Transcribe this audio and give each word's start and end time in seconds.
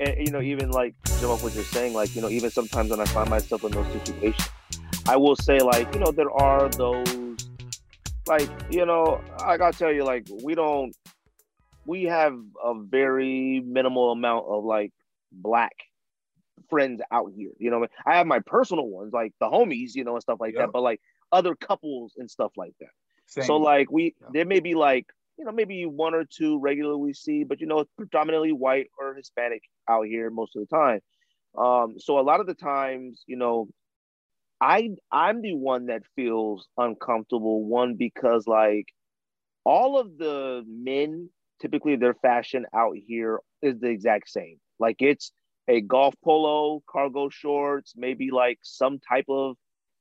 and, 0.00 0.26
you 0.26 0.32
know, 0.32 0.40
even 0.40 0.70
like 0.70 0.94
Jim 1.20 1.30
off 1.30 1.42
what 1.42 1.54
you're 1.54 1.64
saying, 1.64 1.94
like 1.94 2.14
you 2.16 2.22
know, 2.22 2.28
even 2.28 2.50
sometimes 2.50 2.90
when 2.90 3.00
I 3.00 3.04
find 3.04 3.28
myself 3.30 3.62
in 3.64 3.72
those 3.72 3.86
situations, 3.92 4.48
I 5.08 5.16
will 5.16 5.36
say 5.36 5.60
like 5.60 5.92
you 5.94 6.00
know 6.00 6.10
there 6.10 6.30
are 6.30 6.68
those 6.70 7.48
like 8.26 8.48
you 8.70 8.86
know 8.86 9.20
I 9.44 9.56
gotta 9.56 9.76
tell 9.76 9.92
you 9.92 10.04
like 10.04 10.26
we 10.42 10.54
don't 10.54 10.94
we 11.84 12.04
have 12.04 12.38
a 12.64 12.74
very 12.74 13.60
minimal 13.60 14.12
amount 14.12 14.46
of 14.46 14.64
like 14.64 14.92
black 15.32 15.72
friends 16.68 17.02
out 17.10 17.32
here. 17.36 17.50
You 17.58 17.70
know, 17.70 17.86
I 18.06 18.16
have 18.16 18.26
my 18.26 18.40
personal 18.40 18.86
ones 18.86 19.12
like 19.12 19.32
the 19.40 19.46
homies, 19.46 19.94
you 19.94 20.04
know, 20.04 20.14
and 20.14 20.22
stuff 20.22 20.38
like 20.40 20.54
yep. 20.54 20.66
that, 20.66 20.72
but 20.72 20.82
like 20.82 21.00
other 21.32 21.54
couples 21.54 22.14
and 22.16 22.30
stuff 22.30 22.52
like 22.56 22.74
that. 22.80 22.90
Same. 23.26 23.44
So 23.44 23.56
like 23.56 23.90
we 23.90 24.14
yeah. 24.20 24.28
there 24.32 24.44
may 24.46 24.60
be 24.60 24.74
like 24.74 25.06
you 25.40 25.46
know 25.46 25.52
maybe 25.52 25.86
one 25.86 26.14
or 26.14 26.24
two 26.24 26.60
regular 26.60 26.96
we 26.96 27.14
see, 27.14 27.44
but 27.44 27.60
you 27.60 27.66
know 27.66 27.84
predominantly 27.96 28.52
white 28.52 28.88
or 29.00 29.14
Hispanic 29.14 29.62
out 29.88 30.06
here 30.06 30.30
most 30.30 30.54
of 30.54 30.62
the 30.68 30.76
time. 30.76 31.00
Um, 31.58 31.94
so 31.98 32.20
a 32.20 32.22
lot 32.22 32.40
of 32.40 32.46
the 32.46 32.54
times, 32.54 33.24
you 33.26 33.36
know, 33.36 33.68
I 34.60 34.90
I'm 35.10 35.40
the 35.40 35.54
one 35.54 35.86
that 35.86 36.02
feels 36.14 36.68
uncomfortable. 36.76 37.64
One 37.64 37.96
because 37.96 38.46
like 38.46 38.86
all 39.64 39.98
of 39.98 40.18
the 40.18 40.62
men 40.68 41.30
typically 41.60 41.96
their 41.96 42.14
fashion 42.14 42.66
out 42.74 42.96
here 43.06 43.40
is 43.62 43.80
the 43.80 43.88
exact 43.88 44.28
same. 44.28 44.58
Like 44.78 44.96
it's 45.00 45.32
a 45.68 45.80
golf 45.80 46.14
polo, 46.22 46.82
cargo 46.86 47.30
shorts, 47.30 47.94
maybe 47.96 48.30
like 48.30 48.58
some 48.62 48.98
type 48.98 49.26
of 49.28 49.56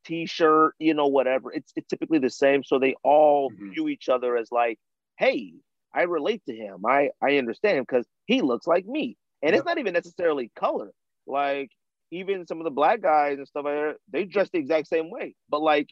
t-shirt, 0.06 0.74
you 0.80 0.94
know, 0.94 1.08
whatever. 1.08 1.52
It's, 1.52 1.72
it's 1.76 1.88
typically 1.88 2.20
the 2.20 2.30
same. 2.30 2.64
So 2.64 2.80
they 2.80 2.96
all 3.04 3.52
mm-hmm. 3.52 3.72
view 3.72 3.88
each 3.88 4.10
other 4.10 4.36
as 4.38 4.52
like, 4.52 4.80
hey, 5.20 5.54
I 5.94 6.04
relate 6.04 6.42
to 6.48 6.56
him. 6.56 6.86
I, 6.86 7.10
I 7.22 7.38
understand 7.38 7.78
him 7.78 7.86
because 7.88 8.08
he 8.26 8.42
looks 8.42 8.66
like 8.66 8.86
me. 8.86 9.18
And 9.44 9.52
yep. 9.52 9.60
it's 9.60 9.66
not 9.66 9.78
even 9.78 9.94
necessarily 9.94 10.50
color. 10.56 10.92
Like 11.28 11.72
even 12.12 12.48
some 12.48 12.60
of 12.60 12.64
the 12.64 12.72
black 12.72 13.02
guys 13.02 13.38
and 13.38 13.48
stuff 13.48 13.66
like 13.66 13.76
that, 13.76 13.96
they 14.12 14.24
dress 14.26 14.50
the 14.52 14.60
exact 14.60 14.88
same 14.88 15.12
way. 15.12 15.36
But 15.50 15.62
like 15.62 15.90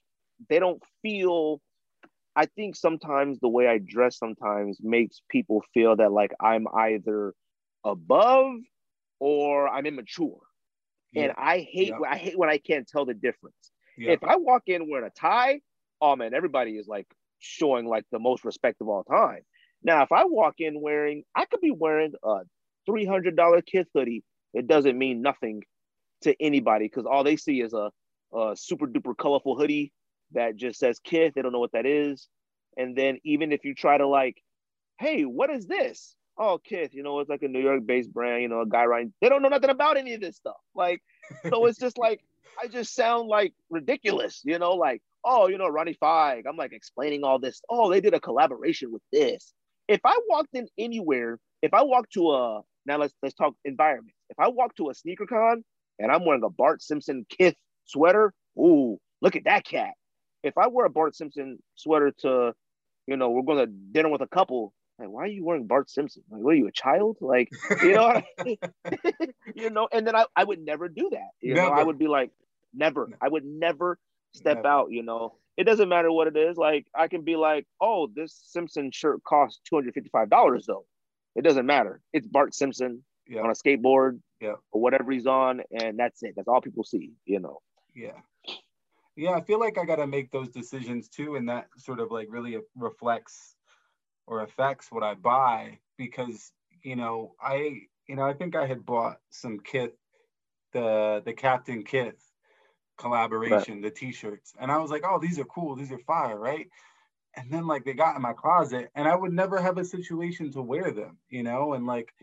they 0.49 0.59
don't 0.59 0.81
feel 1.01 1.61
I 2.35 2.45
think 2.45 2.75
sometimes 2.75 3.39
the 3.39 3.49
way 3.49 3.67
I 3.67 3.79
dress 3.79 4.17
sometimes 4.17 4.77
makes 4.81 5.21
people 5.29 5.63
feel 5.73 5.95
that 5.95 6.11
like 6.11 6.31
I'm 6.39 6.67
either 6.71 7.33
above 7.83 8.53
or 9.19 9.67
I'm 9.67 9.87
immature. 9.87 10.39
Yeah. 11.13 11.23
And 11.23 11.33
I 11.35 11.59
hate 11.59 11.89
yeah. 11.89 12.09
I 12.09 12.17
hate 12.17 12.37
when 12.37 12.49
I 12.49 12.59
can't 12.59 12.87
tell 12.87 13.05
the 13.05 13.15
difference. 13.15 13.71
Yeah. 13.97 14.11
If 14.11 14.23
I 14.23 14.35
walk 14.35 14.63
in 14.67 14.89
wearing 14.89 15.07
a 15.07 15.19
tie, 15.19 15.61
oh 15.99 16.15
man, 16.15 16.33
everybody 16.33 16.77
is 16.77 16.87
like 16.87 17.07
showing 17.39 17.87
like 17.87 18.05
the 18.11 18.19
most 18.19 18.45
respect 18.45 18.81
of 18.81 18.87
all 18.87 19.03
time. 19.03 19.41
Now, 19.83 20.03
if 20.03 20.11
I 20.11 20.25
walk 20.25 20.55
in 20.59 20.81
wearing, 20.81 21.23
I 21.35 21.45
could 21.45 21.61
be 21.61 21.71
wearing 21.71 22.13
a 22.23 22.39
three 22.85 23.05
hundred 23.05 23.35
dollar 23.35 23.61
Kith 23.61 23.87
hoodie. 23.93 24.23
It 24.53 24.67
doesn't 24.67 24.97
mean 24.97 25.21
nothing 25.21 25.63
to 26.21 26.35
anybody 26.41 26.85
because 26.85 27.05
all 27.05 27.23
they 27.23 27.35
see 27.35 27.61
is 27.61 27.73
a, 27.73 27.91
a 28.35 28.55
super 28.55 28.87
duper 28.87 29.15
colorful 29.15 29.55
hoodie 29.55 29.91
that 30.33 30.55
just 30.55 30.79
says 30.79 30.99
Kith. 30.99 31.33
They 31.35 31.41
don't 31.41 31.51
know 31.51 31.59
what 31.59 31.73
that 31.73 31.85
is. 31.85 32.27
And 32.75 32.95
then 32.95 33.19
even 33.23 33.51
if 33.51 33.65
you 33.65 33.75
try 33.75 33.97
to 33.97 34.07
like, 34.07 34.41
hey, 34.99 35.23
what 35.23 35.49
is 35.49 35.67
this? 35.67 36.15
Oh, 36.39 36.59
Kith, 36.63 36.93
you 36.93 37.03
know, 37.03 37.19
it's 37.19 37.29
like 37.29 37.41
a 37.41 37.47
New 37.47 37.61
York 37.61 37.85
based 37.85 38.13
brand, 38.13 38.41
you 38.41 38.47
know, 38.47 38.61
a 38.61 38.67
guy 38.67 38.85
writing, 38.85 39.13
they 39.21 39.29
don't 39.29 39.41
know 39.41 39.49
nothing 39.49 39.71
about 39.71 39.97
any 39.97 40.13
of 40.13 40.21
this 40.21 40.35
stuff. 40.35 40.57
Like, 40.75 41.01
so 41.49 41.65
it's 41.65 41.79
just 41.79 41.97
like, 41.97 42.19
I 42.61 42.67
just 42.67 42.93
sound 42.93 43.27
like 43.27 43.53
ridiculous, 43.69 44.41
you 44.43 44.59
know, 44.59 44.71
like, 44.71 45.01
oh, 45.23 45.47
you 45.47 45.57
know, 45.57 45.67
Ronnie 45.67 45.97
Fieg. 45.99 46.45
I'm 46.47 46.57
like 46.57 46.73
explaining 46.73 47.23
all 47.23 47.39
this. 47.39 47.61
Oh, 47.69 47.89
they 47.89 48.01
did 48.01 48.13
a 48.13 48.19
collaboration 48.19 48.91
with 48.91 49.01
this. 49.11 49.53
If 49.87 50.01
I 50.05 50.17
walked 50.27 50.53
in 50.53 50.67
anywhere, 50.77 51.39
if 51.61 51.73
I 51.73 51.83
walked 51.83 52.13
to 52.13 52.31
a 52.31 52.61
now 52.85 52.97
let's 52.97 53.13
let's 53.21 53.35
talk 53.35 53.53
environment. 53.65 54.15
If 54.29 54.39
I 54.39 54.47
walk 54.47 54.75
to 54.75 54.89
a 54.89 54.95
sneaker 54.95 55.25
con 55.25 55.63
and 55.99 56.11
I'm 56.11 56.25
wearing 56.25 56.43
a 56.43 56.49
Bart 56.49 56.81
Simpson 56.81 57.25
Kith 57.29 57.55
sweater, 57.85 58.33
ooh, 58.57 58.97
look 59.21 59.35
at 59.35 59.45
that 59.45 59.65
cat. 59.65 59.91
If 60.43 60.57
I 60.57 60.67
wear 60.67 60.85
a 60.85 60.89
Bart 60.89 61.15
Simpson 61.15 61.59
sweater 61.75 62.13
to, 62.19 62.53
you 63.07 63.17
know, 63.17 63.29
we're 63.29 63.41
going 63.41 63.65
to 63.65 63.71
dinner 63.91 64.09
with 64.09 64.21
a 64.21 64.27
couple, 64.27 64.73
like, 64.99 65.09
why 65.09 65.23
are 65.23 65.27
you 65.27 65.43
wearing 65.43 65.67
Bart 65.67 65.89
Simpson? 65.89 66.23
Like, 66.29 66.41
what 66.41 66.51
are 66.51 66.57
you, 66.57 66.67
a 66.67 66.71
child? 66.71 67.17
Like, 67.21 67.49
you 67.83 67.93
know, 67.93 68.21
you 69.55 69.69
know, 69.69 69.87
and 69.91 70.07
then 70.07 70.15
I, 70.15 70.25
I 70.35 70.43
would 70.43 70.59
never 70.59 70.87
do 70.89 71.09
that. 71.11 71.29
You 71.41 71.55
never. 71.55 71.69
know, 71.69 71.75
I 71.75 71.83
would 71.83 71.99
be 71.99 72.07
like, 72.07 72.31
never. 72.73 73.09
I 73.21 73.27
would 73.27 73.45
never 73.45 73.97
step 74.37 74.57
never. 74.57 74.67
out, 74.67 74.91
you 74.91 75.03
know. 75.03 75.35
It 75.57 75.63
doesn't 75.63 75.89
matter 75.89 76.11
what 76.11 76.27
it 76.27 76.37
is. 76.37 76.55
Like, 76.55 76.85
I 76.93 77.07
can 77.07 77.23
be 77.23 77.35
like, 77.35 77.65
oh, 77.81 78.07
this 78.13 78.39
Simpson 78.45 78.91
shirt 78.91 79.23
costs 79.23 79.59
$255 79.71 80.65
though. 80.65 80.85
It 81.35 81.43
doesn't 81.43 81.65
matter. 81.65 82.01
It's 82.13 82.27
Bart 82.27 82.53
Simpson 82.53 83.03
yeah. 83.27 83.41
on 83.41 83.49
a 83.49 83.53
skateboard 83.53 84.19
yeah. 84.39 84.55
or 84.71 84.81
whatever 84.81 85.11
he's 85.11 85.27
on, 85.27 85.61
and 85.71 85.97
that's 85.97 86.23
it. 86.23 86.33
That's 86.35 86.47
all 86.47 86.61
people 86.61 86.83
see, 86.83 87.13
you 87.25 87.39
know. 87.39 87.59
Yeah. 87.95 88.19
Yeah, 89.15 89.31
I 89.31 89.41
feel 89.41 89.59
like 89.59 89.79
I 89.79 89.85
got 89.85 89.95
to 89.95 90.05
make 90.05 90.31
those 90.31 90.49
decisions 90.49 91.09
too, 91.09 91.35
and 91.35 91.49
that 91.49 91.67
sort 91.77 91.99
of 91.99 92.11
like 92.11 92.27
really 92.29 92.57
reflects 92.75 93.55
or 94.27 94.41
affects 94.43 94.91
what 94.91 95.01
I 95.01 95.15
buy 95.15 95.79
because 95.97 96.51
you 96.83 96.95
know 96.95 97.33
I 97.41 97.81
you 98.07 98.15
know 98.15 98.23
I 98.23 98.33
think 98.33 98.55
I 98.55 98.67
had 98.67 98.85
bought 98.85 99.17
some 99.31 99.59
Kith 99.59 99.95
the 100.73 101.23
the 101.25 101.33
Captain 101.33 101.83
Kith 101.83 102.23
collaboration 102.97 103.75
right. 103.75 103.83
the 103.83 103.91
t-shirts. 103.91 104.53
And 104.59 104.71
I 104.71 104.77
was 104.77 104.91
like 104.91 105.03
oh 105.05 105.19
these 105.19 105.39
are 105.39 105.45
cool. 105.45 105.75
These 105.75 105.91
are 105.91 105.99
fire 105.99 106.37
right? 106.37 106.67
And 107.35 107.51
then 107.51 107.67
like 107.67 107.85
they 107.85 107.93
got 107.93 108.15
in 108.15 108.21
my 108.21 108.33
closet 108.33 108.89
and 108.95 109.07
I 109.07 109.15
would 109.15 109.33
never 109.33 109.61
have 109.61 109.77
a 109.77 109.85
situation 109.85 110.51
to 110.53 110.61
wear 110.61 110.91
them 110.91 111.17
you 111.29 111.43
know? 111.43 111.73
And 111.73 111.85
like 111.85 112.13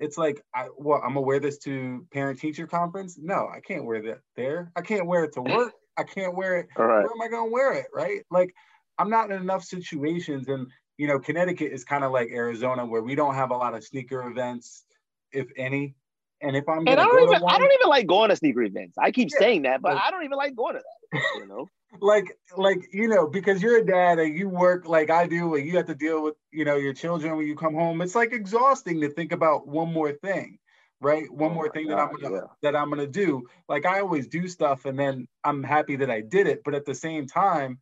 it's 0.00 0.18
like 0.18 0.42
I 0.54 0.68
well 0.76 1.00
I'm 1.02 1.14
gonna 1.14 1.22
wear 1.22 1.40
this 1.40 1.58
to 1.58 2.06
parent 2.12 2.40
teacher 2.40 2.66
conference? 2.66 3.18
No 3.20 3.48
I 3.52 3.60
can't 3.60 3.84
wear 3.84 4.02
that 4.02 4.20
there. 4.36 4.72
I 4.76 4.80
can't 4.80 5.06
wear 5.06 5.24
it 5.24 5.32
to 5.34 5.42
work. 5.42 5.72
I 5.96 6.02
can't 6.02 6.34
wear 6.34 6.58
it. 6.58 6.68
Where 6.74 7.02
am 7.02 7.22
I 7.22 7.28
gonna 7.28 7.50
wear 7.50 7.72
it 7.74 7.86
right? 7.94 8.22
Like 8.30 8.54
I'm 8.98 9.10
not 9.10 9.30
in 9.30 9.40
enough 9.40 9.64
situations 9.64 10.48
and 10.48 10.68
you 10.96 11.08
know, 11.08 11.18
Connecticut 11.18 11.72
is 11.72 11.84
kind 11.84 12.04
of 12.04 12.12
like 12.12 12.28
Arizona 12.30 12.86
where 12.86 13.02
we 13.02 13.14
don't 13.14 13.34
have 13.34 13.50
a 13.50 13.56
lot 13.56 13.74
of 13.74 13.84
sneaker 13.84 14.26
events, 14.28 14.84
if 15.32 15.48
any. 15.56 15.94
And 16.44 16.56
if 16.56 16.68
I'm 16.68 16.86
and 16.86 17.00
I 17.00 17.04
don't 17.04 17.22
even 17.22 17.42
one, 17.42 17.54
I 17.54 17.58
don't 17.58 17.72
even 17.72 17.88
like 17.88 18.06
going 18.06 18.28
to 18.28 18.36
sneaker 18.36 18.62
events. 18.62 18.98
I 18.98 19.10
keep 19.10 19.30
yeah, 19.32 19.38
saying 19.38 19.62
that, 19.62 19.80
but 19.80 19.96
I 19.96 20.10
don't 20.10 20.24
even 20.24 20.36
like 20.36 20.54
going 20.54 20.74
to 20.74 20.82
that. 20.82 21.22
You 21.40 21.46
know, 21.46 21.68
like 22.00 22.36
like 22.56 22.86
you 22.92 23.08
know 23.08 23.26
because 23.26 23.62
you're 23.62 23.78
a 23.78 23.86
dad 23.86 24.18
and 24.18 24.36
you 24.36 24.48
work 24.48 24.86
like 24.86 25.08
I 25.08 25.26
do 25.26 25.54
and 25.54 25.66
you 25.66 25.76
have 25.76 25.86
to 25.86 25.94
deal 25.94 26.22
with 26.22 26.34
you 26.52 26.66
know 26.66 26.76
your 26.76 26.92
children 26.92 27.36
when 27.36 27.46
you 27.46 27.56
come 27.56 27.74
home. 27.74 28.02
It's 28.02 28.14
like 28.14 28.32
exhausting 28.32 29.00
to 29.00 29.08
think 29.08 29.32
about 29.32 29.66
one 29.66 29.90
more 29.90 30.12
thing, 30.12 30.58
right? 31.00 31.30
One 31.32 31.52
oh 31.52 31.54
more 31.54 31.70
thing 31.70 31.88
God, 31.88 31.96
that 31.96 32.02
I'm 32.02 32.20
gonna 32.20 32.34
yeah. 32.34 32.46
that 32.62 32.76
I'm 32.76 32.90
gonna 32.90 33.06
do. 33.06 33.44
Like 33.68 33.86
I 33.86 34.00
always 34.00 34.26
do 34.26 34.46
stuff 34.46 34.84
and 34.84 34.98
then 34.98 35.26
I'm 35.44 35.62
happy 35.62 35.96
that 35.96 36.10
I 36.10 36.20
did 36.20 36.46
it, 36.46 36.60
but 36.62 36.74
at 36.74 36.84
the 36.84 36.94
same 36.94 37.26
time 37.26 37.78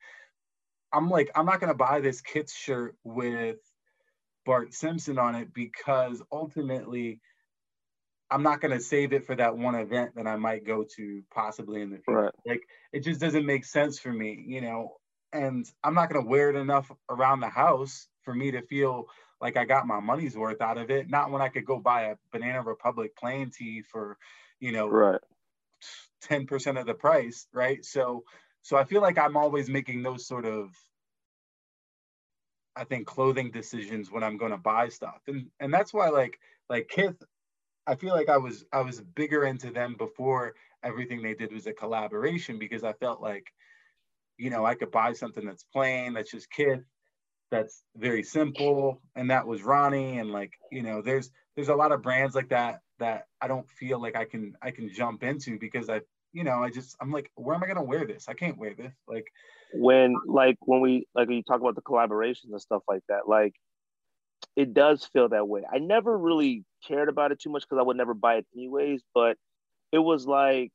I'm 0.93 1.11
like, 1.11 1.31
I'm 1.35 1.47
not 1.47 1.59
gonna 1.61 1.75
buy 1.75 2.01
this 2.01 2.21
Kith 2.21 2.53
shirt 2.53 2.95
with 3.03 3.57
Bart 4.45 4.73
Simpson 4.73 5.19
on 5.19 5.35
it 5.35 5.53
because 5.53 6.23
ultimately 6.31 7.21
I'm 8.33 8.43
not 8.43 8.61
gonna 8.61 8.81
save 8.81 9.13
it 9.13 9.27
for 9.27 9.37
that 9.37 9.57
one 9.57 9.75
event 9.75 10.15
that 10.17 10.27
I 10.27 10.37
might 10.37 10.65
go 10.65 10.85
to 10.97 11.23
possibly 11.33 11.83
in 11.83 11.91
the 11.91 11.99
future. 11.99 12.23
Right. 12.23 12.33
Like 12.47 12.63
it 12.93 13.01
just 13.01 13.21
doesn't 13.21 13.45
make 13.45 13.65
sense 13.67 13.99
for 13.99 14.13
me, 14.13 14.43
you 14.47 14.63
know. 14.63 14.97
And 15.35 15.67
I'm 15.85 15.95
not 15.95 16.11
gonna 16.11 16.27
wear 16.27 16.51
it 16.51 16.57
enough 16.57 16.91
around 17.11 17.41
the 17.41 17.49
house 17.49 18.09
for 18.23 18.35
me 18.35 18.53
to 18.53 18.63
feel 18.63 19.07
like 19.41 19.57
I 19.57 19.65
got 19.67 19.87
my 19.87 20.01
money's 20.01 20.37
worth 20.37 20.63
out 20.63 20.79
of 20.79 20.91
it. 20.91 21.11
Not 21.11 21.31
when 21.31 21.43
I 21.43 21.49
could 21.49 21.67
go 21.67 21.79
buy 21.79 22.05
a 22.05 22.17
Banana 22.33 22.63
Republic 22.63 23.15
plain 23.17 23.51
tee 23.51 23.83
for, 23.83 24.17
you 24.61 24.73
know, 24.73 24.89
right. 24.89 25.21
10% 26.31 26.81
of 26.81 26.87
the 26.87 26.95
price, 26.95 27.47
right? 27.53 27.85
So 27.85 28.25
so 28.63 28.77
I 28.77 28.85
feel 28.85 29.03
like 29.03 29.19
I'm 29.19 29.37
always 29.37 29.69
making 29.69 30.03
those 30.03 30.27
sort 30.27 30.47
of 30.47 30.71
I 32.75 32.85
think 32.85 33.07
clothing 33.07 33.51
decisions 33.51 34.11
when 34.11 34.23
I'm 34.23 34.39
going 34.39 34.53
to 34.53 34.59
buy 34.59 34.89
stuff. 34.89 35.21
And 35.27 35.51
and 35.61 35.75
that's 35.75 35.93
why 35.93 36.09
like 36.09 36.39
like 36.71 36.89
Kith 36.89 37.23
I 37.87 37.95
feel 37.97 38.15
like 38.15 38.29
I 38.29 38.39
was 38.39 38.65
I 38.73 38.81
was 38.81 39.01
bigger 39.01 39.45
into 39.45 39.71
them 39.71 39.97
before 39.99 40.55
everything 40.85 41.23
they 41.23 41.35
did 41.35 41.53
was 41.53 41.67
a 41.67 41.73
collaboration 41.73 42.59
because 42.59 42.85
I 42.85 42.93
felt 42.95 43.21
like 43.21 43.47
you 44.39 44.51
know, 44.51 44.65
I 44.65 44.75
could 44.75 44.91
buy 44.91 45.13
something 45.13 45.45
that's 45.45 45.65
plain, 45.73 46.15
that's 46.15 46.31
just 46.31 46.51
Kith, 46.51 46.81
that's 47.51 47.85
very 47.97 48.23
simple, 48.23 49.01
and 49.15 49.31
that 49.31 49.47
was 49.47 49.63
Ronnie. 49.63 50.19
And 50.19 50.31
like, 50.31 50.53
you 50.71 50.83
know, 50.83 51.03
there's 51.03 51.31
there's 51.55 51.69
a 51.69 51.75
lot 51.75 51.93
of 51.93 52.03
brands 52.03 52.35
like 52.35 52.49
that 52.49 52.81
that 52.99 53.27
I 53.41 53.49
don't 53.49 53.69
feel 53.71 54.01
like 54.01 54.17
I 54.17 54.25
can 54.25 54.55
I 54.63 54.71
can 54.71 54.93
jump 54.93 55.23
into 55.23 55.59
because 55.59 55.89
I 55.89 56.01
you 56.33 56.45
know, 56.45 56.63
I 56.63 56.71
just 56.71 56.97
I'm 57.01 57.13
like, 57.13 57.31
where 57.35 57.55
am 57.55 57.63
I 57.63 57.67
gonna 57.67 57.85
wear 57.85 58.07
this? 58.07 58.29
I 58.29 58.35
can't 58.35 58.59
wear 58.59 58.75
this. 58.75 58.95
Like 59.07 59.27
when 59.75 60.15
like 60.27 60.57
when 60.61 60.81
we 60.81 61.07
like 61.15 61.29
when 61.29 61.37
you 61.37 61.43
talk 61.43 61.61
about 61.61 61.75
the 61.75 61.83
collaborations 61.83 62.51
and 62.51 62.61
stuff 62.61 62.83
like 62.89 63.03
that, 63.09 63.29
like 63.29 63.55
it 64.57 64.75
does 64.75 65.05
feel 65.13 65.29
that 65.31 65.49
way. 65.49 65.63
I 65.71 65.79
never 65.79 66.17
really 66.17 66.65
cared 66.87 67.09
about 67.09 67.33
it 67.33 67.41
too 67.41 67.51
much 67.51 67.63
because 67.63 67.79
I 67.79 67.83
would 67.83 67.97
never 67.97 68.15
buy 68.15 68.37
it 68.37 68.47
anyways, 68.55 69.03
but 69.15 69.37
it 69.93 69.99
was 69.99 70.27
like 70.27 70.73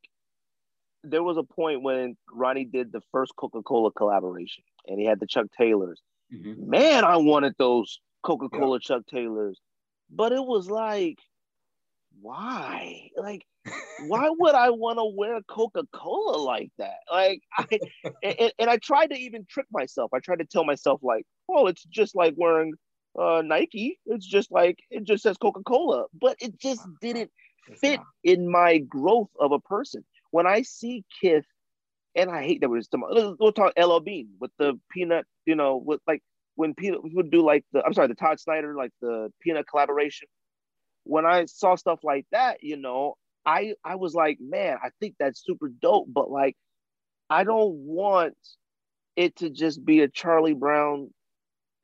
there 1.04 1.24
was 1.24 1.38
a 1.38 1.44
point 1.44 1.84
when 1.84 2.18
Ronnie 2.32 2.66
did 2.66 2.92
the 2.92 3.02
first 3.12 3.34
Coca-Cola 3.36 3.92
collaboration 3.92 4.64
and 4.88 5.00
he 5.00 5.06
had 5.06 5.20
the 5.20 5.28
Chuck 5.28 5.48
Taylors. 5.58 6.02
Mm-hmm. 6.34 6.70
Man, 6.70 7.06
I 7.06 7.18
wanted 7.18 7.54
those 7.58 8.00
Coca-Cola 8.24 8.78
yeah. 8.78 8.88
Chuck 8.88 9.04
Taylors. 9.10 9.60
But 10.10 10.32
it 10.32 10.44
was 10.44 10.70
like 10.70 11.20
why? 12.22 13.10
Like, 13.16 13.46
why 14.08 14.30
would 14.30 14.56
I 14.56 14.70
want 14.70 15.00
to 15.00 15.06
wear 15.06 15.40
Coca 15.48 15.84
Cola 15.94 16.38
like 16.38 16.72
that? 16.78 16.98
Like, 17.12 17.42
I, 17.58 17.80
and, 18.24 18.52
and, 18.60 18.70
I 18.70 18.78
tried 18.78 19.08
to 19.08 19.18
even 19.18 19.46
trick 19.50 19.68
myself. 19.72 20.12
I 20.14 20.20
tried 20.20 20.40
to 20.40 20.46
tell 20.46 20.64
myself, 20.64 21.02
like, 21.04 21.26
oh, 21.50 21.68
it's 21.68 21.84
just 21.84 22.16
like 22.16 22.34
wearing 22.38 22.74
uh, 23.18 23.42
Nike. 23.44 24.00
It's 24.06 24.26
just 24.26 24.52
like, 24.52 24.80
it 24.90 25.04
just 25.04 25.24
says 25.24 25.38
Coca 25.38 25.62
Cola. 25.64 26.06
But 26.20 26.38
it 26.40 26.60
just 26.60 26.82
didn't 27.02 27.32
fit 27.80 28.00
in 28.24 28.50
my 28.50 28.80
growth 28.80 29.30
of 29.40 29.52
a 29.52 29.60
person. 29.60 30.04
When 30.32 30.48
I 30.48 30.62
see 30.64 31.04
Kith, 31.22 31.46
and 32.16 32.32
I 32.32 32.44
hate 32.44 32.62
that 32.62 32.70
we're 32.70 32.80
just 32.80 32.94
we'll 32.94 33.52
talk 33.52 33.74
LL 33.78 34.00
Bean 34.00 34.30
with 34.40 34.52
the 34.58 34.80
peanut, 34.92 35.26
you 35.46 35.56
know, 35.56 35.78
with 35.78 36.02
like 36.08 36.24
when 36.56 36.74
peanut 36.74 37.02
would 37.04 37.30
do 37.30 37.46
like 37.46 37.64
the 37.74 37.84
I'm 37.84 37.94
sorry, 37.94 38.08
the 38.08 38.16
Todd 38.16 38.40
Snyder, 38.40 38.76
like 38.76 38.92
the 39.02 39.32
peanut 39.42 39.68
collaboration 39.70 40.28
when 41.08 41.26
I 41.26 41.46
saw 41.46 41.76
stuff 41.76 42.00
like 42.04 42.26
that, 42.32 42.64
you 42.64 42.78
know, 42.78 43.16
I 43.46 43.74
I 43.84 43.96
was 43.96 44.14
like, 44.14 44.38
man, 44.42 44.78
I 44.84 44.90
think 45.00 45.16
that's 45.20 45.44
super 45.44 45.70
dope, 45.70 46.08
but 46.14 46.30
like 46.30 46.56
I 47.30 47.44
don't 47.44 47.74
want 47.74 48.36
it 49.16 49.38
to 49.38 49.50
just 49.50 49.84
be 49.84 50.02
a 50.02 50.08
Charlie 50.08 50.54
Brown 50.54 51.10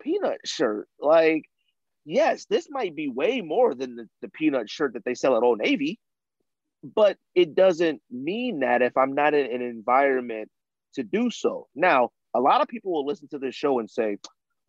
peanut 0.04 0.40
shirt. 0.46 0.88
Like, 1.00 1.44
yes, 2.06 2.46
this 2.46 2.68
might 2.70 2.96
be 2.96 3.08
way 3.10 3.42
more 3.42 3.74
than 3.74 3.96
the, 3.96 4.08
the 4.22 4.30
peanut 4.30 4.70
shirt 4.70 4.94
that 4.94 5.06
they 5.06 5.16
sell 5.16 5.38
at 5.38 5.44
Old 5.44 5.60
Navy, 5.60 6.00
but 6.84 7.18
it 7.34 7.56
doesn't 7.56 8.02
mean 8.12 8.60
that 8.60 8.82
if 8.82 8.98
I'm 8.98 9.14
not 9.14 9.34
in 9.34 9.46
an 9.46 9.62
environment 9.62 10.50
to 10.96 11.04
do 11.04 11.32
so. 11.32 11.68
Now, 11.76 12.10
a 12.36 12.40
lot 12.40 12.62
of 12.62 12.68
people 12.68 12.92
will 12.92 13.06
listen 13.06 13.28
to 13.30 13.40
this 13.40 13.56
show 13.56 13.80
and 13.80 13.90
say, 13.90 14.18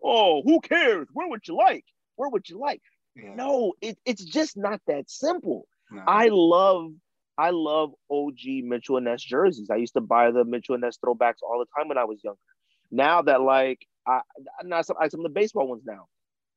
Oh, 0.03 0.43
who 0.43 0.61
cares? 0.61 1.09
Where 1.13 1.29
would 1.29 1.47
you 1.49 1.57
like? 1.57 1.85
Where 2.17 2.29
would 2.29 2.49
you 2.49 2.59
like? 2.59 2.83
Yeah. 3.17 3.35
No, 3.35 3.73
it, 3.81 3.99
it's 4.05 4.25
just 4.25 4.57
not 4.57 4.81
that 4.87 5.11
simple. 5.11 5.67
No. 5.91 6.03
I 6.07 6.29
love 6.31 6.91
I 7.37 7.51
love 7.51 7.93
OG 8.11 8.63
Mitchell 8.65 8.97
and 8.97 9.07
Ness 9.07 9.23
jerseys. 9.23 9.69
I 9.71 9.77
used 9.77 9.95
to 9.95 10.01
buy 10.01 10.31
the 10.31 10.45
Mitchell 10.45 10.75
and 10.75 10.83
Ness 10.83 10.99
throwbacks 11.05 11.43
all 11.43 11.59
the 11.59 11.67
time 11.77 11.89
when 11.89 11.99
I 11.99 12.05
was 12.05 12.21
younger. 12.23 12.39
Now 12.91 13.23
that 13.23 13.41
like 13.41 13.87
I 14.07 14.21
not 14.63 14.87
some, 14.87 14.97
I, 15.01 15.09
some 15.09 15.21
of 15.21 15.25
the 15.25 15.41
baseball 15.41 15.69
ones 15.69 15.83
now. 15.87 16.07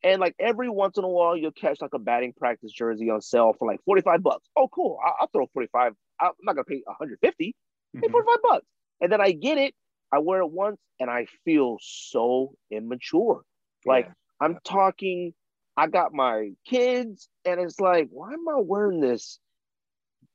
And 0.03 0.21
like 0.21 0.35
every 0.39 0.69
once 0.69 0.97
in 0.97 1.03
a 1.03 1.09
while, 1.09 1.35
you'll 1.35 1.51
catch 1.51 1.81
like 1.81 1.93
a 1.93 1.99
batting 1.99 2.33
practice 2.33 2.71
jersey 2.71 3.09
on 3.09 3.21
sale 3.21 3.53
for 3.57 3.67
like 3.67 3.79
45 3.85 4.21
bucks. 4.21 4.47
Oh, 4.55 4.67
cool. 4.67 4.99
I'll, 5.03 5.15
I'll 5.21 5.29
throw 5.33 5.47
45. 5.53 5.93
I'm 6.19 6.31
not 6.43 6.53
going 6.53 6.65
to 6.65 6.69
pay 6.69 6.81
150, 6.85 7.47
mm-hmm. 7.47 8.01
pay 8.01 8.09
45 8.09 8.37
bucks. 8.43 8.65
And 9.01 9.11
then 9.11 9.21
I 9.21 9.31
get 9.31 9.57
it. 9.57 9.73
I 10.11 10.19
wear 10.19 10.41
it 10.41 10.51
once 10.51 10.77
and 10.99 11.09
I 11.09 11.25
feel 11.45 11.77
so 11.81 12.53
immature. 12.71 13.41
Like 13.85 14.05
yeah. 14.05 14.13
I'm 14.39 14.57
talking 14.63 15.33
I 15.77 15.85
got 15.85 16.11
my 16.11 16.49
kids, 16.65 17.29
and 17.45 17.59
it's 17.59 17.79
like, 17.79 18.07
why 18.09 18.33
am 18.33 18.49
I 18.49 18.55
wearing 18.57 18.99
this? 18.99 19.37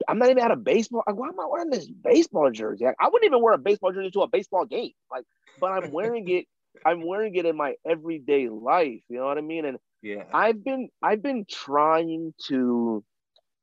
I'm 0.08 0.18
not 0.18 0.30
even 0.30 0.42
at 0.42 0.52
a 0.52 0.56
baseball. 0.56 1.02
Like, 1.06 1.16
Why 1.16 1.28
am 1.28 1.40
I 1.40 1.46
wearing 1.50 1.70
this 1.70 1.88
baseball 1.88 2.50
jersey? 2.50 2.86
I 2.86 3.08
wouldn't 3.08 3.24
even 3.24 3.42
wear 3.42 3.52
a 3.52 3.58
baseball 3.58 3.92
jersey 3.92 4.10
to 4.12 4.22
a 4.22 4.28
baseball 4.28 4.64
game. 4.64 4.92
Like, 5.10 5.24
but 5.60 5.72
I'm 5.72 5.90
wearing 5.90 6.28
it. 6.28 6.46
I'm 6.84 7.06
wearing 7.06 7.34
it 7.34 7.46
in 7.46 7.56
my 7.56 7.74
everyday 7.86 8.48
life. 8.48 9.02
You 9.08 9.18
know 9.18 9.26
what 9.26 9.38
I 9.38 9.42
mean? 9.42 9.64
And 9.64 9.78
yeah, 10.02 10.24
I've 10.32 10.64
been 10.64 10.88
I've 11.02 11.22
been 11.22 11.44
trying 11.48 12.34
to, 12.48 13.04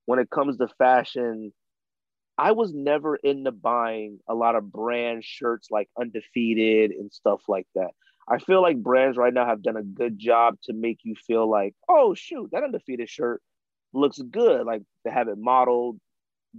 when 0.06 0.19
it 0.19 0.29
comes 0.29 0.57
to 0.57 0.67
fashion, 0.77 1.51
I 2.38 2.53
was 2.53 2.73
never 2.73 3.15
into 3.17 3.51
buying 3.51 4.19
a 4.27 4.33
lot 4.33 4.56
of 4.56 4.71
brand 4.71 5.23
shirts 5.25 5.67
like 5.69 5.89
undefeated 6.00 6.91
and 6.91 7.11
stuff 7.11 7.41
like 7.47 7.67
that. 7.75 7.91
I 8.27 8.38
feel 8.38 8.61
like 8.61 8.77
brands 8.77 9.17
right 9.17 9.33
now 9.33 9.45
have 9.45 9.63
done 9.63 9.75
a 9.75 9.83
good 9.83 10.17
job 10.17 10.56
to 10.63 10.73
make 10.73 11.00
you 11.03 11.15
feel 11.27 11.50
like, 11.50 11.73
oh 11.89 12.13
shoot, 12.13 12.50
that 12.51 12.63
undefeated 12.63 13.09
shirt 13.09 13.41
looks 13.91 14.19
good. 14.19 14.65
Like 14.65 14.83
they 15.03 15.11
have 15.11 15.27
it 15.27 15.38
modeled 15.38 16.00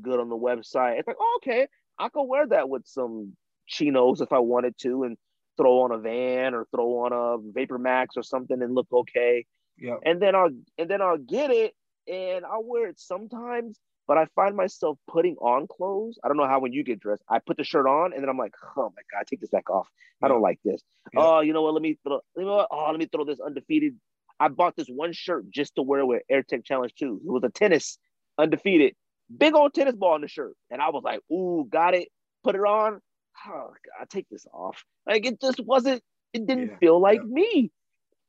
good 0.02 0.20
on 0.20 0.28
the 0.28 0.36
website. 0.36 0.98
It's 0.98 1.06
like, 1.06 1.16
oh, 1.18 1.38
okay, 1.42 1.66
I 1.98 2.08
could 2.08 2.24
wear 2.24 2.46
that 2.48 2.68
with 2.68 2.86
some 2.86 3.36
chinos 3.66 4.20
if 4.20 4.32
I 4.32 4.40
wanted 4.40 4.76
to 4.78 5.04
and 5.04 5.16
throw 5.60 5.82
on 5.82 5.92
a 5.92 5.98
van 5.98 6.54
or 6.54 6.66
throw 6.74 7.04
on 7.04 7.12
a 7.12 7.52
Vapor 7.52 7.78
Max 7.78 8.16
or 8.16 8.22
something 8.22 8.62
and 8.62 8.74
look 8.74 8.88
okay. 8.92 9.46
Yeah. 9.78 9.96
And 10.04 10.20
then 10.20 10.34
I'll 10.34 10.50
and 10.78 10.88
then 10.88 11.02
I'll 11.02 11.18
get 11.18 11.50
it 11.50 11.74
and 12.08 12.44
I'll 12.44 12.64
wear 12.64 12.88
it 12.88 12.98
sometimes 12.98 13.78
but 14.10 14.18
I 14.18 14.26
find 14.34 14.56
myself 14.56 14.98
putting 15.06 15.36
on 15.36 15.68
clothes. 15.68 16.18
I 16.24 16.26
don't 16.26 16.36
know 16.36 16.48
how 16.48 16.58
when 16.58 16.72
you 16.72 16.82
get 16.82 16.98
dressed, 16.98 17.22
I 17.28 17.38
put 17.38 17.56
the 17.56 17.62
shirt 17.62 17.86
on 17.86 18.12
and 18.12 18.20
then 18.20 18.28
I'm 18.28 18.36
like, 18.36 18.54
oh 18.76 18.92
my 18.96 19.02
god, 19.12 19.24
take 19.28 19.40
this 19.40 19.50
back 19.50 19.70
off. 19.70 19.86
I 20.20 20.26
don't 20.26 20.42
like 20.42 20.58
this. 20.64 20.82
Yeah. 21.14 21.20
Oh, 21.22 21.40
you 21.42 21.52
know 21.52 21.62
what? 21.62 21.74
Let 21.74 21.82
me 21.82 21.96
throw. 22.02 22.18
You 22.36 22.44
know 22.44 22.56
what? 22.56 22.68
Oh, 22.72 22.90
let 22.90 22.98
me 22.98 23.06
throw 23.06 23.24
this 23.24 23.38
undefeated. 23.38 23.94
I 24.40 24.48
bought 24.48 24.74
this 24.74 24.88
one 24.88 25.12
shirt 25.12 25.48
just 25.48 25.76
to 25.76 25.82
wear 25.82 26.04
with 26.04 26.22
Air 26.28 26.42
Tech 26.42 26.64
Challenge 26.64 26.92
2. 26.92 27.20
It 27.24 27.30
was 27.30 27.44
a 27.44 27.50
tennis 27.50 27.98
undefeated, 28.36 28.96
big 29.38 29.54
old 29.54 29.74
tennis 29.74 29.94
ball 29.94 30.14
on 30.14 30.22
the 30.22 30.28
shirt, 30.28 30.54
and 30.72 30.82
I 30.82 30.90
was 30.90 31.04
like, 31.04 31.20
ooh, 31.30 31.68
got 31.70 31.94
it. 31.94 32.08
Put 32.42 32.56
it 32.56 32.62
on. 32.62 33.00
Oh 33.46 33.72
god, 33.98 34.10
take 34.10 34.28
this 34.30 34.46
off. 34.52 34.84
Like 35.06 35.26
it 35.26 35.40
just 35.40 35.60
wasn't. 35.60 36.02
It 36.32 36.46
didn't 36.46 36.68
yeah. 36.68 36.78
feel 36.78 37.00
like 37.00 37.20
yeah. 37.20 37.32
me. 37.32 37.72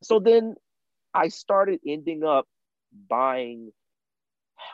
So 0.04 0.20
then 0.20 0.56
I 1.14 1.28
started 1.28 1.80
ending 1.86 2.24
up 2.24 2.48
buying 3.10 3.72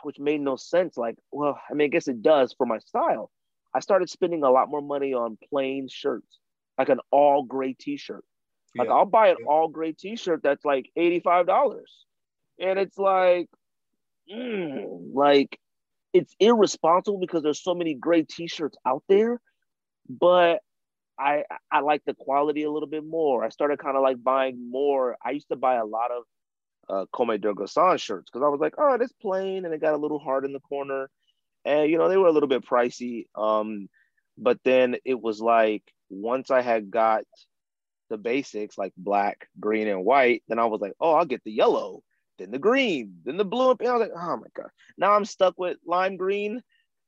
which 0.02 0.18
made 0.18 0.40
no 0.40 0.56
sense. 0.56 0.96
Like, 0.96 1.16
well, 1.30 1.60
I 1.70 1.74
mean, 1.74 1.86
I 1.86 1.88
guess 1.88 2.08
it 2.08 2.22
does 2.22 2.54
for 2.56 2.66
my 2.66 2.78
style. 2.78 3.30
I 3.74 3.80
started 3.80 4.08
spending 4.10 4.42
a 4.42 4.50
lot 4.50 4.68
more 4.68 4.80
money 4.80 5.14
on 5.14 5.38
plain 5.50 5.88
shirts, 5.90 6.38
like 6.78 6.88
an 6.88 7.00
all 7.10 7.42
gray 7.42 7.74
t-shirt. 7.78 8.24
Like 8.76 8.88
yeah. 8.88 8.94
I'll 8.94 9.06
buy 9.06 9.28
an 9.28 9.36
all 9.46 9.68
gray 9.68 9.92
t-shirt 9.92 10.40
that's 10.42 10.64
like 10.64 10.90
$85. 10.96 11.80
And 12.60 12.78
it's 12.78 12.98
like, 12.98 13.48
mm, 14.32 15.14
like 15.14 15.58
it's 16.12 16.34
irresponsible 16.40 17.18
because 17.18 17.42
there's 17.42 17.62
so 17.62 17.74
many 17.74 17.94
gray 17.94 18.22
t-shirts 18.22 18.76
out 18.86 19.02
there. 19.08 19.40
But 20.08 20.60
I 21.18 21.44
I 21.70 21.80
like 21.80 22.02
the 22.06 22.14
quality 22.14 22.62
a 22.62 22.70
little 22.70 22.88
bit 22.88 23.04
more. 23.04 23.44
I 23.44 23.48
started 23.48 23.78
kind 23.78 23.96
of 23.96 24.02
like 24.02 24.22
buying 24.22 24.70
more. 24.70 25.16
I 25.24 25.30
used 25.32 25.48
to 25.48 25.56
buy 25.56 25.76
a 25.76 25.84
lot 25.84 26.10
of 26.10 26.22
uh, 26.88 27.06
Comme 27.12 27.38
des 27.38 27.52
Garçons 27.52 28.00
shirts 28.00 28.30
because 28.30 28.44
I 28.44 28.48
was 28.48 28.60
like, 28.60 28.74
oh, 28.78 28.94
it's 29.00 29.12
plain 29.12 29.64
and 29.64 29.74
it 29.74 29.80
got 29.80 29.94
a 29.94 29.98
little 29.98 30.18
hard 30.18 30.44
in 30.44 30.52
the 30.52 30.60
corner. 30.60 31.10
And, 31.64 31.90
you 31.90 31.98
know, 31.98 32.08
they 32.08 32.16
were 32.16 32.28
a 32.28 32.32
little 32.32 32.48
bit 32.48 32.64
pricey. 32.64 33.26
Um, 33.34 33.88
but 34.36 34.58
then 34.64 34.96
it 35.04 35.20
was 35.20 35.40
like 35.40 35.82
once 36.08 36.50
I 36.50 36.62
had 36.62 36.90
got 36.90 37.24
the 38.08 38.16
basics 38.16 38.78
like 38.78 38.92
black, 38.96 39.48
green, 39.60 39.88
and 39.88 40.04
white, 40.04 40.42
then 40.48 40.58
I 40.58 40.64
was 40.64 40.80
like, 40.80 40.94
oh, 41.00 41.14
I'll 41.14 41.26
get 41.26 41.42
the 41.44 41.52
yellow, 41.52 42.02
then 42.38 42.50
the 42.50 42.58
green, 42.58 43.18
then 43.24 43.36
the 43.36 43.44
blue. 43.44 43.76
And 43.78 43.88
I 43.88 43.92
was 43.92 44.00
like, 44.00 44.12
oh 44.16 44.36
my 44.36 44.46
God. 44.54 44.70
Now 44.96 45.12
I'm 45.12 45.24
stuck 45.24 45.58
with 45.58 45.76
lime 45.84 46.16
green, 46.16 46.62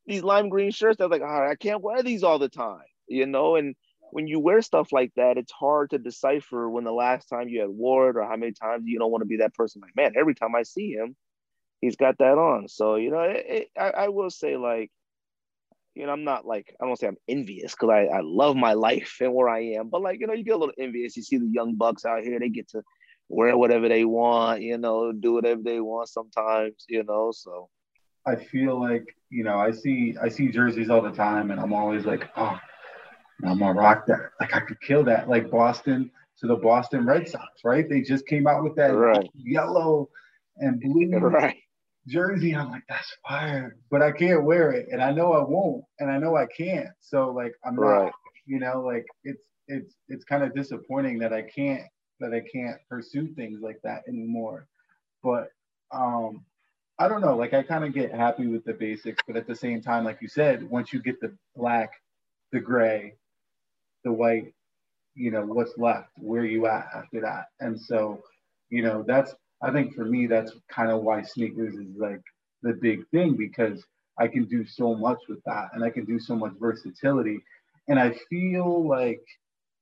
these 0.07 0.23
lime 0.23 0.49
green 0.49 0.71
shirts. 0.71 1.01
I 1.01 1.05
was 1.05 1.11
like, 1.11 1.23
oh, 1.23 1.49
I 1.51 1.55
can't 1.55 1.83
wear 1.83 2.03
these 2.03 2.23
all 2.23 2.39
the 2.39 2.49
time, 2.49 2.85
you 3.09 3.27
know? 3.27 3.57
And 3.57 3.75
when 4.13 4.27
you 4.27 4.41
wear 4.41 4.63
stuff 4.63 4.93
like 4.93 5.13
that, 5.17 5.39
it's 5.39 5.53
hard 5.53 5.91
to 5.91 5.99
decipher 5.99 6.69
when 6.69 6.85
the 6.85 6.93
last 6.93 7.27
time 7.27 7.49
you 7.49 7.61
had 7.61 7.71
wore 7.71 8.11
it 8.11 8.17
or 8.17 8.25
how 8.25 8.37
many 8.37 8.53
times 8.53 8.85
you 8.87 8.99
don't 8.99 9.11
want 9.11 9.23
to 9.23 9.29
be 9.29 9.39
that 9.39 9.55
person. 9.55 9.83
Like, 9.83 9.97
man, 9.97 10.15
every 10.19 10.35
time 10.35 10.55
I 10.55 10.63
see 10.65 10.93
him, 10.93 11.15
he's 11.81 11.97
got 11.97 12.19
that 12.19 12.39
on. 12.39 12.69
So, 12.69 12.97
you 12.97 13.11
know, 13.11 13.21
it, 13.21 13.45
it, 13.49 13.69
I, 13.79 13.91
I 13.91 14.09
will 14.09 14.31
say, 14.31 14.57
like, 14.57 14.91
you 15.95 16.07
know, 16.07 16.13
I'm 16.13 16.25
not 16.25 16.47
like, 16.47 16.75
I 16.81 16.87
don't 16.87 16.99
say 16.99 17.09
I'm 17.09 17.17
envious 17.29 17.73
because 17.73 17.91
I, 17.91 18.05
I 18.07 18.21
love 18.23 18.57
my 18.57 18.73
life 18.73 19.19
and 19.21 19.35
where 19.35 19.49
I 19.49 19.75
am, 19.75 19.89
but 19.89 20.03
like, 20.03 20.21
you 20.21 20.27
know, 20.27 20.33
you 20.33 20.45
get 20.45 20.55
a 20.55 20.59
little 20.59 20.75
envious. 20.79 21.17
You 21.17 21.23
see 21.23 21.39
the 21.39 21.47
young 21.47 21.77
bucks 21.77 22.05
out 22.05 22.23
here, 22.23 22.39
they 22.39 22.49
get 22.49 22.69
to 22.71 22.83
wear 23.29 23.57
whatever 23.57 23.89
they 23.89 24.05
want, 24.05 24.63
you 24.63 24.79
know, 24.79 25.13
do 25.13 25.35
whatever 25.35 25.63
they 25.63 25.81
want 25.81 26.09
sometimes, 26.09 26.85
you 26.89 27.05
know, 27.05 27.33
so. 27.33 27.69
I 28.27 28.37
feel 28.37 28.81
like, 28.81 29.05
you 29.31 29.45
know, 29.45 29.59
I 29.59 29.71
see, 29.71 30.15
I 30.23 30.29
see 30.29 30.49
jerseys 30.49 30.91
all 30.91 31.03
the 31.03 31.11
time 31.11 31.51
and 31.51 31.61
I'm 31.61 31.73
always 31.73 32.05
like, 32.05 32.29
oh, 32.37 32.59
I'm 33.45 33.59
gonna 33.59 33.73
rock 33.73 34.07
that. 34.07 34.31
Like 34.41 34.55
I 34.55 34.61
could 34.61 34.81
kill 34.81 35.05
that. 35.05 35.29
Like 35.29 35.51
Boston 35.51 36.11
to 36.41 36.47
the 36.47 36.57
Boston 36.57 37.07
Red 37.07 37.29
Sox, 37.29 37.65
right? 37.65 37.89
They 37.89 38.01
just 38.01 38.27
came 38.27 38.47
out 38.47 38.63
with 38.63 38.75
that 38.77 38.95
right. 38.95 39.29
yellow 39.35 40.09
and 40.59 40.81
blue 40.81 41.11
right. 41.19 41.57
jersey. 42.07 42.55
I'm 42.55 42.71
like, 42.71 42.83
that's 42.89 43.17
fire, 43.27 43.77
but 43.91 44.03
I 44.03 44.13
can't 44.13 44.45
wear 44.45 44.73
it, 44.73 44.89
and 44.91 45.03
I 45.03 45.13
know 45.13 45.33
I 45.33 45.43
won't, 45.43 45.85
and 45.99 46.11
I 46.11 46.19
know 46.19 46.37
I 46.37 46.47
can't. 46.47 46.89
So 47.01 47.31
like, 47.31 47.53
I'm 47.65 47.79
right. 47.79 48.05
not, 48.05 48.13
you 48.47 48.59
know, 48.59 48.83
like 48.83 49.07
it's 49.25 49.43
it's 49.69 49.95
it's 50.09 50.25
kind 50.25 50.43
of 50.43 50.55
disappointing 50.55 51.19
that 51.21 51.33
I 51.33 51.43
can't 51.43 51.83
that 52.21 52.35
I 52.35 52.43
can't 52.53 52.77
pursue 52.89 53.29
things 53.35 53.61
like 53.63 53.81
that 53.85 54.03
anymore. 54.09 54.67
But 55.23 55.49
um, 55.93 56.45
I 57.01 57.09
don't 57.09 57.23
know. 57.23 57.35
Like 57.35 57.55
I 57.55 57.63
kind 57.63 57.83
of 57.83 57.95
get 57.95 58.13
happy 58.13 58.47
with 58.47 58.63
the 58.67 58.75
basics, 58.75 59.23
but 59.27 59.35
at 59.35 59.47
the 59.47 59.57
same 59.57 59.81
time, 59.81 60.05
like 60.05 60.19
you 60.21 60.29
said, 60.29 60.69
once 60.69 60.93
you 60.93 61.01
get 61.01 61.19
the 61.19 61.33
black, 61.57 61.93
the 62.53 62.61
gray, 62.61 63.15
the 64.05 64.13
white, 64.13 64.53
you 65.15 65.31
know, 65.31 65.41
what's 65.41 65.79
left? 65.79 66.11
Where 66.19 66.45
you 66.45 66.67
at 66.67 66.91
after 66.95 67.23
that? 67.23 67.47
And 67.59 67.81
so, 67.81 68.23
you 68.69 68.83
know, 68.83 69.03
that's 69.03 69.35
I 69.63 69.73
think 69.73 69.95
for 69.95 70.05
me 70.05 70.27
that's 70.27 70.53
kind 70.71 70.91
of 70.91 71.01
why 71.01 71.23
sneakers 71.23 71.75
is 71.75 71.97
like 71.97 72.21
the 72.63 72.75
big 72.75 73.09
thing 73.09 73.35
because 73.35 73.83
I 74.19 74.29
can 74.29 74.45
do 74.45 74.67
so 74.67 74.95
much 74.95 75.21
with 75.27 75.43
that 75.45 75.71
and 75.73 75.83
I 75.83 75.89
can 75.89 76.05
do 76.05 76.21
so 76.21 76.37
much 76.37 76.53
versatility. 76.61 77.41
And 77.89 77.99
I 77.99 78.15
feel 78.29 78.87
like, 78.87 79.23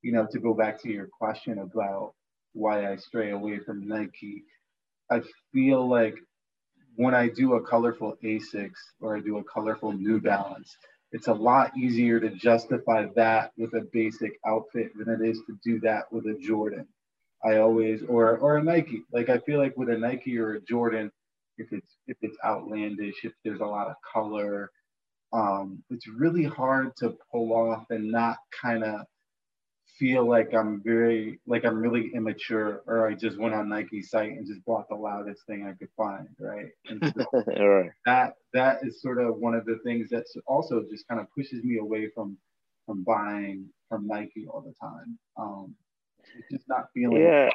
you 0.03 0.13
know, 0.13 0.29
to 0.31 0.39
go 0.39 0.55
back 0.55 0.81
to 0.83 0.89
your 0.89 1.09
question 1.09 1.59
about 1.59 2.15
why 2.53 2.93
I 2.93 2.95
stray 2.95 3.33
away 3.33 3.59
from 3.59 3.89
Nike, 3.89 4.45
I 5.11 5.23
feel 5.53 5.89
like 5.89 6.15
when 6.99 7.15
I 7.15 7.29
do 7.29 7.55
a 7.55 7.63
colorful 7.63 8.19
Asics 8.25 8.81
or 9.01 9.17
I 9.17 9.21
do 9.21 9.39
a 9.39 9.45
colorful 9.45 9.93
New 9.93 10.21
Balance, 10.21 10.77
it's 11.13 11.29
a 11.29 11.33
lot 11.33 11.71
easier 11.79 12.19
to 12.19 12.29
justify 12.31 13.07
that 13.15 13.53
with 13.57 13.73
a 13.75 13.87
basic 13.93 14.33
outfit 14.45 14.91
than 14.99 15.09
it 15.09 15.25
is 15.25 15.41
to 15.47 15.57
do 15.65 15.79
that 15.81 16.13
with 16.13 16.27
a 16.27 16.35
Jordan. 16.35 16.89
I 17.45 17.59
always 17.59 18.03
or 18.03 18.37
or 18.39 18.57
a 18.57 18.65
Nike. 18.65 19.05
Like 19.13 19.29
I 19.29 19.39
feel 19.39 19.61
like 19.61 19.77
with 19.77 19.91
a 19.91 19.97
Nike 19.97 20.37
or 20.39 20.55
a 20.55 20.61
Jordan, 20.61 21.13
if 21.57 21.73
it's 21.73 21.99
if 22.09 22.17
it's 22.21 22.37
outlandish, 22.45 23.25
if 23.25 23.33
there's 23.45 23.61
a 23.61 23.65
lot 23.65 23.87
of 23.87 23.95
color, 24.13 24.69
um, 25.33 25.85
it's 25.91 26.09
really 26.09 26.45
hard 26.45 26.97
to 26.97 27.17
pull 27.31 27.53
off 27.53 27.87
and 27.91 28.11
not 28.11 28.39
kind 28.61 28.83
of 28.83 29.07
feel 29.99 30.29
like 30.29 30.55
I'm 30.55 30.81
very 30.85 31.41
like 31.47 31.65
I'm 31.65 31.79
really 31.79 32.11
immature 32.15 32.83
or 32.87 33.09
I 33.09 33.15
just 33.15 33.39
went 33.39 33.55
on 33.55 33.69
Nike's 33.69 34.11
site 34.11 34.31
and 34.31 34.47
just 34.47 34.65
bought 34.65 34.89
the 34.89 34.95
loudest 34.95 35.45
thing 35.47 35.67
I 35.67 35.73
could 35.73 35.89
find, 35.97 36.29
right? 36.39 36.69
And 36.89 37.13
so 37.17 37.27
right. 37.65 37.91
that 38.07 38.35
that 38.55 38.79
is 38.83 39.03
sort 39.03 39.19
of 39.19 39.37
one 39.37 39.55
of 39.55 39.65
the 39.65 39.79
things 39.85 40.09
that 40.11 40.25
also 40.47 40.85
just 40.91 41.07
kind 41.09 41.21
of 41.21 41.27
pushes 41.35 41.65
me 41.65 41.79
away 41.79 42.11
from 42.15 42.37
from 42.87 43.05
buying 43.05 43.67
from 43.89 44.07
Nike 44.07 44.47
all 44.49 44.63
the 44.63 44.75
time. 44.81 45.19
Um, 45.37 45.75
it's 46.37 46.49
just 46.51 46.69
not 46.69 46.87
feeling 46.95 47.23
yeah. 47.23 47.51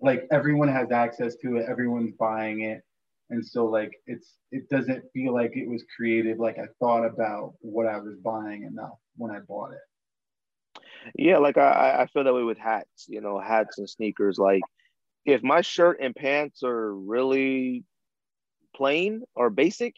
like 0.00 0.26
everyone 0.30 0.68
has 0.68 0.90
access 0.90 1.36
to 1.36 1.56
it, 1.56 1.66
everyone's 1.68 2.14
buying 2.18 2.62
it. 2.62 2.82
And 3.30 3.44
so 3.44 3.66
like 3.66 3.92
it's 4.06 4.34
it 4.50 4.68
doesn't 4.68 5.04
feel 5.12 5.34
like 5.34 5.56
it 5.56 5.68
was 5.68 5.84
created 5.96 6.38
like 6.38 6.58
I 6.58 6.66
thought 6.78 7.04
about 7.04 7.54
what 7.60 7.86
I 7.86 7.98
was 7.98 8.16
buying 8.24 8.62
enough 8.62 8.98
when 9.16 9.30
I 9.30 9.40
bought 9.40 9.72
it. 9.72 9.80
Yeah, 11.16 11.38
like 11.38 11.58
I, 11.58 12.02
I 12.02 12.06
feel 12.06 12.24
that 12.24 12.34
way 12.34 12.42
with 12.42 12.58
hats, 12.58 13.06
you 13.08 13.20
know, 13.20 13.38
hats 13.38 13.78
and 13.78 13.88
sneakers. 13.88 14.38
Like 14.38 14.62
if 15.24 15.42
my 15.42 15.60
shirt 15.62 15.98
and 16.00 16.14
pants 16.14 16.62
are 16.62 16.94
really 16.94 17.84
plain 18.74 19.22
or 19.34 19.50
basic, 19.50 19.94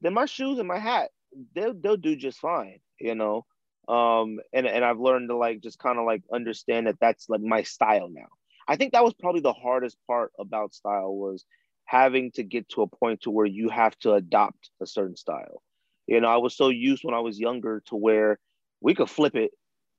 then 0.00 0.14
my 0.14 0.26
shoes 0.26 0.58
and 0.58 0.68
my 0.68 0.78
hat, 0.78 1.10
they'll 1.54 1.74
they'll 1.74 1.96
do 1.96 2.16
just 2.16 2.38
fine, 2.40 2.80
you 3.00 3.14
know. 3.14 3.44
Um 3.88 4.40
and, 4.52 4.66
and 4.66 4.84
I've 4.84 5.00
learned 5.00 5.28
to 5.30 5.36
like 5.36 5.60
just 5.60 5.78
kind 5.78 5.98
of 5.98 6.06
like 6.06 6.22
understand 6.32 6.86
that 6.86 6.98
that's 7.00 7.28
like 7.28 7.40
my 7.40 7.62
style 7.62 8.08
now. 8.10 8.28
I 8.68 8.76
think 8.76 8.92
that 8.92 9.04
was 9.04 9.14
probably 9.14 9.40
the 9.40 9.52
hardest 9.52 9.98
part 10.06 10.32
about 10.38 10.74
style 10.74 11.14
was 11.16 11.44
having 11.84 12.30
to 12.32 12.42
get 12.42 12.68
to 12.70 12.82
a 12.82 12.86
point 12.86 13.22
to 13.22 13.30
where 13.30 13.46
you 13.46 13.68
have 13.68 13.98
to 14.00 14.14
adopt 14.14 14.70
a 14.80 14.86
certain 14.86 15.16
style. 15.16 15.62
You 16.06 16.20
know, 16.20 16.28
I 16.28 16.36
was 16.38 16.56
so 16.56 16.68
used 16.68 17.04
when 17.04 17.14
I 17.14 17.20
was 17.20 17.38
younger 17.40 17.82
to 17.86 17.96
where 17.96 18.38
we 18.80 18.94
could 18.94 19.10
flip 19.10 19.34
it 19.36 19.52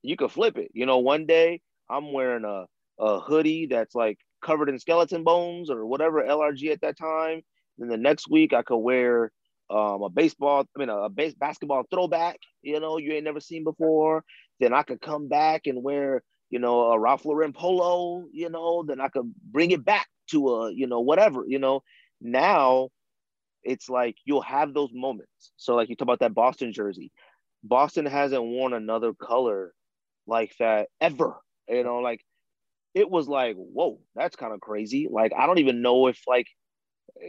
you 0.04 0.16
could 0.16 0.32
flip 0.32 0.58
it. 0.58 0.70
You 0.74 0.86
know, 0.86 1.00
one 1.00 1.26
day 1.26 1.62
I'm 1.90 2.14
wearing 2.14 2.46
a, 2.46 2.66
a 3.00 3.20
hoodie 3.20 3.68
that's 3.68 3.96
like 3.96 4.20
covered 4.44 4.70
in 4.70 4.78
skeleton 4.78 5.24
bones 5.24 5.72
or 5.72 5.86
whatever 5.86 6.22
LRG 6.22 6.72
at 6.72 6.82
that 6.82 6.98
time. 6.98 7.42
Then 7.78 7.90
the 7.90 7.98
next 7.98 8.30
week 8.30 8.54
I 8.54 8.62
could 8.62 8.78
wear 8.78 9.32
um, 9.70 10.04
a 10.04 10.10
baseball, 10.10 10.66
I 10.76 10.80
mean 10.80 10.90
a 10.90 11.10
base 11.10 11.34
basketball 11.34 11.84
throwback, 11.90 12.38
you 12.62 12.80
know, 12.80 12.98
you 12.98 13.14
ain't 13.14 13.24
never 13.24 13.40
seen 13.40 13.64
before. 13.64 14.24
Then 14.60 14.74
I 14.74 14.84
could 14.84 15.02
come 15.02 15.28
back 15.28 15.64
and 15.66 15.82
wear, 15.82 16.22
you 16.50 16.60
know, 16.60 16.92
a 16.92 17.00
Ralph 17.00 17.26
Lauren 17.26 17.54
polo, 17.54 18.26
you 18.32 18.50
know, 18.50 18.84
then 18.84 19.02
I 19.02 19.08
could 19.08 19.34
bring 19.52 19.72
it 19.72 19.84
back 19.84 20.08
to 20.32 20.50
a, 20.50 20.72
you 20.72 20.86
know, 20.86 21.00
whatever, 21.00 21.46
you 21.48 21.58
know. 21.58 21.82
Now 22.22 22.90
it's 23.64 23.90
like 23.90 24.18
you'll 24.26 24.42
have 24.42 24.74
those 24.74 24.92
moments. 24.94 25.54
So 25.58 25.76
like 25.76 25.90
you 25.90 25.96
talk 25.96 26.06
about 26.06 26.20
that 26.20 26.36
Boston 26.36 26.74
jersey. 26.74 27.12
Boston 27.64 28.06
hasn't 28.06 28.44
worn 28.44 28.74
another 28.74 29.14
color 29.14 29.74
like 30.28 30.54
that 30.60 30.90
ever. 31.02 31.36
You 31.68 31.84
know, 31.84 32.00
like 32.00 32.22
it 32.94 33.10
was 33.10 33.28
like, 33.28 33.56
whoa, 33.56 34.00
that's 34.16 34.36
kind 34.36 34.54
of 34.54 34.62
crazy. 34.62 35.08
Like, 35.10 35.34
I 35.38 35.48
don't 35.48 35.60
even 35.60 35.82
know 35.82 36.08
if 36.08 36.20
like 36.28 36.48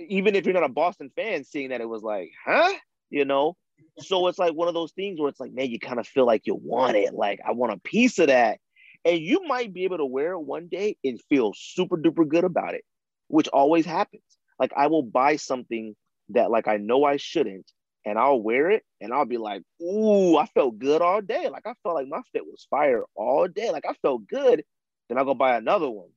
even 0.09 0.35
if 0.35 0.45
you're 0.45 0.55
not 0.55 0.65
a 0.65 0.69
Boston 0.69 1.11
fan, 1.15 1.45
seeing 1.45 1.71
that 1.71 1.81
it 1.81 1.89
was 1.89 2.03
like, 2.03 2.31
huh? 2.45 2.73
You 3.11 3.25
know? 3.25 3.57
So 3.99 4.29
it's 4.29 4.39
like 4.39 4.55
one 4.55 4.69
of 4.69 4.75
those 4.75 4.93
things 4.93 5.21
where 5.21 5.29
it's 5.29 5.41
like, 5.41 5.53
man, 5.53 5.71
you 5.71 5.79
kind 5.79 6.01
of 6.01 6.07
feel 6.07 6.27
like 6.27 6.43
you 6.47 6.55
want 6.55 6.97
it. 6.97 7.15
Like, 7.15 7.41
I 7.47 7.53
want 7.53 7.73
a 7.73 7.81
piece 7.81 8.19
of 8.19 8.29
that. 8.29 8.59
And 9.05 9.19
you 9.19 9.47
might 9.47 9.75
be 9.75 9.85
able 9.85 9.99
to 9.99 10.07
wear 10.07 10.33
it 10.33 10.41
one 10.41 10.69
day 10.69 10.97
and 11.05 11.21
feel 11.29 11.53
super 11.55 11.97
duper 11.97 12.27
good 12.27 12.45
about 12.45 12.75
it, 12.75 12.85
which 13.29 13.49
always 13.49 13.85
happens. 13.85 14.23
Like, 14.59 14.73
I 14.77 14.87
will 14.87 15.03
buy 15.03 15.37
something 15.37 15.95
that 16.31 16.51
like 16.51 16.69
I 16.69 16.79
know 16.79 17.05
I 17.05 17.19
shouldn't, 17.19 17.71
and 18.05 18.19
I'll 18.19 18.41
wear 18.41 18.71
it 18.71 18.85
and 19.01 19.13
I'll 19.13 19.25
be 19.25 19.39
like, 19.39 19.63
ooh, 19.83 20.37
I 20.37 20.47
felt 20.47 20.79
good 20.79 21.01
all 21.01 21.21
day. 21.21 21.49
Like 21.49 21.67
I 21.67 21.75
felt 21.83 21.95
like 21.95 22.09
my 22.09 22.21
fit 22.33 22.45
was 22.45 22.67
fire 22.69 23.05
all 23.15 23.49
day. 23.49 23.71
Like 23.71 23.87
I 23.89 23.95
felt 24.03 24.27
good. 24.27 24.65
Then 25.09 25.19
I'll 25.19 25.25
go 25.25 25.35
buy 25.35 25.57
another 25.57 25.89
one. 25.89 26.11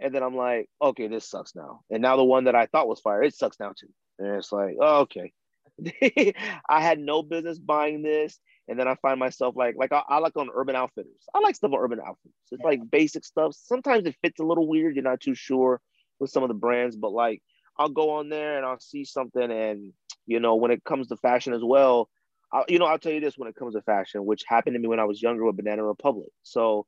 And 0.00 0.14
then 0.14 0.22
I'm 0.22 0.36
like, 0.36 0.68
okay, 0.80 1.08
this 1.08 1.28
sucks 1.28 1.54
now. 1.54 1.80
And 1.90 2.02
now 2.02 2.16
the 2.16 2.24
one 2.24 2.44
that 2.44 2.54
I 2.54 2.66
thought 2.66 2.88
was 2.88 3.00
fire, 3.00 3.22
it 3.22 3.34
sucks 3.34 3.58
now 3.58 3.72
too. 3.78 3.88
And 4.18 4.28
it's 4.36 4.52
like, 4.52 4.76
oh, 4.80 5.00
okay. 5.00 5.32
I 6.68 6.80
had 6.80 6.98
no 6.98 7.22
business 7.22 7.58
buying 7.58 8.02
this. 8.02 8.38
And 8.68 8.78
then 8.78 8.86
I 8.86 8.96
find 8.96 9.18
myself 9.18 9.56
like, 9.56 9.76
like 9.76 9.92
I, 9.92 10.02
I 10.08 10.18
like 10.18 10.36
on 10.36 10.50
Urban 10.54 10.76
Outfitters. 10.76 11.26
I 11.34 11.40
like 11.40 11.56
stuff 11.56 11.72
on 11.72 11.78
Urban 11.78 12.00
Outfitters. 12.00 12.34
It's 12.52 12.62
like 12.62 12.80
basic 12.90 13.24
stuff. 13.24 13.54
Sometimes 13.54 14.06
it 14.06 14.16
fits 14.22 14.40
a 14.40 14.44
little 14.44 14.68
weird. 14.68 14.94
You're 14.94 15.04
not 15.04 15.20
too 15.20 15.34
sure 15.34 15.80
with 16.20 16.30
some 16.30 16.42
of 16.42 16.48
the 16.48 16.54
brands, 16.54 16.96
but 16.96 17.12
like 17.12 17.42
I'll 17.78 17.88
go 17.88 18.10
on 18.12 18.28
there 18.28 18.56
and 18.56 18.66
I'll 18.66 18.80
see 18.80 19.04
something 19.04 19.50
and 19.50 19.92
you 20.26 20.40
know, 20.40 20.56
when 20.56 20.70
it 20.70 20.84
comes 20.84 21.08
to 21.08 21.16
fashion 21.16 21.54
as 21.54 21.62
well, 21.64 22.08
I'll, 22.52 22.64
you 22.68 22.78
know, 22.78 22.84
I'll 22.84 22.98
tell 22.98 23.12
you 23.12 23.20
this 23.20 23.38
when 23.38 23.48
it 23.48 23.56
comes 23.56 23.74
to 23.74 23.82
fashion, 23.82 24.26
which 24.26 24.44
happened 24.46 24.74
to 24.74 24.80
me 24.80 24.88
when 24.88 25.00
I 25.00 25.04
was 25.04 25.22
younger 25.22 25.44
with 25.44 25.56
Banana 25.56 25.82
Republic. 25.82 26.28
So 26.42 26.86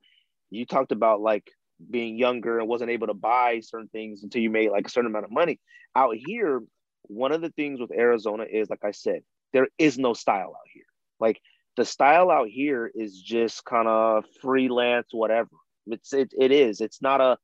you 0.50 0.66
talked 0.66 0.92
about 0.92 1.20
like 1.20 1.50
being 1.90 2.18
younger 2.18 2.58
and 2.58 2.68
wasn't 2.68 2.90
able 2.90 3.06
to 3.06 3.14
buy 3.14 3.60
certain 3.60 3.88
things 3.88 4.22
until 4.22 4.42
you 4.42 4.50
made 4.50 4.70
like 4.70 4.86
a 4.86 4.90
certain 4.90 5.10
amount 5.10 5.24
of 5.24 5.30
money. 5.30 5.58
Out 5.96 6.16
here, 6.16 6.60
one 7.04 7.32
of 7.32 7.40
the 7.40 7.50
things 7.50 7.80
with 7.80 7.92
Arizona 7.92 8.44
is, 8.50 8.68
like 8.68 8.84
I 8.84 8.90
said, 8.90 9.22
there 9.52 9.68
is 9.78 9.98
no 9.98 10.12
style 10.12 10.54
out 10.54 10.68
here. 10.72 10.84
Like 11.18 11.40
the 11.76 11.84
style 11.84 12.30
out 12.30 12.48
here 12.48 12.90
is 12.94 13.20
just 13.20 13.64
kind 13.64 13.88
of 13.88 14.24
freelance, 14.42 15.08
whatever. 15.12 15.48
It's 15.86 16.12
it, 16.12 16.32
it 16.38 16.52
is. 16.52 16.80
It's 16.80 17.00
not 17.00 17.20
a. 17.20 17.38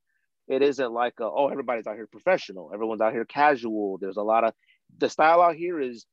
It 0.47 0.61
isn't 0.61 0.91
like 0.91 1.15
a, 1.19 1.25
oh 1.25 1.49
everybody's 1.49 1.87
out 1.87 1.95
here 1.95 2.07
professional. 2.07 2.71
Everyone's 2.73 3.01
out 3.01 3.13
here 3.13 3.25
casual. 3.25 3.97
There's 3.97 4.17
a 4.17 4.23
lot 4.23 4.43
of 4.43 4.53
the 4.97 5.09
style 5.09 5.41
out 5.41 5.55
here 5.55 5.79
is 5.79 6.05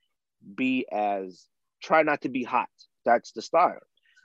be 0.56 0.86
as 0.90 1.46
try 1.82 2.02
not 2.02 2.22
to 2.22 2.28
be 2.28 2.42
hot. 2.42 2.68
That's 3.04 3.32
the 3.32 3.42
style. 3.42 3.78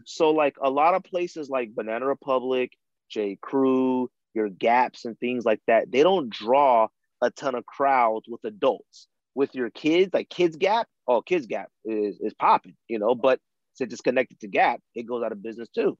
So 0.05 0.31
like 0.31 0.55
a 0.61 0.69
lot 0.69 0.95
of 0.95 1.03
places 1.03 1.49
like 1.49 1.75
Banana 1.75 2.05
Republic, 2.05 2.71
J. 3.09 3.37
Crew, 3.41 4.09
your 4.33 4.49
Gaps 4.49 5.05
and 5.05 5.19
things 5.19 5.45
like 5.45 5.61
that, 5.67 5.91
they 5.91 6.03
don't 6.03 6.29
draw 6.29 6.87
a 7.21 7.29
ton 7.31 7.55
of 7.55 7.65
crowds 7.65 8.25
with 8.27 8.43
adults. 8.43 9.07
With 9.35 9.53
your 9.55 9.69
kids, 9.69 10.09
like 10.13 10.29
Kids 10.29 10.57
Gap, 10.57 10.87
oh 11.07 11.21
Kids 11.21 11.45
Gap 11.45 11.69
is 11.85 12.19
is 12.19 12.33
popping, 12.33 12.75
you 12.87 12.99
know. 12.99 13.15
But 13.15 13.39
since 13.75 13.93
it's 13.93 14.01
connected 14.01 14.39
to 14.39 14.47
Gap, 14.47 14.81
it 14.95 15.03
goes 15.03 15.23
out 15.23 15.31
of 15.31 15.43
business 15.43 15.69
too. 15.69 15.97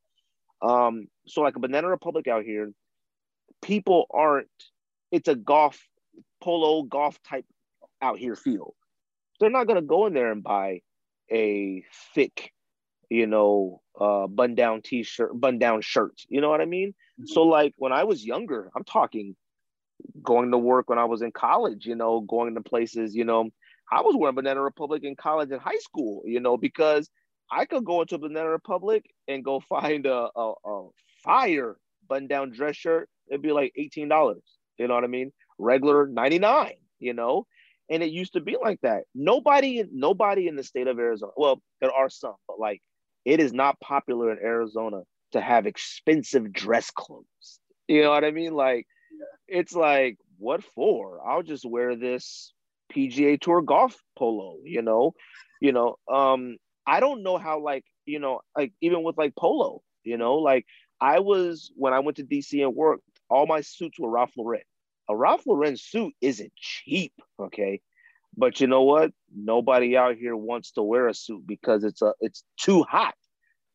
Um, 0.61 1.07
so 1.27 1.41
like 1.41 1.55
a 1.55 1.59
Banana 1.59 1.87
Republic 1.87 2.27
out 2.27 2.43
here, 2.43 2.71
people 3.61 4.07
aren't. 4.11 4.47
It's 5.11 5.27
a 5.27 5.35
golf 5.35 5.79
polo 6.41 6.83
golf 6.83 7.21
type 7.23 7.45
out 8.01 8.17
here 8.17 8.35
field. 8.35 8.75
They're 9.39 9.49
not 9.49 9.67
gonna 9.67 9.81
go 9.81 10.05
in 10.05 10.13
there 10.13 10.31
and 10.31 10.43
buy 10.43 10.81
a 11.31 11.83
thick, 12.13 12.51
you 13.09 13.27
know, 13.27 13.81
uh, 13.99 14.27
bun 14.27 14.55
down 14.55 14.81
t-shirt, 14.81 15.39
bun 15.39 15.59
down 15.59 15.81
shirt. 15.81 16.21
You 16.27 16.41
know 16.41 16.49
what 16.49 16.61
I 16.61 16.65
mean? 16.65 16.89
Mm-hmm. 16.89 17.25
So 17.27 17.43
like 17.43 17.73
when 17.77 17.91
I 17.91 18.03
was 18.03 18.25
younger, 18.25 18.69
I'm 18.75 18.83
talking 18.83 19.35
going 20.21 20.51
to 20.51 20.57
work 20.57 20.89
when 20.89 20.99
I 20.99 21.05
was 21.05 21.21
in 21.21 21.31
college, 21.31 21.85
you 21.85 21.95
know, 21.95 22.21
going 22.21 22.55
to 22.55 22.61
places, 22.61 23.15
you 23.15 23.25
know, 23.25 23.49
I 23.91 24.01
was 24.01 24.15
wearing 24.17 24.35
Banana 24.35 24.61
Republic 24.61 25.03
in 25.03 25.15
college 25.15 25.51
and 25.51 25.61
high 25.61 25.77
school, 25.79 26.21
you 26.25 26.39
know, 26.39 26.57
because 26.57 27.09
I 27.51 27.65
could 27.65 27.83
go 27.85 28.01
into 28.01 28.17
Banana 28.17 28.49
Republic 28.49 29.05
and 29.27 29.43
go 29.43 29.59
find 29.69 30.05
a, 30.05 30.29
a, 30.35 30.53
a 30.65 30.87
fire 31.23 31.77
button 32.09 32.27
down 32.27 32.51
dress 32.51 32.75
shirt. 32.75 33.09
It'd 33.29 33.41
be 33.41 33.51
like 33.51 33.73
$18. 33.79 34.35
You 34.77 34.87
know 34.87 34.95
what 34.95 35.03
I 35.03 35.07
mean? 35.07 35.31
Regular 35.57 36.07
99, 36.07 36.73
you 36.99 37.13
know? 37.13 37.45
And 37.89 38.03
it 38.03 38.11
used 38.11 38.33
to 38.33 38.41
be 38.41 38.57
like 38.61 38.81
that. 38.81 39.03
Nobody, 39.15 39.83
nobody 39.91 40.47
in 40.47 40.55
the 40.55 40.63
state 40.63 40.87
of 40.87 40.99
Arizona. 40.99 41.31
Well, 41.37 41.61
there 41.81 41.91
are 41.91 42.09
some, 42.09 42.35
but 42.47 42.59
like 42.59 42.81
it 43.25 43.39
is 43.39 43.53
not 43.53 43.79
popular 43.79 44.31
in 44.31 44.39
Arizona 44.43 45.01
to 45.31 45.41
have 45.41 45.67
expensive 45.67 46.51
dress 46.51 46.91
clothes. 46.91 47.59
You 47.87 48.03
know 48.03 48.11
what 48.11 48.23
I 48.23 48.31
mean? 48.31 48.53
Like 48.53 48.85
it's 49.47 49.73
like, 49.73 50.17
what 50.37 50.63
for? 50.75 51.19
I'll 51.27 51.43
just 51.43 51.65
wear 51.65 51.95
this 51.95 52.53
PGA 52.93 53.39
Tour 53.39 53.61
golf 53.61 53.99
polo, 54.17 54.57
you 54.63 54.81
know. 54.81 55.13
You 55.61 55.73
know, 55.73 55.97
um, 56.09 56.57
I 56.87 56.99
don't 56.99 57.23
know 57.23 57.37
how 57.37 57.59
like, 57.61 57.83
you 58.05 58.19
know, 58.19 58.41
like 58.57 58.73
even 58.81 59.03
with 59.03 59.17
like 59.17 59.35
polo, 59.35 59.81
you 60.03 60.17
know, 60.17 60.35
like 60.35 60.65
I 61.01 61.19
was 61.19 61.71
when 61.75 61.93
I 61.93 61.99
went 61.99 62.17
to 62.17 62.23
DC 62.25 62.63
and 62.63 62.75
worked, 62.75 63.03
all 63.29 63.47
my 63.47 63.61
suits 63.61 63.99
were 63.99 64.09
Ralph 64.09 64.31
Lauren 64.37 64.61
a 65.09 65.15
Ralph 65.15 65.45
Lauren 65.47 65.77
suit 65.77 66.13
isn't 66.21 66.53
cheap, 66.55 67.13
okay? 67.39 67.81
But 68.37 68.61
you 68.61 68.67
know 68.67 68.83
what? 68.83 69.11
Nobody 69.35 69.97
out 69.97 70.17
here 70.17 70.35
wants 70.35 70.71
to 70.73 70.83
wear 70.83 71.07
a 71.07 71.13
suit 71.15 71.47
because 71.47 71.83
it's 71.83 72.01
a 72.01 72.13
it's 72.21 72.43
too 72.59 72.83
hot. 72.83 73.15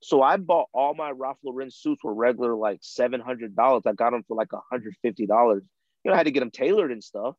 So 0.03 0.23
I 0.23 0.37
bought 0.39 0.69
all 0.75 0.95
my 0.95 1.11
Ralph 1.11 1.39
Lauren 1.45 1.71
suits 1.71 2.05
were 2.05 2.15
regular 2.15 2.55
like 2.57 2.81
seven 2.83 3.21
hundred 3.21 3.57
dollars. 3.57 3.85
I 3.87 3.93
got 3.95 4.13
them 4.13 4.25
for 4.29 4.37
like 4.37 4.49
hundred 4.71 4.95
fifty 5.03 5.27
dollars. 5.27 5.65
You 6.05 6.11
know, 6.11 6.15
I 6.17 6.19
had 6.19 6.27
to 6.27 6.33
get 6.33 6.41
them 6.41 6.51
tailored 6.53 6.93
and 6.93 7.05
stuff. 7.05 7.37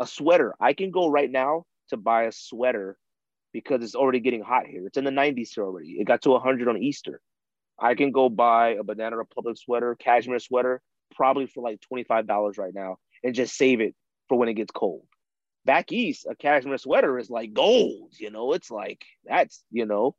a 0.00 0.06
sweater. 0.06 0.54
I 0.60 0.72
can 0.74 0.90
go 0.90 1.08
right 1.10 1.30
now 1.30 1.64
to 1.90 1.96
buy 1.96 2.24
a 2.24 2.32
sweater 2.32 2.98
because 3.52 3.82
it's 3.82 3.94
already 3.94 4.20
getting 4.20 4.42
hot 4.42 4.66
here. 4.66 4.86
It's 4.86 4.98
in 4.98 5.04
the 5.04 5.10
90s 5.10 5.50
here 5.54 5.64
already. 5.64 5.98
It 6.00 6.06
got 6.06 6.22
to 6.22 6.30
100 6.30 6.68
on 6.68 6.82
Easter. 6.82 7.20
I 7.80 7.94
can 7.94 8.12
go 8.12 8.28
buy 8.28 8.70
a 8.70 8.84
Banana 8.84 9.16
Republic 9.16 9.56
sweater, 9.56 9.96
cashmere 9.96 10.38
sweater, 10.38 10.82
probably 11.14 11.46
for 11.46 11.62
like 11.62 11.80
$25 11.92 12.58
right 12.58 12.74
now 12.74 12.96
and 13.22 13.34
just 13.34 13.56
save 13.56 13.80
it 13.80 13.94
for 14.28 14.38
when 14.38 14.48
it 14.48 14.54
gets 14.54 14.70
cold. 14.70 15.04
Back 15.64 15.92
east, 15.92 16.26
a 16.28 16.34
cashmere 16.34 16.78
sweater 16.78 17.18
is 17.18 17.30
like 17.30 17.52
gold, 17.52 18.14
you 18.18 18.30
know, 18.30 18.52
it's 18.52 18.70
like 18.70 19.04
that's, 19.24 19.62
you 19.70 19.86
know. 19.86 20.14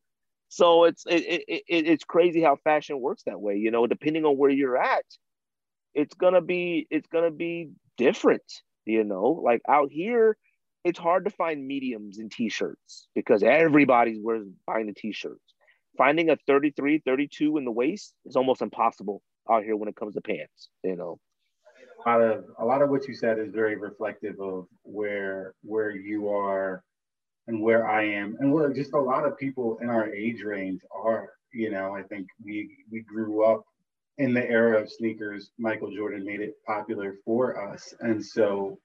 So 0.49 0.83
it's 0.83 1.03
it, 1.07 1.23
it, 1.23 1.63
it 1.67 1.87
it's 1.87 2.03
crazy 2.03 2.41
how 2.41 2.57
fashion 2.57 2.99
works 2.99 3.23
that 3.25 3.39
way, 3.39 3.55
you 3.55 3.71
know, 3.71 3.87
depending 3.87 4.25
on 4.25 4.37
where 4.37 4.49
you're 4.49 4.77
at. 4.77 5.05
It's 5.93 6.13
going 6.13 6.33
to 6.33 6.41
be 6.41 6.87
it's 6.91 7.07
going 7.07 7.23
to 7.23 7.35
be 7.35 7.71
different, 7.97 8.43
you 8.85 9.03
know. 9.03 9.41
Like 9.43 9.61
out 9.67 9.91
here, 9.91 10.37
it's 10.83 10.99
hard 10.99 11.25
to 11.25 11.31
find 11.31 11.65
mediums 11.65 12.19
in 12.19 12.29
t-shirts 12.29 13.07
because 13.15 13.43
everybody's 13.43 14.19
wearing 14.21 14.55
buying 14.67 14.87
the 14.87 14.93
t-shirts. 14.93 15.50
Finding 15.97 16.29
a 16.29 16.37
33, 16.47 17.01
32 17.05 17.57
in 17.57 17.65
the 17.65 17.71
waist 17.71 18.13
is 18.25 18.35
almost 18.35 18.61
impossible 18.61 19.21
out 19.49 19.63
here 19.63 19.75
when 19.75 19.89
it 19.89 19.95
comes 19.95 20.15
to 20.15 20.21
pants, 20.21 20.69
you 20.83 20.95
know. 20.95 21.19
A 22.05 22.09
lot 22.09 22.21
of 22.21 22.45
a 22.57 22.65
lot 22.65 22.81
of 22.81 22.89
what 22.89 23.07
you 23.07 23.13
said 23.13 23.37
is 23.37 23.53
very 23.53 23.75
reflective 23.75 24.39
of 24.39 24.65
where 24.83 25.53
where 25.61 25.91
you 25.91 26.29
are 26.29 26.83
and 27.47 27.61
where 27.61 27.87
I 27.87 28.05
am 28.05 28.37
and 28.39 28.51
where 28.51 28.73
just 28.73 28.93
a 28.93 28.99
lot 28.99 29.25
of 29.25 29.37
people 29.37 29.77
in 29.81 29.89
our 29.89 30.09
age 30.11 30.41
range 30.41 30.81
are. 30.91 31.29
You 31.53 31.69
know, 31.69 31.93
I 31.93 32.01
think 32.03 32.27
we 32.43 32.75
we 32.89 33.01
grew 33.01 33.43
up 33.43 33.63
in 34.17 34.33
the 34.33 34.49
era 34.49 34.81
of 34.81 34.91
sneakers. 34.91 35.51
Michael 35.59 35.93
Jordan 35.93 36.25
made 36.25 36.39
it 36.39 36.55
popular 36.65 37.17
for 37.25 37.71
us, 37.71 37.93
and 37.99 38.23
so 38.25 38.79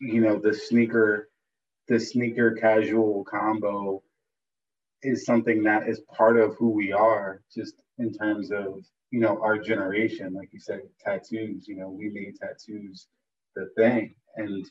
you 0.00 0.20
know 0.20 0.38
the 0.38 0.54
sneaker 0.54 1.28
the 1.88 1.98
sneaker 1.98 2.52
casual 2.52 3.24
combo 3.24 4.02
is 5.04 5.24
something 5.24 5.62
that 5.62 5.88
is 5.88 6.00
part 6.12 6.38
of 6.38 6.54
who 6.56 6.70
we 6.70 6.92
are 6.92 7.42
just 7.54 7.74
in 7.98 8.12
terms 8.12 8.50
of 8.50 8.84
you 9.10 9.20
know 9.20 9.40
our 9.42 9.58
generation 9.58 10.34
like 10.34 10.48
you 10.52 10.60
said 10.60 10.80
tattoos 11.04 11.68
you 11.68 11.76
know 11.76 11.88
we 11.88 12.08
made 12.10 12.34
tattoos 12.36 13.06
the 13.54 13.68
thing 13.76 14.14
and 14.36 14.66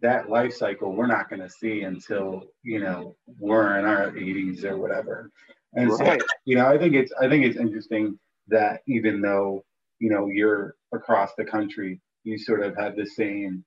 that 0.00 0.30
life 0.30 0.54
cycle 0.54 0.92
we're 0.92 1.06
not 1.06 1.28
going 1.28 1.42
to 1.42 1.50
see 1.50 1.82
until 1.82 2.44
you 2.62 2.80
know 2.80 3.16
we're 3.38 3.78
in 3.78 3.84
our 3.84 4.10
80s 4.12 4.64
or 4.64 4.78
whatever 4.78 5.30
and 5.74 5.90
right. 5.90 6.20
so 6.20 6.26
you 6.44 6.56
know 6.56 6.66
i 6.66 6.78
think 6.78 6.94
it's 6.94 7.12
i 7.20 7.28
think 7.28 7.44
it's 7.44 7.58
interesting 7.58 8.18
that 8.48 8.80
even 8.86 9.20
though 9.20 9.62
you 9.98 10.10
know 10.10 10.28
you're 10.28 10.74
across 10.92 11.34
the 11.36 11.44
country 11.44 12.00
you 12.24 12.38
sort 12.38 12.62
of 12.62 12.76
have 12.76 12.96
the 12.96 13.06
same 13.06 13.64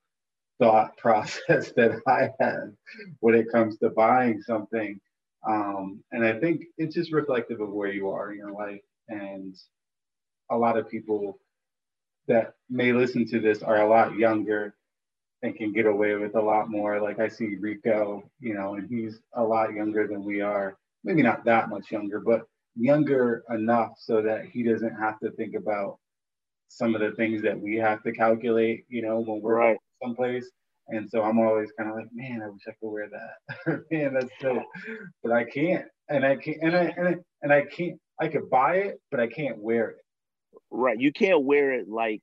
thought 0.58 0.96
process 0.98 1.72
that 1.72 2.00
I 2.06 2.30
have 2.40 2.70
when 3.20 3.34
it 3.34 3.50
comes 3.50 3.78
to 3.78 3.90
buying 3.90 4.40
something. 4.42 5.00
Um, 5.46 6.02
and 6.12 6.24
I 6.24 6.38
think 6.38 6.64
it's 6.78 6.94
just 6.94 7.12
reflective 7.12 7.60
of 7.60 7.70
where 7.70 7.92
you 7.92 8.08
are 8.10 8.32
in 8.32 8.38
your 8.38 8.52
life. 8.52 8.80
And 9.08 9.54
a 10.50 10.56
lot 10.56 10.78
of 10.78 10.88
people 10.88 11.38
that 12.28 12.54
may 12.70 12.92
listen 12.92 13.26
to 13.26 13.40
this 13.40 13.62
are 13.62 13.82
a 13.82 13.88
lot 13.88 14.16
younger 14.16 14.74
and 15.42 15.54
can 15.54 15.72
get 15.72 15.86
away 15.86 16.14
with 16.14 16.36
a 16.36 16.40
lot 16.40 16.70
more. 16.70 17.00
Like 17.00 17.20
I 17.20 17.28
see 17.28 17.56
Rico, 17.60 18.30
you 18.40 18.54
know, 18.54 18.74
and 18.74 18.88
he's 18.88 19.20
a 19.34 19.42
lot 19.42 19.74
younger 19.74 20.06
than 20.06 20.24
we 20.24 20.40
are. 20.40 20.78
Maybe 21.04 21.22
not 21.22 21.44
that 21.44 21.68
much 21.68 21.90
younger, 21.90 22.20
but 22.20 22.46
younger 22.76 23.44
enough 23.50 23.92
so 23.98 24.22
that 24.22 24.46
he 24.46 24.62
doesn't 24.62 24.94
have 24.96 25.18
to 25.20 25.30
think 25.32 25.54
about 25.54 25.98
some 26.68 26.94
of 26.94 27.02
the 27.02 27.12
things 27.12 27.42
that 27.42 27.60
we 27.60 27.76
have 27.76 28.02
to 28.02 28.12
calculate, 28.12 28.84
you 28.88 29.02
know, 29.02 29.20
when 29.20 29.42
we're 29.42 29.56
right 29.56 29.78
someplace. 30.02 30.50
And 30.88 31.08
so 31.10 31.22
I'm 31.22 31.38
always 31.38 31.70
kind 31.78 31.90
of 31.90 31.96
like, 31.96 32.08
man, 32.12 32.42
I 32.42 32.48
wish 32.48 32.62
I 32.68 32.72
could 32.80 32.90
wear 32.90 33.08
that. 33.08 33.84
man, 33.90 34.14
that's 34.14 34.32
so, 34.40 34.62
but 35.22 35.32
I 35.32 35.44
can't. 35.44 35.86
And 36.08 36.24
I 36.24 36.36
can't, 36.36 36.58
and 36.60 36.76
I, 36.76 36.94
and 36.96 37.08
I, 37.08 37.14
and 37.42 37.52
I 37.52 37.62
can't, 37.62 37.98
I 38.20 38.28
could 38.28 38.50
buy 38.50 38.76
it, 38.76 39.00
but 39.10 39.20
I 39.20 39.26
can't 39.26 39.58
wear 39.58 39.90
it. 39.90 39.96
Right. 40.70 40.98
You 40.98 41.12
can't 41.12 41.44
wear 41.44 41.72
it 41.72 41.88
like, 41.88 42.22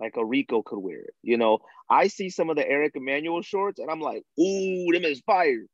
like 0.00 0.16
a 0.16 0.24
Rico 0.24 0.62
could 0.62 0.80
wear 0.80 0.98
it. 0.98 1.14
You 1.22 1.38
know, 1.38 1.58
I 1.88 2.08
see 2.08 2.28
some 2.28 2.50
of 2.50 2.56
the 2.56 2.68
Eric 2.68 2.92
Emanuel 2.96 3.42
shorts 3.42 3.78
and 3.78 3.90
I'm 3.90 4.00
like, 4.00 4.24
ooh, 4.40 4.92
them 4.92 5.04
is 5.04 5.22
fire. 5.24 5.64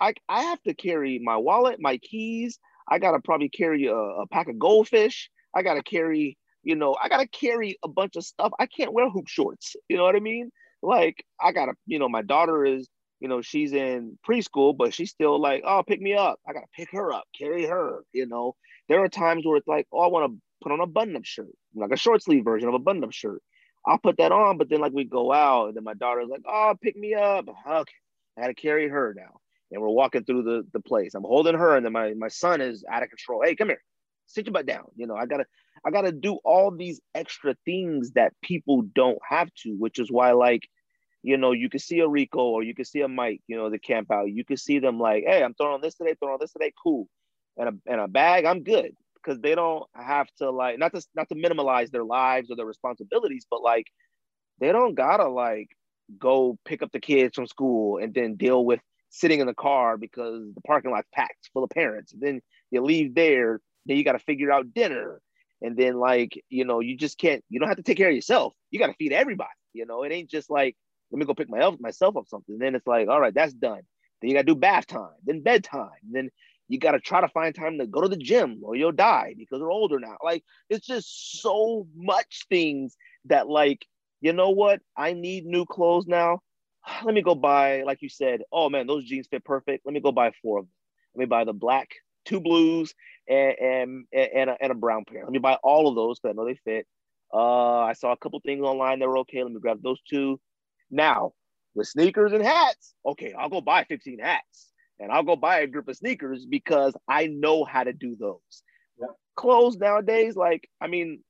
I, 0.00 0.14
I 0.28 0.42
have 0.42 0.62
to 0.62 0.74
carry 0.74 1.20
my 1.22 1.36
wallet, 1.36 1.78
my 1.78 1.98
keys. 1.98 2.58
I 2.88 2.98
got 2.98 3.12
to 3.12 3.20
probably 3.20 3.48
carry 3.48 3.86
a, 3.86 3.94
a 3.94 4.26
pack 4.26 4.48
of 4.48 4.58
goldfish. 4.58 5.30
I 5.54 5.62
got 5.62 5.74
to 5.74 5.82
carry, 5.82 6.36
you 6.64 6.74
know, 6.74 6.96
I 7.00 7.08
got 7.08 7.18
to 7.18 7.28
carry 7.28 7.78
a 7.84 7.88
bunch 7.88 8.16
of 8.16 8.24
stuff. 8.24 8.52
I 8.58 8.66
can't 8.66 8.92
wear 8.92 9.08
hoop 9.08 9.28
shorts. 9.28 9.76
You 9.88 9.96
know 9.96 10.04
what 10.04 10.16
I 10.16 10.20
mean? 10.20 10.50
Like 10.82 11.24
I 11.40 11.52
gotta, 11.52 11.72
you 11.86 11.98
know, 11.98 12.08
my 12.08 12.22
daughter 12.22 12.64
is, 12.64 12.88
you 13.20 13.28
know, 13.28 13.42
she's 13.42 13.72
in 13.72 14.18
preschool, 14.26 14.76
but 14.76 14.94
she's 14.94 15.10
still 15.10 15.40
like, 15.40 15.62
oh, 15.66 15.82
pick 15.86 16.00
me 16.00 16.14
up. 16.14 16.40
I 16.48 16.52
gotta 16.52 16.66
pick 16.74 16.90
her 16.92 17.12
up, 17.12 17.24
carry 17.38 17.66
her. 17.66 18.04
You 18.12 18.26
know, 18.26 18.54
there 18.88 19.02
are 19.02 19.08
times 19.08 19.44
where 19.44 19.56
it's 19.56 19.68
like, 19.68 19.86
oh, 19.92 20.00
I 20.00 20.06
want 20.08 20.32
to 20.32 20.40
put 20.62 20.72
on 20.72 20.80
a 20.80 20.86
button-up 20.86 21.24
shirt, 21.24 21.48
like 21.74 21.90
a 21.92 21.96
short 21.96 22.22
sleeve 22.22 22.44
version 22.44 22.68
of 22.68 22.74
a 22.74 22.78
button-up 22.78 23.12
shirt. 23.12 23.42
I'll 23.86 23.98
put 23.98 24.18
that 24.18 24.32
on, 24.32 24.58
but 24.58 24.68
then 24.68 24.80
like 24.80 24.92
we 24.92 25.04
go 25.04 25.32
out, 25.32 25.68
and 25.68 25.76
then 25.76 25.84
my 25.84 25.94
daughter's 25.94 26.28
like, 26.28 26.42
oh, 26.46 26.74
pick 26.82 26.96
me 26.96 27.14
up. 27.14 27.46
Okay, 27.48 27.92
I 28.36 28.42
gotta 28.42 28.54
carry 28.54 28.88
her 28.88 29.14
now. 29.16 29.40
And 29.72 29.80
we're 29.80 29.88
walking 29.88 30.24
through 30.24 30.42
the, 30.42 30.66
the 30.72 30.80
place. 30.80 31.14
I'm 31.14 31.22
holding 31.22 31.54
her, 31.54 31.76
and 31.76 31.84
then 31.84 31.92
my, 31.92 32.12
my 32.14 32.28
son 32.28 32.60
is 32.60 32.84
out 32.90 33.02
of 33.02 33.08
control. 33.08 33.42
Hey, 33.44 33.54
come 33.54 33.68
here, 33.68 33.82
sit 34.26 34.46
your 34.46 34.52
butt 34.52 34.66
down. 34.66 34.84
You 34.96 35.06
know, 35.06 35.14
I 35.14 35.26
gotta 35.26 35.46
I 35.84 35.90
got 35.90 36.02
to 36.02 36.12
do 36.12 36.38
all 36.44 36.70
these 36.70 37.00
extra 37.14 37.54
things 37.64 38.12
that 38.12 38.32
people 38.42 38.82
don't 38.94 39.18
have 39.28 39.48
to, 39.62 39.70
which 39.78 39.98
is 39.98 40.10
why, 40.10 40.32
like, 40.32 40.68
you 41.22 41.36
know, 41.36 41.52
you 41.52 41.68
can 41.68 41.80
see 41.80 42.00
a 42.00 42.08
Rico 42.08 42.40
or 42.40 42.62
you 42.62 42.74
can 42.74 42.84
see 42.84 43.00
a 43.00 43.08
Mike, 43.08 43.40
you 43.46 43.56
know, 43.56 43.70
the 43.70 43.78
camp 43.78 44.10
out. 44.10 44.30
You 44.30 44.44
can 44.44 44.56
see 44.56 44.78
them 44.78 44.98
like, 44.98 45.24
hey, 45.26 45.42
I'm 45.42 45.54
throwing 45.54 45.80
this 45.80 45.94
today, 45.94 46.14
throwing 46.18 46.38
this 46.40 46.52
today, 46.52 46.72
cool. 46.82 47.06
And 47.56 47.68
a, 47.68 47.92
and 47.92 48.00
a 48.00 48.08
bag, 48.08 48.44
I'm 48.44 48.62
good 48.62 48.92
because 49.14 49.40
they 49.40 49.54
don't 49.54 49.84
have 49.94 50.28
to 50.38 50.50
like 50.50 50.78
not 50.78 50.94
to 50.94 51.02
not 51.14 51.28
to 51.28 51.34
minimize 51.34 51.90
their 51.90 52.04
lives 52.04 52.50
or 52.50 52.56
their 52.56 52.64
responsibilities, 52.64 53.46
but 53.50 53.62
like 53.62 53.86
they 54.60 54.72
don't 54.72 54.94
gotta 54.94 55.28
like 55.28 55.68
go 56.18 56.58
pick 56.64 56.82
up 56.82 56.90
the 56.92 57.00
kids 57.00 57.34
from 57.34 57.46
school 57.46 57.98
and 57.98 58.14
then 58.14 58.36
deal 58.36 58.64
with 58.64 58.80
sitting 59.10 59.40
in 59.40 59.46
the 59.46 59.54
car 59.54 59.96
because 59.96 60.42
the 60.54 60.60
parking 60.62 60.90
lot's 60.90 61.08
packed 61.12 61.50
full 61.52 61.64
of 61.64 61.70
parents. 61.70 62.12
And 62.12 62.22
then 62.22 62.40
you 62.70 62.82
leave 62.82 63.14
there, 63.14 63.60
then 63.86 63.96
you 63.96 64.04
got 64.04 64.12
to 64.12 64.18
figure 64.20 64.52
out 64.52 64.72
dinner 64.74 65.20
and 65.62 65.76
then 65.76 65.94
like, 65.94 66.42
you 66.48 66.64
know, 66.64 66.80
you 66.80 66.96
just 66.96 67.18
can't, 67.18 67.44
you 67.48 67.60
don't 67.60 67.68
have 67.68 67.76
to 67.76 67.82
take 67.82 67.96
care 67.96 68.08
of 68.08 68.14
yourself. 68.14 68.54
You 68.70 68.78
got 68.78 68.86
to 68.88 68.94
feed 68.94 69.12
everybody. 69.12 69.50
You 69.72 69.86
know, 69.86 70.02
it 70.02 70.12
ain't 70.12 70.30
just 70.30 70.50
like, 70.50 70.76
let 71.10 71.18
me 71.18 71.26
go 71.26 71.34
pick 71.34 71.50
my 71.50 71.60
elf 71.60 71.78
myself 71.80 72.16
up 72.16 72.28
something. 72.28 72.54
And 72.54 72.62
then 72.62 72.74
it's 72.74 72.86
like, 72.86 73.08
all 73.08 73.20
right, 73.20 73.34
that's 73.34 73.52
done. 73.52 73.82
Then 74.20 74.30
you 74.30 74.34
got 74.34 74.42
to 74.42 74.54
do 74.54 74.54
bath 74.54 74.86
time, 74.86 75.10
then 75.24 75.42
bedtime. 75.42 75.90
Then 76.10 76.30
you 76.68 76.78
got 76.78 76.92
to 76.92 77.00
try 77.00 77.20
to 77.20 77.28
find 77.28 77.54
time 77.54 77.78
to 77.78 77.86
go 77.86 78.00
to 78.00 78.08
the 78.08 78.16
gym 78.16 78.60
or 78.62 78.76
you'll 78.76 78.92
die 78.92 79.34
because 79.36 79.60
we're 79.60 79.72
older 79.72 79.98
now. 79.98 80.16
Like 80.22 80.44
it's 80.68 80.86
just 80.86 81.40
so 81.40 81.86
much 81.96 82.46
things 82.48 82.96
that 83.26 83.48
like, 83.48 83.84
you 84.20 84.32
know 84.32 84.50
what? 84.50 84.80
I 84.96 85.12
need 85.14 85.46
new 85.46 85.66
clothes 85.66 86.06
now. 86.06 86.40
Let 87.04 87.14
me 87.14 87.22
go 87.22 87.34
buy, 87.34 87.82
like 87.82 88.02
you 88.02 88.08
said, 88.08 88.42
oh 88.52 88.70
man, 88.70 88.86
those 88.86 89.04
jeans 89.04 89.26
fit 89.28 89.44
perfect. 89.44 89.84
Let 89.84 89.94
me 89.94 90.00
go 90.00 90.12
buy 90.12 90.32
four 90.42 90.60
of 90.60 90.64
them. 90.64 90.72
Let 91.14 91.20
me 91.20 91.26
buy 91.26 91.44
the 91.44 91.52
black, 91.52 91.88
two 92.24 92.40
blues, 92.40 92.94
and 93.28 93.54
and 93.60 94.04
and 94.12 94.50
a, 94.50 94.56
and 94.60 94.72
a 94.72 94.74
brown 94.74 95.04
pair. 95.04 95.22
Let 95.22 95.32
me 95.32 95.38
buy 95.38 95.56
all 95.62 95.88
of 95.88 95.94
those 95.94 96.18
because 96.18 96.34
I 96.34 96.36
know 96.36 96.46
they 96.46 96.58
fit. 96.64 96.86
Uh, 97.32 97.80
I 97.80 97.92
saw 97.92 98.12
a 98.12 98.16
couple 98.16 98.40
things 98.40 98.64
online 98.64 98.98
that 98.98 99.08
were 99.08 99.18
okay. 99.18 99.42
Let 99.42 99.52
me 99.52 99.60
grab 99.60 99.82
those 99.82 100.00
two. 100.08 100.40
Now 100.90 101.32
with 101.74 101.86
sneakers 101.86 102.32
and 102.32 102.42
hats, 102.42 102.94
okay, 103.06 103.32
I'll 103.32 103.48
go 103.48 103.60
buy 103.60 103.84
15 103.84 104.18
hats 104.18 104.72
and 104.98 105.12
I'll 105.12 105.22
go 105.22 105.36
buy 105.36 105.60
a 105.60 105.66
group 105.66 105.88
of 105.88 105.96
sneakers 105.96 106.44
because 106.44 106.94
I 107.08 107.26
know 107.26 107.64
how 107.64 107.84
to 107.84 107.92
do 107.92 108.16
those. 108.18 108.62
Yep. 109.00 109.10
Clothes 109.36 109.76
nowadays, 109.76 110.36
like 110.36 110.68
I 110.80 110.88
mean, 110.88 111.22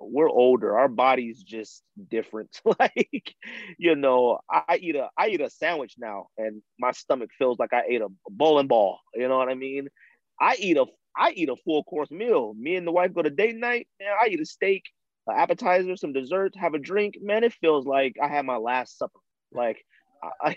we're 0.00 0.28
older. 0.30 0.76
Our 0.78 0.88
body's 0.88 1.42
just 1.42 1.82
different. 2.10 2.60
like, 2.78 3.34
you 3.78 3.94
know, 3.94 4.38
I 4.50 4.78
eat 4.80 4.96
a 4.96 5.08
I 5.16 5.28
eat 5.28 5.40
a 5.40 5.50
sandwich 5.50 5.94
now, 5.98 6.28
and 6.36 6.62
my 6.78 6.92
stomach 6.92 7.30
feels 7.38 7.58
like 7.58 7.72
I 7.72 7.82
ate 7.88 8.02
a 8.02 8.08
bowling 8.28 8.66
ball. 8.66 8.98
You 9.14 9.28
know 9.28 9.38
what 9.38 9.48
I 9.48 9.54
mean? 9.54 9.88
I 10.42 10.56
eat 10.58 10.76
a 10.76 10.86
I 11.16 11.30
eat 11.32 11.48
a 11.48 11.56
full 11.56 11.84
course 11.84 12.10
meal. 12.10 12.54
Me 12.58 12.74
and 12.76 12.86
the 12.86 12.92
wife 12.92 13.14
go 13.14 13.22
to 13.22 13.30
date 13.30 13.56
night, 13.56 13.86
and 14.00 14.08
I 14.08 14.28
eat 14.28 14.40
a 14.40 14.46
steak, 14.46 14.82
an 15.26 15.38
appetizer, 15.38 15.96
some 15.96 16.12
dessert, 16.12 16.54
have 16.56 16.74
a 16.74 16.78
drink. 16.78 17.16
Man, 17.22 17.44
it 17.44 17.52
feels 17.54 17.86
like 17.86 18.16
I 18.22 18.28
had 18.28 18.44
my 18.44 18.56
last 18.56 18.98
supper. 18.98 19.20
Like, 19.52 19.84
I, 20.42 20.56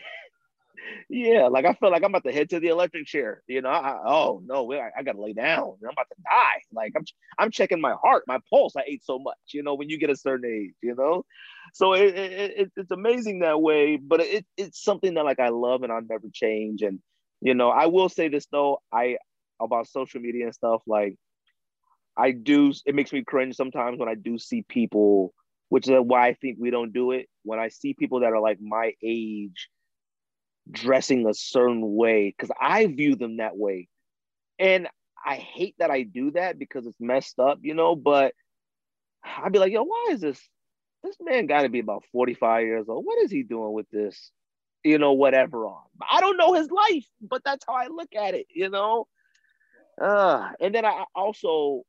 yeah, 1.09 1.47
like 1.47 1.65
I 1.65 1.73
feel 1.73 1.91
like 1.91 2.03
I'm 2.03 2.11
about 2.11 2.23
to 2.23 2.31
head 2.31 2.49
to 2.49 2.59
the 2.59 2.69
electric 2.69 3.05
chair. 3.05 3.43
You 3.47 3.61
know, 3.61 3.69
I, 3.69 3.99
oh 4.05 4.41
no, 4.45 4.71
I, 4.73 4.89
I, 4.97 5.03
gotta 5.03 5.21
lay 5.21 5.33
down. 5.33 5.75
I'm 5.83 5.89
about 5.91 6.07
to 6.09 6.23
die. 6.23 6.61
Like 6.71 6.93
I'm, 6.95 7.03
I'm 7.37 7.51
checking 7.51 7.81
my 7.81 7.95
heart, 8.01 8.23
my 8.27 8.39
pulse. 8.49 8.75
I 8.75 8.83
ate 8.87 9.03
so 9.03 9.19
much. 9.19 9.35
You 9.53 9.61
know, 9.61 9.75
when 9.75 9.89
you 9.89 9.99
get 9.99 10.09
a 10.09 10.15
certain 10.15 10.49
age, 10.49 10.73
you 10.81 10.95
know, 10.95 11.25
so 11.73 11.93
it, 11.93 12.15
it, 12.15 12.51
it 12.57 12.71
it's 12.75 12.91
amazing 12.91 13.39
that 13.39 13.61
way. 13.61 13.97
But 13.97 14.21
it, 14.21 14.45
it's 14.57 14.81
something 14.81 15.13
that 15.15 15.25
like 15.25 15.39
I 15.39 15.49
love 15.49 15.83
and 15.83 15.91
I'll 15.91 16.01
never 16.01 16.27
change. 16.33 16.81
And 16.81 16.99
you 17.41 17.53
know, 17.53 17.69
I 17.69 17.87
will 17.87 18.09
say 18.09 18.29
this 18.29 18.47
though, 18.51 18.81
I 18.91 19.17
about 19.59 19.87
social 19.87 20.21
media 20.21 20.45
and 20.45 20.55
stuff, 20.55 20.81
like 20.87 21.15
I 22.17 22.31
do, 22.31 22.73
it 22.85 22.95
makes 22.95 23.11
me 23.11 23.23
cringe 23.23 23.55
sometimes 23.55 23.99
when 23.99 24.09
I 24.09 24.15
do 24.15 24.37
see 24.37 24.63
people 24.67 25.33
which 25.69 25.87
is 25.87 25.95
why 25.99 26.27
I 26.27 26.33
think 26.33 26.57
we 26.59 26.69
don't 26.69 26.93
do 26.93 27.11
it. 27.11 27.27
When 27.43 27.59
I 27.59 27.69
see 27.69 27.93
people 27.93 28.21
that 28.21 28.31
are 28.31 28.39
like 28.39 28.59
my 28.61 28.93
age 29.03 29.69
dressing 30.69 31.27
a 31.27 31.33
certain 31.33 31.95
way, 31.95 32.33
because 32.35 32.55
I 32.59 32.87
view 32.87 33.15
them 33.15 33.37
that 33.37 33.57
way. 33.57 33.87
And 34.57 34.87
I 35.25 35.35
hate 35.35 35.75
that 35.79 35.91
I 35.91 36.03
do 36.03 36.31
that 36.31 36.59
because 36.59 36.85
it's 36.85 36.99
messed 36.99 37.39
up, 37.39 37.59
you 37.61 37.73
know, 37.73 37.95
but 37.95 38.33
I'd 39.23 39.51
be 39.51 39.59
like, 39.59 39.73
yo, 39.73 39.83
why 39.83 40.09
is 40.11 40.21
this? 40.21 40.39
This 41.03 41.17
man 41.19 41.47
got 41.47 41.63
to 41.63 41.69
be 41.69 41.79
about 41.79 42.03
45 42.11 42.63
years 42.63 42.85
old. 42.87 43.05
What 43.05 43.21
is 43.23 43.31
he 43.31 43.43
doing 43.43 43.73
with 43.73 43.89
this, 43.91 44.31
you 44.83 44.97
know, 44.97 45.13
whatever 45.13 45.65
on? 45.67 45.83
I 46.09 46.19
don't 46.19 46.37
know 46.37 46.53
his 46.53 46.69
life, 46.69 47.05
but 47.21 47.43
that's 47.43 47.65
how 47.67 47.73
I 47.73 47.87
look 47.87 48.15
at 48.15 48.33
it, 48.33 48.47
you 48.53 48.69
know? 48.69 49.07
Uh, 50.01 50.49
and 50.59 50.75
then 50.75 50.85
I 50.85 51.05
also, 51.15 51.83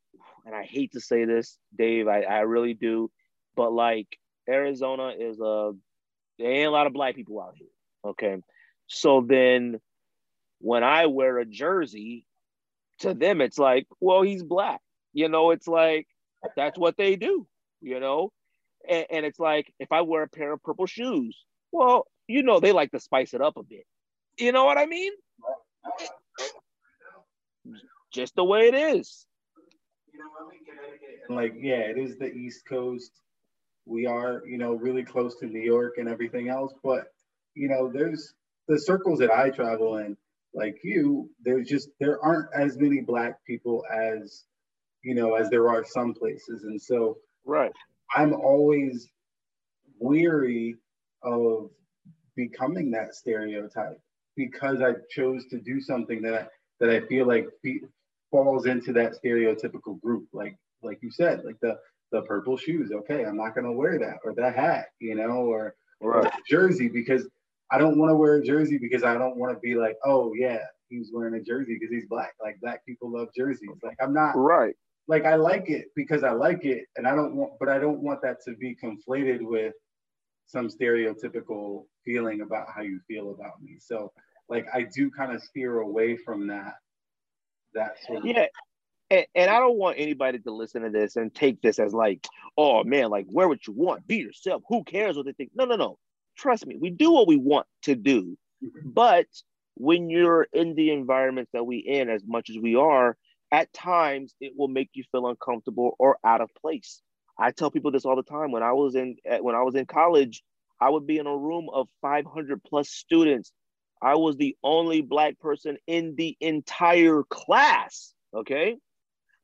and 0.45 0.55
I 0.55 0.63
hate 0.63 0.93
to 0.93 1.01
say 1.01 1.25
this, 1.25 1.59
Dave, 1.77 2.09
I, 2.09 2.23
I 2.23 2.41
really 2.41 2.75
do, 2.75 3.11
but 3.57 3.73
like 3.73 4.07
Arizona 4.49 5.13
is 5.19 5.41
a, 5.41 5.73
there 6.39 6.51
ain't 6.51 6.69
a 6.69 6.71
lot 6.71 6.87
of 6.87 6.93
black 6.93 7.17
people 7.17 7.41
out 7.41 7.55
here. 7.57 7.69
Okay. 8.05 8.37
So 8.87 9.25
then 9.27 9.81
when 10.61 10.85
I 10.85 11.07
wear 11.07 11.39
a 11.39 11.45
jersey, 11.45 12.27
to 13.01 13.15
them, 13.15 13.41
it's 13.41 13.59
like, 13.59 13.87
well, 14.01 14.23
he's 14.23 14.43
black. 14.43 14.81
You 15.13 15.29
know, 15.29 15.51
it's 15.51 15.69
like, 15.69 16.07
that's 16.57 16.79
what 16.79 16.97
they 16.97 17.17
do, 17.17 17.47
you 17.81 18.01
know? 18.01 18.33
And, 18.89 19.07
and 19.11 19.27
it's 19.27 19.39
like, 19.39 19.73
if 19.79 19.93
I 19.93 20.03
wear 20.03 20.23
a 20.23 20.29
pair 20.29 20.53
of 20.53 20.63
purple 20.63 20.87
shoes, 20.87 21.37
well, 21.73 22.07
you 22.27 22.43
know, 22.43 22.61
they 22.61 22.73
like 22.73 22.93
to 22.93 23.01
spice 23.01 23.35
it 23.35 23.41
up 23.41 23.57
a 23.57 23.63
bit. 23.63 23.85
You 24.39 24.53
know 24.53 24.65
what 24.65 24.79
I 24.79 24.87
mean? 24.87 25.13
Just 28.17 28.35
the 28.35 28.45
way 28.45 28.69
it 28.69 28.75
is. 28.75 29.27
You 30.13 30.21
know, 30.21 30.27
and 31.29 31.37
like, 31.37 31.55
yeah, 31.59 31.81
it 31.81 31.99
is 31.99 32.17
the 32.19 32.33
East 32.33 32.67
Coast. 32.67 33.13
We 33.85 34.07
are, 34.07 34.43
you 34.47 34.59
know, 34.59 34.75
really 34.75 35.05
close 35.05 35.37
to 35.37 35.47
New 35.47 35.61
York 35.61 35.99
and 35.99 36.09
everything 36.09 36.49
else. 36.49 36.73
But, 36.83 37.13
you 37.55 37.69
know, 37.69 37.91
there's 37.93 38.35
the 38.69 38.79
circles 38.79 39.19
that 39.19 39.31
I 39.31 39.51
travel 39.51 39.99
in, 39.99 40.17
like 40.55 40.79
you, 40.83 41.31
there's 41.45 41.69
just, 41.69 41.91
there 42.01 42.19
aren't 42.25 42.49
as 42.55 42.79
many 42.79 43.01
Black 43.01 43.45
people 43.47 43.85
as 43.95 44.45
you 45.07 45.15
know, 45.15 45.35
as 45.37 45.49
there 45.51 45.69
are 45.71 45.85
some 45.85 46.13
places. 46.13 46.65
And 46.65 46.83
so 46.83 47.19
right. 47.45 47.71
I'm 48.17 48.35
always 48.35 49.09
weary 50.01 50.75
of 51.23 51.71
becoming 52.35 52.91
that 52.91 53.15
stereotype 53.15 54.01
because 54.37 54.83
I 54.83 54.95
chose 55.09 55.47
to 55.51 55.61
do 55.61 55.81
something 55.81 56.21
that 56.23 56.35
I, 56.35 56.47
that 56.81 56.91
I 56.91 57.07
feel 57.07 57.25
like 57.25 57.47
falls 58.31 58.67
into 58.67 58.93
that 58.95 59.15
stereotypical 59.23 60.01
group. 60.01 60.27
Like 60.33 60.57
like 60.83 60.99
you 61.03 61.11
said, 61.11 61.45
like 61.45 61.59
the 61.61 61.79
the 62.13 62.23
purple 62.23 62.57
shoes. 62.57 62.93
Okay, 62.93 63.25
I'm 63.25 63.37
not 63.37 63.55
gonna 63.55 63.73
wear 63.73 63.99
that 63.99 64.19
or 64.25 64.35
the 64.35 64.51
hat, 64.51 64.87
you 65.01 65.15
know, 65.15 65.47
or, 65.47 65.75
right. 66.01 66.27
or 66.27 66.31
jersey 66.49 66.89
because 66.89 67.29
I 67.71 67.79
don't 67.79 67.99
want 67.99 68.11
to 68.11 68.15
wear 68.17 68.37
a 68.37 68.45
jersey 68.45 68.79
because 68.79 69.03
I 69.03 69.15
don't 69.15 69.37
want 69.37 69.55
to 69.55 69.61
be 69.61 69.75
like, 69.75 69.97
oh 70.05 70.33
yeah, 70.35 70.61
he's 70.89 71.11
wearing 71.13 71.35
a 71.35 71.43
jersey 71.43 71.77
because 71.79 71.93
he's 71.93 72.07
black. 72.09 72.35
Like 72.41 72.61
black 72.61 72.85
people 72.87 73.11
love 73.11 73.29
jerseys. 73.37 73.71
Like 73.83 73.97
I'm 74.01 74.13
not 74.13 74.37
right 74.37 74.75
like 75.09 75.25
I 75.25 75.37
like 75.37 75.71
it 75.71 75.87
because 75.95 76.25
I 76.25 76.33
like 76.33 76.65
it, 76.65 76.87
and 76.97 77.07
I 77.07 77.15
don't 77.15 77.37
want, 77.37 77.53
but 77.61 77.69
I 77.69 77.79
don't 77.79 78.01
want 78.01 78.23
that 78.23 78.43
to 78.45 78.55
be 78.57 78.77
conflated 78.77 79.41
with 79.41 79.75
some 80.47 80.69
stereotypical 80.69 81.85
feeling 82.05 82.41
about 82.41 82.67
how 82.75 82.83
you 82.83 83.01
feel 83.07 83.31
about 83.31 83.63
me. 83.63 83.77
So, 83.81 84.13
like, 84.49 84.67
I 84.73 84.87
do 84.95 85.11
kind 85.11 85.33
of 85.33 85.43
steer 85.43 85.81
away 85.81 86.17
from 86.17 86.47
that. 86.49 86.75
That 87.75 87.97
sort 88.07 88.19
of 88.19 88.27
yeah. 88.27 88.47
And, 89.11 89.27
and 89.35 89.51
I 89.51 89.61
don't 89.61 89.79
want 89.79 89.99
anybody 89.99 90.41
to 90.41 90.51
listen 90.51 90.83
to 90.83 90.91
this 90.91 91.17
and 91.17 91.33
take 91.33 91.63
this 91.63 91.79
as 91.79 91.95
like, 91.95 92.27
oh 92.57 92.83
man, 92.83 93.11
like 93.11 93.27
wear 93.29 93.49
what 93.49 93.67
you 93.67 93.73
want, 93.73 94.07
be 94.07 94.17
yourself. 94.17 94.63
Who 94.69 94.83
cares 94.85 95.17
what 95.17 95.27
they 95.27 95.33
think? 95.33 95.51
No, 95.55 95.65
no, 95.65 95.77
no. 95.77 95.99
Trust 96.37 96.67
me, 96.67 96.77
we 96.79 96.91
do 96.91 97.13
what 97.13 97.29
we 97.29 97.37
want 97.37 97.67
to 97.83 97.95
do. 97.95 98.37
Mm-hmm. 98.65 98.91
But 98.91 99.27
when 99.75 100.11
you're 100.11 100.49
in 100.53 100.75
the 100.75 100.91
environments 100.91 101.51
that 101.53 101.65
we 101.65 101.79
in, 101.79 102.09
as 102.09 102.23
much 102.27 102.51
as 102.51 102.59
we 102.59 102.75
are, 102.75 103.17
at 103.53 103.73
times 103.73 104.35
it 104.41 104.53
will 104.57 104.69
make 104.69 104.91
you 104.95 105.05
feel 105.13 105.29
uncomfortable 105.29 105.95
or 105.99 106.19
out 106.25 106.41
of 106.41 106.51
place. 106.61 107.01
I 107.39 107.51
tell 107.51 107.71
people 107.71 107.91
this 107.91 108.05
all 108.05 108.17
the 108.17 108.23
time. 108.23 108.51
When 108.51 108.63
I 108.63 108.73
was 108.73 108.95
in 108.95 109.17
when 109.41 109.55
I 109.55 109.63
was 109.63 109.75
in 109.75 109.87
college, 109.87 110.43
I 110.81 110.91
would 110.91 111.07
be 111.07 111.19
in 111.19 111.27
a 111.27 111.37
room 111.37 111.69
of 111.73 111.89
500 112.03 112.63
plus 112.65 112.89
students. 112.89 113.53
I 114.03 114.17
was 114.17 114.37
the 114.37 114.57
only 114.63 115.01
black 115.01 115.39
person 115.39 115.79
in 115.87 116.15
the 116.17 116.37
entire 116.41 117.23
class. 117.23 118.13
Okay. 118.35 118.77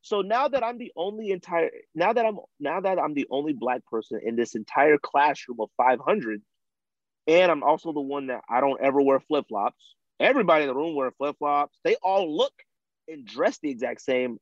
So 0.01 0.21
now 0.21 0.49
that 0.49 0.63
I'm 0.63 0.77
the 0.77 0.91
only 0.95 1.31
entire 1.31 1.71
now 1.95 2.13
that 2.13 2.25
I'm 2.25 2.37
now 2.59 2.81
that 2.81 2.99
I'm 2.99 3.13
the 3.13 3.27
only 3.31 3.53
black 3.53 3.85
person 3.85 4.19
in 4.23 4.35
this 4.35 4.55
entire 4.55 4.97
classroom 4.97 5.61
of 5.61 5.69
500, 5.77 6.41
and 7.27 7.51
I'm 7.51 7.63
also 7.63 7.93
the 7.93 8.01
one 8.01 8.27
that 8.27 8.41
I 8.49 8.59
don't 8.59 8.81
ever 8.81 9.01
wear 9.01 9.19
flip 9.21 9.45
flops. 9.47 9.95
Everybody 10.19 10.63
in 10.63 10.67
the 10.67 10.75
room 10.75 10.95
wearing 10.95 11.13
flip 11.17 11.37
flops. 11.39 11.77
They 11.83 11.95
all 12.03 12.35
look 12.35 12.53
and 13.07 13.25
dress 13.25 13.59
the 13.59 13.69
exact 13.69 14.01
same. 14.01 14.37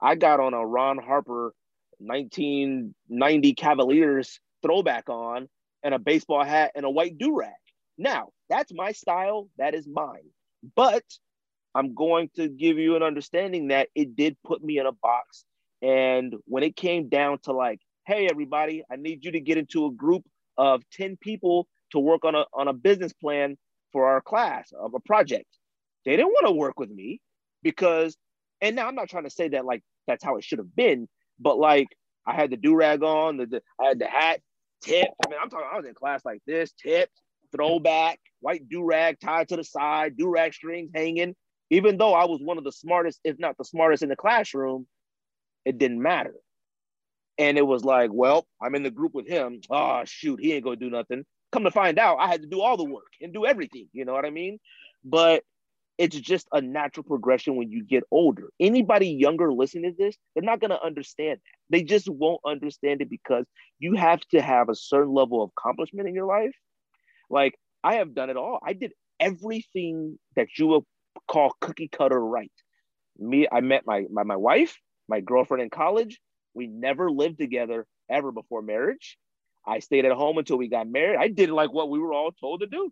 I 0.00 0.14
got 0.14 0.40
on 0.40 0.54
a 0.54 0.66
Ron 0.66 0.98
Harper 0.98 1.54
1990 1.98 3.54
Cavaliers 3.54 4.40
throwback 4.62 5.08
on 5.08 5.48
and 5.82 5.94
a 5.94 5.98
baseball 5.98 6.44
hat 6.44 6.72
and 6.74 6.84
a 6.84 6.90
white 6.90 7.18
do 7.18 7.36
rag. 7.36 7.52
Now, 7.98 8.28
that's 8.48 8.72
my 8.72 8.92
style. 8.92 9.48
That 9.58 9.74
is 9.74 9.86
mine. 9.86 10.30
But 10.76 11.04
I'm 11.74 11.94
going 11.94 12.30
to 12.36 12.48
give 12.48 12.78
you 12.78 12.96
an 12.96 13.02
understanding 13.02 13.68
that 13.68 13.88
it 13.94 14.16
did 14.16 14.36
put 14.44 14.62
me 14.62 14.78
in 14.78 14.86
a 14.86 14.92
box. 14.92 15.44
And 15.80 16.34
when 16.44 16.62
it 16.62 16.76
came 16.76 17.08
down 17.08 17.38
to 17.44 17.52
like, 17.52 17.80
hey, 18.06 18.28
everybody, 18.30 18.84
I 18.90 18.96
need 18.96 19.24
you 19.24 19.32
to 19.32 19.40
get 19.40 19.58
into 19.58 19.86
a 19.86 19.92
group 19.92 20.24
of 20.56 20.82
10 20.92 21.16
people 21.20 21.66
to 21.92 21.98
work 21.98 22.24
on 22.24 22.34
a, 22.34 22.44
on 22.52 22.68
a 22.68 22.72
business 22.72 23.12
plan 23.12 23.56
for 23.92 24.06
our 24.06 24.20
class 24.20 24.72
of 24.78 24.94
a 24.94 25.00
project, 25.00 25.46
they 26.04 26.16
didn't 26.16 26.32
want 26.32 26.46
to 26.46 26.52
work 26.52 26.78
with 26.78 26.90
me 26.90 27.20
because 27.62 28.16
and 28.62 28.76
now 28.76 28.86
I'm 28.86 28.94
not 28.94 29.10
trying 29.10 29.24
to 29.24 29.30
say 29.30 29.48
that 29.48 29.66
like 29.66 29.82
that's 30.06 30.24
how 30.24 30.36
it 30.36 30.44
should 30.44 30.58
have 30.58 30.74
been, 30.74 31.08
but 31.38 31.58
like 31.58 31.88
I 32.26 32.34
had 32.34 32.50
the 32.50 32.56
do 32.56 32.74
rag 32.74 33.02
on, 33.02 33.36
the, 33.36 33.46
the, 33.46 33.62
I 33.78 33.88
had 33.88 33.98
the 33.98 34.06
hat, 34.06 34.40
tip. 34.82 35.08
I 35.24 35.28
mean, 35.28 35.38
I'm 35.42 35.50
talking. 35.50 35.66
I 35.70 35.76
was 35.76 35.86
in 35.86 35.94
class 35.94 36.24
like 36.24 36.40
this, 36.46 36.72
tips, 36.72 37.20
throwback, 37.54 38.18
white 38.40 38.68
do 38.68 38.84
rag 38.84 39.18
tied 39.20 39.48
to 39.48 39.56
the 39.56 39.64
side, 39.64 40.16
do 40.16 40.28
rag 40.28 40.54
strings 40.54 40.90
hanging. 40.94 41.34
Even 41.70 41.96
though 41.96 42.12
I 42.12 42.24
was 42.26 42.40
one 42.42 42.58
of 42.58 42.64
the 42.64 42.72
smartest, 42.72 43.20
if 43.24 43.38
not 43.38 43.56
the 43.56 43.64
smartest 43.64 44.02
in 44.02 44.08
the 44.08 44.16
classroom, 44.16 44.86
it 45.64 45.78
didn't 45.78 46.02
matter. 46.02 46.34
And 47.38 47.56
it 47.56 47.66
was 47.66 47.84
like, 47.84 48.10
well, 48.12 48.46
I'm 48.60 48.74
in 48.74 48.82
the 48.82 48.90
group 48.90 49.14
with 49.14 49.26
him. 49.26 49.60
Oh 49.70 50.02
shoot, 50.04 50.40
he 50.40 50.52
ain't 50.52 50.64
gonna 50.64 50.76
do 50.76 50.90
nothing. 50.90 51.24
Come 51.50 51.64
to 51.64 51.70
find 51.70 51.98
out, 51.98 52.18
I 52.18 52.28
had 52.28 52.42
to 52.42 52.48
do 52.48 52.60
all 52.60 52.76
the 52.76 52.84
work 52.84 53.12
and 53.20 53.32
do 53.32 53.46
everything. 53.46 53.88
You 53.92 54.04
know 54.04 54.12
what 54.12 54.26
I 54.26 54.30
mean? 54.30 54.58
But 55.04 55.44
it's 55.98 56.18
just 56.18 56.48
a 56.52 56.60
natural 56.60 57.04
progression 57.04 57.56
when 57.56 57.70
you 57.70 57.84
get 57.84 58.02
older. 58.10 58.50
Anybody 58.58 59.08
younger 59.08 59.52
listening 59.52 59.94
to 59.94 60.04
this, 60.04 60.16
they're 60.34 60.42
not 60.42 60.60
to 60.70 60.82
understand 60.82 61.38
that. 61.38 61.52
They 61.70 61.82
just 61.82 62.08
won't 62.08 62.40
understand 62.46 63.02
it 63.02 63.10
because 63.10 63.46
you 63.78 63.94
have 63.94 64.20
to 64.30 64.40
have 64.40 64.68
a 64.68 64.74
certain 64.74 65.12
level 65.12 65.42
of 65.42 65.50
accomplishment 65.56 66.08
in 66.08 66.14
your 66.14 66.26
life. 66.26 66.54
Like 67.32 67.54
I 67.82 67.94
have 67.94 68.14
done 68.14 68.30
it 68.30 68.36
all. 68.36 68.60
I 68.64 68.74
did 68.74 68.92
everything 69.18 70.18
that 70.36 70.48
you 70.58 70.68
would 70.68 70.84
call 71.28 71.52
cookie 71.60 71.88
cutter 71.88 72.20
right. 72.20 72.52
Me, 73.18 73.48
I 73.50 73.60
met 73.60 73.84
my, 73.86 74.04
my, 74.10 74.22
my 74.22 74.36
wife, 74.36 74.78
my 75.08 75.20
girlfriend 75.20 75.62
in 75.62 75.70
college. 75.70 76.20
We 76.54 76.66
never 76.66 77.10
lived 77.10 77.38
together 77.38 77.86
ever 78.10 78.30
before 78.30 78.62
marriage. 78.62 79.16
I 79.66 79.78
stayed 79.78 80.04
at 80.04 80.12
home 80.12 80.38
until 80.38 80.58
we 80.58 80.68
got 80.68 80.88
married. 80.88 81.18
I 81.18 81.28
did 81.28 81.50
like 81.50 81.72
what 81.72 81.88
we 81.88 81.98
were 81.98 82.12
all 82.12 82.32
told 82.32 82.60
to 82.60 82.66
do. 82.66 82.90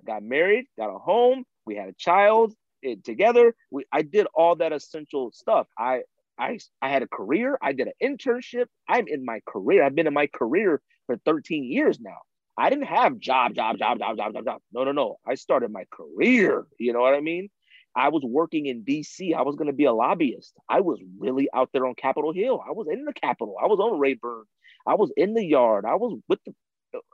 I 0.00 0.04
got 0.04 0.22
married, 0.22 0.66
got 0.78 0.94
a 0.94 0.98
home, 0.98 1.44
we 1.66 1.76
had 1.76 1.88
a 1.88 1.94
child 1.94 2.52
it, 2.82 3.04
together. 3.04 3.54
We, 3.70 3.84
I 3.92 4.02
did 4.02 4.26
all 4.34 4.56
that 4.56 4.72
essential 4.72 5.30
stuff. 5.32 5.66
I, 5.78 6.02
I, 6.38 6.58
I 6.82 6.88
had 6.88 7.02
a 7.02 7.08
career. 7.08 7.58
I 7.62 7.72
did 7.72 7.88
an 7.88 7.92
internship. 8.02 8.66
I'm 8.88 9.06
in 9.06 9.24
my 9.24 9.40
career. 9.46 9.84
I've 9.84 9.94
been 9.94 10.06
in 10.06 10.14
my 10.14 10.26
career 10.26 10.80
for 11.06 11.16
13 11.24 11.64
years 11.64 12.00
now. 12.00 12.16
I 12.60 12.68
didn't 12.68 12.88
have 12.88 13.18
job, 13.18 13.54
job, 13.54 13.78
job, 13.78 13.98
job, 13.98 14.18
job, 14.18 14.34
job, 14.34 14.44
job. 14.44 14.60
No, 14.70 14.84
no, 14.84 14.92
no. 14.92 15.16
I 15.26 15.34
started 15.34 15.72
my 15.72 15.84
career. 15.90 16.66
You 16.78 16.92
know 16.92 17.00
what 17.00 17.14
I 17.14 17.20
mean? 17.20 17.48
I 17.96 18.10
was 18.10 18.22
working 18.22 18.66
in 18.66 18.84
DC. 18.84 19.34
I 19.34 19.42
was 19.42 19.56
going 19.56 19.68
to 19.68 19.72
be 19.72 19.86
a 19.86 19.92
lobbyist. 19.94 20.52
I 20.68 20.80
was 20.80 21.00
really 21.18 21.48
out 21.54 21.70
there 21.72 21.86
on 21.86 21.94
Capitol 21.94 22.34
Hill. 22.34 22.62
I 22.66 22.72
was 22.72 22.86
in 22.92 23.06
the 23.06 23.14
Capitol. 23.14 23.56
I 23.60 23.66
was 23.66 23.80
on 23.80 23.98
Rayburn. 23.98 24.44
I 24.86 24.94
was 24.94 25.10
in 25.16 25.32
the 25.32 25.42
yard. 25.42 25.86
I 25.86 25.94
was 25.94 26.20
with 26.28 26.38
the 26.44 26.52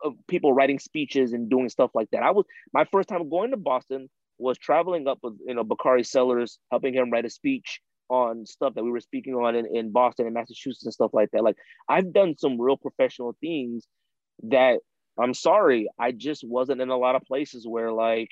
uh, 0.04 0.10
people 0.26 0.52
writing 0.52 0.80
speeches 0.80 1.32
and 1.32 1.48
doing 1.48 1.68
stuff 1.68 1.92
like 1.94 2.10
that. 2.10 2.24
I 2.24 2.32
was 2.32 2.44
my 2.72 2.84
first 2.84 3.08
time 3.08 3.30
going 3.30 3.52
to 3.52 3.56
Boston 3.56 4.08
was 4.38 4.58
traveling 4.58 5.06
up 5.06 5.20
with 5.22 5.34
you 5.46 5.54
know 5.54 5.62
Bakari 5.62 6.02
Sellers, 6.02 6.58
helping 6.72 6.92
him 6.92 7.10
write 7.10 7.24
a 7.24 7.30
speech 7.30 7.80
on 8.08 8.46
stuff 8.46 8.74
that 8.74 8.84
we 8.84 8.90
were 8.90 9.00
speaking 9.00 9.34
on 9.34 9.54
in, 9.54 9.66
in 9.66 9.92
Boston 9.92 10.26
and 10.26 10.34
Massachusetts 10.34 10.84
and 10.84 10.92
stuff 10.92 11.12
like 11.14 11.30
that. 11.32 11.44
Like 11.44 11.56
I've 11.88 12.12
done 12.12 12.36
some 12.36 12.60
real 12.60 12.76
professional 12.76 13.36
things 13.40 13.86
that 14.44 14.80
I'm 15.18 15.34
sorry, 15.34 15.88
I 15.98 16.12
just 16.12 16.44
wasn't 16.44 16.80
in 16.82 16.90
a 16.90 16.96
lot 16.98 17.16
of 17.16 17.22
places 17.22 17.66
where 17.66 17.92
like 17.92 18.30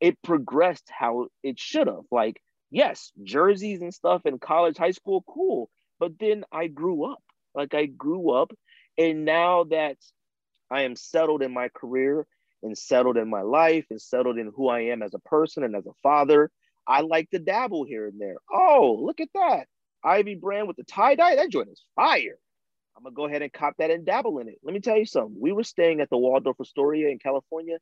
it 0.00 0.20
progressed 0.22 0.90
how 0.90 1.28
it 1.42 1.58
should 1.60 1.86
have. 1.86 2.04
Like, 2.10 2.42
yes, 2.70 3.12
jerseys 3.22 3.82
and 3.82 3.94
stuff 3.94 4.22
in 4.26 4.38
college, 4.38 4.78
high 4.78 4.90
school, 4.92 5.24
cool. 5.28 5.70
But 6.00 6.12
then 6.20 6.44
I 6.52 6.68
grew 6.68 7.10
up. 7.12 7.22
Like 7.54 7.74
I 7.74 7.86
grew 7.86 8.32
up 8.32 8.52
And 8.98 9.24
now 9.24 9.64
that 9.66 9.98
I 10.70 10.82
am 10.82 10.96
settled 10.96 11.42
in 11.42 11.52
my 11.52 11.68
career 11.70 12.26
and 12.62 12.76
settled 12.76 13.16
in 13.16 13.30
my 13.30 13.42
life 13.42 13.86
and 13.90 14.00
settled 14.00 14.38
in 14.38 14.52
who 14.54 14.68
I 14.68 14.82
am 14.82 15.02
as 15.02 15.14
a 15.14 15.20
person 15.20 15.64
and 15.64 15.76
as 15.76 15.86
a 15.86 15.92
father, 16.02 16.50
I 16.86 17.02
like 17.02 17.30
to 17.30 17.38
dabble 17.38 17.84
here 17.84 18.06
and 18.08 18.20
there. 18.20 18.36
Oh, 18.52 18.98
look 19.04 19.20
at 19.20 19.28
that. 19.34 19.66
Ivy 20.04 20.36
brand 20.36 20.68
with 20.68 20.76
the 20.76 20.84
tie 20.84 21.14
dye. 21.16 21.36
That 21.36 21.50
joint 21.50 21.70
is 21.70 21.82
fire. 21.96 22.38
I'm 22.96 23.02
gonna 23.02 23.14
go 23.14 23.26
ahead 23.26 23.42
and 23.42 23.52
cop 23.52 23.74
that 23.78 23.90
and 23.90 24.04
dabble 24.04 24.38
in 24.38 24.48
it. 24.48 24.58
Let 24.62 24.74
me 24.74 24.80
tell 24.80 24.96
you 24.96 25.06
something. 25.06 25.36
We 25.38 25.52
were 25.52 25.64
staying 25.64 26.00
at 26.00 26.10
the 26.10 26.18
Waldorf 26.18 26.60
Astoria 26.60 27.08
in 27.08 27.18
California. 27.18 27.78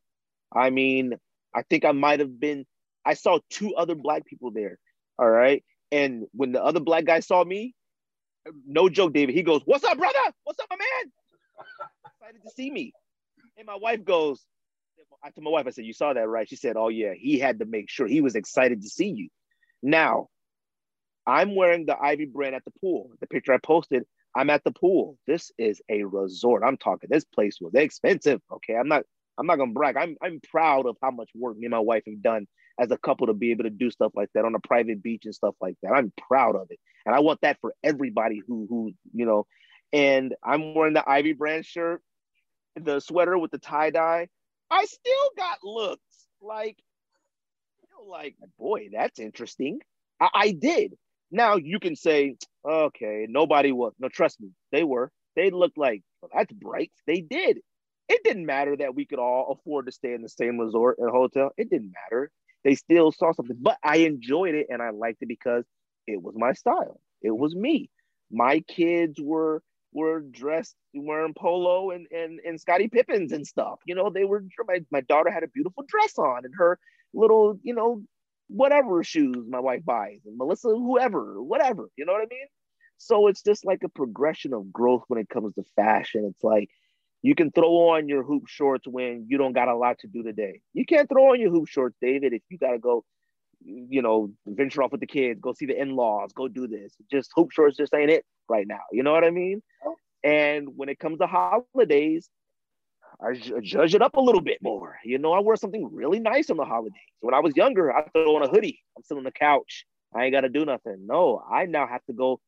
I 0.54 0.70
mean, 0.70 1.14
I 1.54 1.62
think 1.62 1.84
I 1.84 1.92
might 1.92 2.20
have 2.20 2.38
been. 2.38 2.64
I 3.04 3.14
saw 3.14 3.38
two 3.50 3.74
other 3.74 3.94
black 3.94 4.24
people 4.26 4.50
there. 4.50 4.78
All 5.18 5.28
right, 5.28 5.64
and 5.92 6.26
when 6.32 6.52
the 6.52 6.62
other 6.62 6.80
black 6.80 7.04
guy 7.04 7.20
saw 7.20 7.44
me, 7.44 7.74
no 8.66 8.88
joke, 8.88 9.12
David, 9.12 9.34
he 9.34 9.42
goes, 9.42 9.62
"What's 9.64 9.84
up, 9.84 9.98
brother? 9.98 10.18
What's 10.44 10.60
up, 10.60 10.66
my 10.70 10.76
man?" 10.76 11.12
Excited 12.20 12.42
to 12.42 12.50
see 12.50 12.70
me, 12.70 12.92
and 13.56 13.66
my 13.66 13.76
wife 13.76 14.04
goes. 14.04 14.44
I 15.22 15.30
told 15.30 15.44
my 15.44 15.50
wife, 15.50 15.66
I 15.66 15.70
said, 15.70 15.84
"You 15.84 15.92
saw 15.92 16.12
that, 16.12 16.28
right?" 16.28 16.48
She 16.48 16.56
said, 16.56 16.76
"Oh 16.76 16.88
yeah, 16.88 17.12
he 17.14 17.38
had 17.38 17.58
to 17.58 17.64
make 17.64 17.90
sure 17.90 18.06
he 18.06 18.20
was 18.20 18.36
excited 18.36 18.82
to 18.82 18.88
see 18.88 19.08
you." 19.08 19.28
Now, 19.82 20.28
I'm 21.26 21.54
wearing 21.54 21.86
the 21.86 21.98
Ivy 21.98 22.26
brand 22.26 22.54
at 22.54 22.64
the 22.64 22.72
pool. 22.80 23.10
The 23.20 23.26
picture 23.26 23.52
I 23.52 23.58
posted, 23.58 24.04
I'm 24.34 24.50
at 24.50 24.64
the 24.64 24.70
pool. 24.70 25.18
This 25.26 25.50
is 25.58 25.80
a 25.88 26.04
resort. 26.04 26.62
I'm 26.64 26.76
talking. 26.76 27.08
This 27.10 27.24
place 27.24 27.58
was 27.60 27.74
expensive. 27.74 28.40
Okay, 28.52 28.74
I'm 28.76 28.88
not. 28.88 29.04
I'm 29.38 29.46
not 29.46 29.56
gonna 29.56 29.72
brag. 29.72 29.96
I'm 29.96 30.16
I'm 30.22 30.40
proud 30.50 30.86
of 30.86 30.96
how 31.02 31.10
much 31.10 31.30
work 31.34 31.56
me 31.56 31.66
and 31.66 31.72
my 31.72 31.78
wife 31.78 32.02
have 32.06 32.22
done 32.22 32.46
as 32.78 32.90
a 32.90 32.98
couple 32.98 33.26
to 33.26 33.34
be 33.34 33.50
able 33.50 33.64
to 33.64 33.70
do 33.70 33.90
stuff 33.90 34.12
like 34.14 34.28
that 34.34 34.44
on 34.44 34.54
a 34.54 34.60
private 34.60 35.02
beach 35.02 35.24
and 35.24 35.34
stuff 35.34 35.54
like 35.60 35.76
that. 35.82 35.92
I'm 35.92 36.12
proud 36.28 36.56
of 36.56 36.68
it, 36.70 36.78
and 37.06 37.14
I 37.14 37.20
want 37.20 37.40
that 37.42 37.58
for 37.60 37.74
everybody 37.82 38.42
who 38.46 38.66
who 38.68 38.92
you 39.12 39.26
know. 39.26 39.46
And 39.92 40.34
I'm 40.44 40.74
wearing 40.74 40.94
the 40.94 41.08
Ivy 41.08 41.32
brand 41.32 41.66
shirt, 41.66 42.00
the 42.76 43.00
sweater 43.00 43.36
with 43.36 43.50
the 43.50 43.58
tie 43.58 43.90
dye. 43.90 44.28
I 44.70 44.84
still 44.84 45.30
got 45.36 45.58
looks 45.64 46.28
like, 46.40 46.76
you 47.82 47.88
know, 47.92 48.08
like 48.08 48.36
boy, 48.58 48.88
that's 48.92 49.18
interesting. 49.18 49.80
I, 50.20 50.28
I 50.32 50.52
did. 50.52 50.94
Now 51.30 51.56
you 51.56 51.78
can 51.78 51.96
say, 51.96 52.36
okay, 52.68 53.26
nobody 53.28 53.72
was. 53.72 53.92
No, 53.98 54.08
trust 54.08 54.40
me, 54.40 54.50
they 54.72 54.84
were. 54.84 55.10
They 55.36 55.50
looked 55.50 55.78
like 55.78 56.02
well, 56.22 56.30
that's 56.34 56.52
bright. 56.52 56.90
They 57.06 57.20
did. 57.20 57.58
It 58.08 58.22
didn't 58.24 58.46
matter 58.46 58.76
that 58.76 58.94
we 58.94 59.06
could 59.06 59.20
all 59.20 59.56
afford 59.58 59.86
to 59.86 59.92
stay 59.92 60.12
in 60.14 60.22
the 60.22 60.28
same 60.28 60.58
resort 60.58 60.98
and 60.98 61.10
hotel. 61.10 61.52
It 61.56 61.70
didn't 61.70 61.92
matter. 62.10 62.30
They 62.64 62.74
still 62.74 63.12
saw 63.12 63.32
something, 63.32 63.56
but 63.60 63.78
I 63.84 63.98
enjoyed 63.98 64.54
it 64.54 64.66
and 64.68 64.82
I 64.82 64.90
liked 64.90 65.22
it 65.22 65.28
because 65.28 65.64
it 66.06 66.20
was 66.20 66.34
my 66.36 66.52
style. 66.52 67.00
It 67.22 67.30
was 67.30 67.54
me. 67.54 67.88
My 68.30 68.60
kids 68.60 69.20
were 69.20 69.62
were 69.92 70.20
dressed 70.20 70.76
wearing 70.94 71.34
polo 71.34 71.90
and 71.90 72.06
and 72.12 72.40
and 72.44 72.60
Scottie 72.60 72.88
Pippens 72.88 73.32
and 73.32 73.46
stuff. 73.46 73.80
You 73.86 73.94
know, 73.94 74.10
they 74.10 74.24
were 74.24 74.44
my, 74.66 74.80
my 74.90 75.00
daughter 75.02 75.30
had 75.30 75.44
a 75.44 75.48
beautiful 75.48 75.84
dress 75.88 76.18
on 76.18 76.44
and 76.44 76.54
her 76.56 76.78
little, 77.14 77.58
you 77.62 77.74
know, 77.74 78.02
whatever 78.50 79.02
shoes 79.04 79.46
my 79.48 79.60
wife 79.60 79.84
buys, 79.84 80.20
and 80.26 80.36
Melissa, 80.36 80.68
whoever, 80.68 81.42
whatever. 81.42 81.88
You 81.96 82.04
know 82.04 82.12
what 82.12 82.22
I 82.22 82.26
mean? 82.30 82.46
So 82.98 83.28
it's 83.28 83.42
just 83.42 83.64
like 83.64 83.82
a 83.84 83.88
progression 83.88 84.52
of 84.52 84.72
growth 84.72 85.04
when 85.08 85.20
it 85.20 85.28
comes 85.28 85.54
to 85.54 85.62
fashion. 85.76 86.26
It's 86.30 86.44
like 86.44 86.68
you 87.22 87.34
can 87.34 87.50
throw 87.50 87.90
on 87.90 88.08
your 88.08 88.22
hoop 88.22 88.44
shorts 88.46 88.86
when 88.86 89.26
you 89.28 89.38
don't 89.38 89.52
got 89.52 89.68
a 89.68 89.76
lot 89.76 89.98
to 90.00 90.08
do 90.08 90.22
today. 90.22 90.60
You 90.74 90.84
can't 90.84 91.08
throw 91.08 91.32
on 91.32 91.40
your 91.40 91.50
hoop 91.50 91.68
shorts, 91.68 91.96
David, 92.00 92.32
if 92.32 92.42
you 92.48 92.58
got 92.58 92.72
to 92.72 92.78
go, 92.78 93.04
you 93.62 94.02
know, 94.02 94.32
venture 94.46 94.82
off 94.82 94.92
with 94.92 95.00
the 95.00 95.06
kids, 95.06 95.40
go 95.40 95.52
see 95.52 95.66
the 95.66 95.80
in 95.80 95.96
laws, 95.96 96.32
go 96.34 96.48
do 96.48 96.66
this. 96.66 96.94
Just 97.10 97.30
hoop 97.34 97.52
shorts 97.52 97.76
just 97.76 97.94
ain't 97.94 98.10
it 98.10 98.24
right 98.48 98.66
now. 98.66 98.80
You 98.92 99.02
know 99.02 99.12
what 99.12 99.24
I 99.24 99.30
mean? 99.30 99.62
Oh. 99.84 99.94
And 100.22 100.76
when 100.76 100.88
it 100.88 100.98
comes 100.98 101.18
to 101.18 101.26
holidays, 101.26 102.28
I 103.22 103.34
judge 103.60 103.94
it 103.94 104.02
up 104.02 104.16
a 104.16 104.20
little 104.20 104.40
bit 104.40 104.58
more. 104.62 104.98
You 105.04 105.18
know, 105.18 105.32
I 105.32 105.40
wear 105.40 105.56
something 105.56 105.88
really 105.92 106.20
nice 106.20 106.48
on 106.50 106.56
the 106.56 106.64
holidays. 106.64 107.00
When 107.20 107.34
I 107.34 107.40
was 107.40 107.54
younger, 107.56 107.94
I 107.94 108.08
throw 108.08 108.36
on 108.36 108.42
a 108.42 108.48
hoodie. 108.48 108.80
I'm 108.96 109.02
sitting 109.02 109.18
on 109.18 109.24
the 109.24 109.30
couch. 109.30 109.84
I 110.14 110.24
ain't 110.24 110.32
got 110.32 110.40
to 110.40 110.48
do 110.48 110.64
nothing. 110.64 111.06
No, 111.06 111.42
I 111.50 111.66
now 111.66 111.86
have 111.86 112.04
to 112.06 112.12
go 112.12 112.40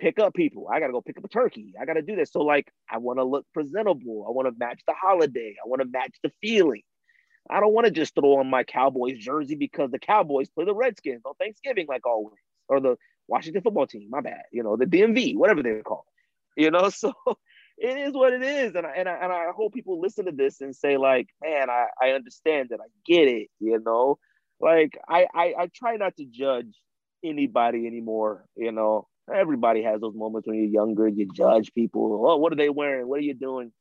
pick 0.00 0.18
up 0.18 0.34
people. 0.34 0.68
I 0.72 0.80
got 0.80 0.86
to 0.86 0.92
go 0.92 1.00
pick 1.00 1.18
up 1.18 1.24
a 1.24 1.28
turkey. 1.28 1.74
I 1.80 1.84
got 1.84 1.94
to 1.94 2.02
do 2.02 2.16
this. 2.16 2.32
So, 2.32 2.40
like, 2.40 2.72
I 2.90 2.98
want 2.98 3.18
to 3.18 3.24
look 3.24 3.46
presentable. 3.52 4.24
I 4.26 4.30
want 4.30 4.48
to 4.48 4.54
match 4.56 4.80
the 4.86 4.94
holiday. 4.94 5.56
I 5.62 5.68
want 5.68 5.82
to 5.82 5.88
match 5.88 6.14
the 6.22 6.32
feeling. 6.40 6.82
I 7.50 7.60
don't 7.60 7.74
want 7.74 7.86
to 7.86 7.90
just 7.90 8.14
throw 8.14 8.38
on 8.38 8.48
my 8.48 8.62
Cowboys 8.62 9.18
jersey 9.18 9.56
because 9.56 9.90
the 9.90 9.98
Cowboys 9.98 10.48
play 10.48 10.64
the 10.64 10.74
Redskins 10.74 11.22
on 11.24 11.34
Thanksgiving, 11.34 11.86
like 11.88 12.06
always, 12.06 12.38
or 12.68 12.80
the 12.80 12.96
Washington 13.26 13.62
football 13.62 13.86
team. 13.86 14.08
My 14.10 14.20
bad. 14.20 14.42
You 14.52 14.62
know, 14.62 14.76
the 14.76 14.86
DMV, 14.86 15.36
whatever 15.36 15.62
they're 15.62 15.82
called. 15.82 16.04
You 16.56 16.70
know, 16.70 16.88
so 16.90 17.12
it 17.82 17.98
is 17.98 18.14
what 18.14 18.32
it 18.32 18.42
is. 18.42 18.74
And 18.76 18.86
I, 18.86 18.90
and 18.96 19.08
I, 19.08 19.14
and 19.14 19.32
I 19.32 19.46
hope 19.54 19.74
people 19.74 20.00
listen 20.00 20.26
to 20.26 20.32
this 20.32 20.60
and 20.60 20.74
say 20.74 20.96
like, 20.96 21.28
man, 21.42 21.68
I, 21.68 21.86
I 22.00 22.10
understand 22.10 22.68
that 22.70 22.80
I 22.80 22.86
get 23.04 23.26
it. 23.26 23.48
You 23.58 23.82
know, 23.84 24.18
like 24.60 24.96
I, 25.08 25.26
I, 25.34 25.54
I 25.58 25.68
try 25.74 25.96
not 25.96 26.16
to 26.16 26.24
judge 26.24 26.72
anybody 27.24 27.88
anymore. 27.88 28.44
You 28.56 28.70
know, 28.70 29.08
everybody 29.32 29.82
has 29.82 30.00
those 30.00 30.14
moments 30.14 30.46
when 30.46 30.56
you're 30.56 30.66
younger, 30.66 31.08
you 31.08 31.28
judge 31.34 31.74
people. 31.74 32.24
Oh, 32.24 32.36
what 32.36 32.52
are 32.52 32.56
they 32.56 32.70
wearing? 32.70 33.08
What 33.08 33.18
are 33.18 33.24
you 33.24 33.34
doing? 33.34 33.72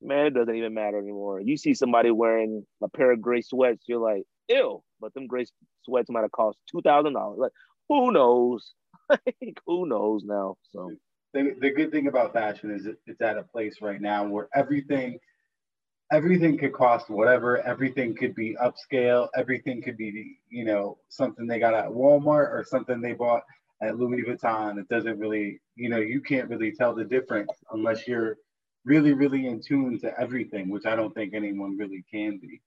Man, 0.00 0.26
it 0.26 0.34
doesn't 0.34 0.54
even 0.54 0.72
matter 0.72 0.98
anymore. 0.98 1.40
You 1.40 1.58
see 1.58 1.74
somebody 1.74 2.10
wearing 2.10 2.64
a 2.82 2.88
pair 2.88 3.12
of 3.12 3.20
gray 3.20 3.42
sweats, 3.42 3.84
you're 3.86 4.00
like, 4.00 4.24
ew, 4.48 4.82
but 5.00 5.12
them 5.12 5.26
gray 5.26 5.44
sweats 5.84 6.10
might 6.10 6.22
have 6.22 6.32
cost 6.32 6.58
two 6.70 6.80
thousand 6.80 7.12
dollars. 7.12 7.38
Like, 7.38 7.52
who 7.90 8.10
knows? 8.10 8.72
who 9.66 9.86
knows 9.86 10.24
now? 10.24 10.56
So 10.72 10.90
the, 11.34 11.54
the 11.60 11.70
good 11.70 11.90
thing 11.90 12.06
about 12.06 12.32
fashion 12.32 12.70
is 12.70 12.86
it, 12.86 12.96
it's 13.06 13.20
at 13.20 13.36
a 13.36 13.42
place 13.42 13.76
right 13.82 14.00
now 14.00 14.26
where 14.26 14.48
everything 14.54 15.18
everything 16.12 16.56
could 16.56 16.72
cost 16.72 17.10
whatever. 17.10 17.60
Everything 17.62 18.14
could 18.14 18.34
be 18.34 18.56
upscale. 18.62 19.28
Everything 19.36 19.82
could 19.82 19.96
be 19.96 20.38
you 20.48 20.64
know 20.64 20.98
something 21.08 21.46
they 21.46 21.58
got 21.58 21.74
at 21.74 21.88
walmart 21.88 22.50
or 22.50 22.64
something 22.66 23.00
they 23.00 23.12
bought 23.12 23.42
at 23.82 23.98
louis 23.98 24.22
vuitton 24.22 24.78
it 24.78 24.88
doesn't 24.88 25.18
really 25.18 25.60
you 25.76 25.88
know 25.88 25.98
you 25.98 26.20
can't 26.20 26.48
really 26.48 26.72
tell 26.72 26.94
the 26.94 27.04
difference 27.04 27.50
unless 27.72 28.06
you're 28.06 28.36
really 28.84 29.12
really 29.12 29.46
in 29.46 29.60
tune 29.60 29.98
to 29.98 30.18
everything 30.18 30.68
which 30.68 30.86
i 30.86 30.94
don't 30.94 31.14
think 31.14 31.34
anyone 31.34 31.76
really 31.76 32.04
can 32.10 32.38
be. 32.38 32.60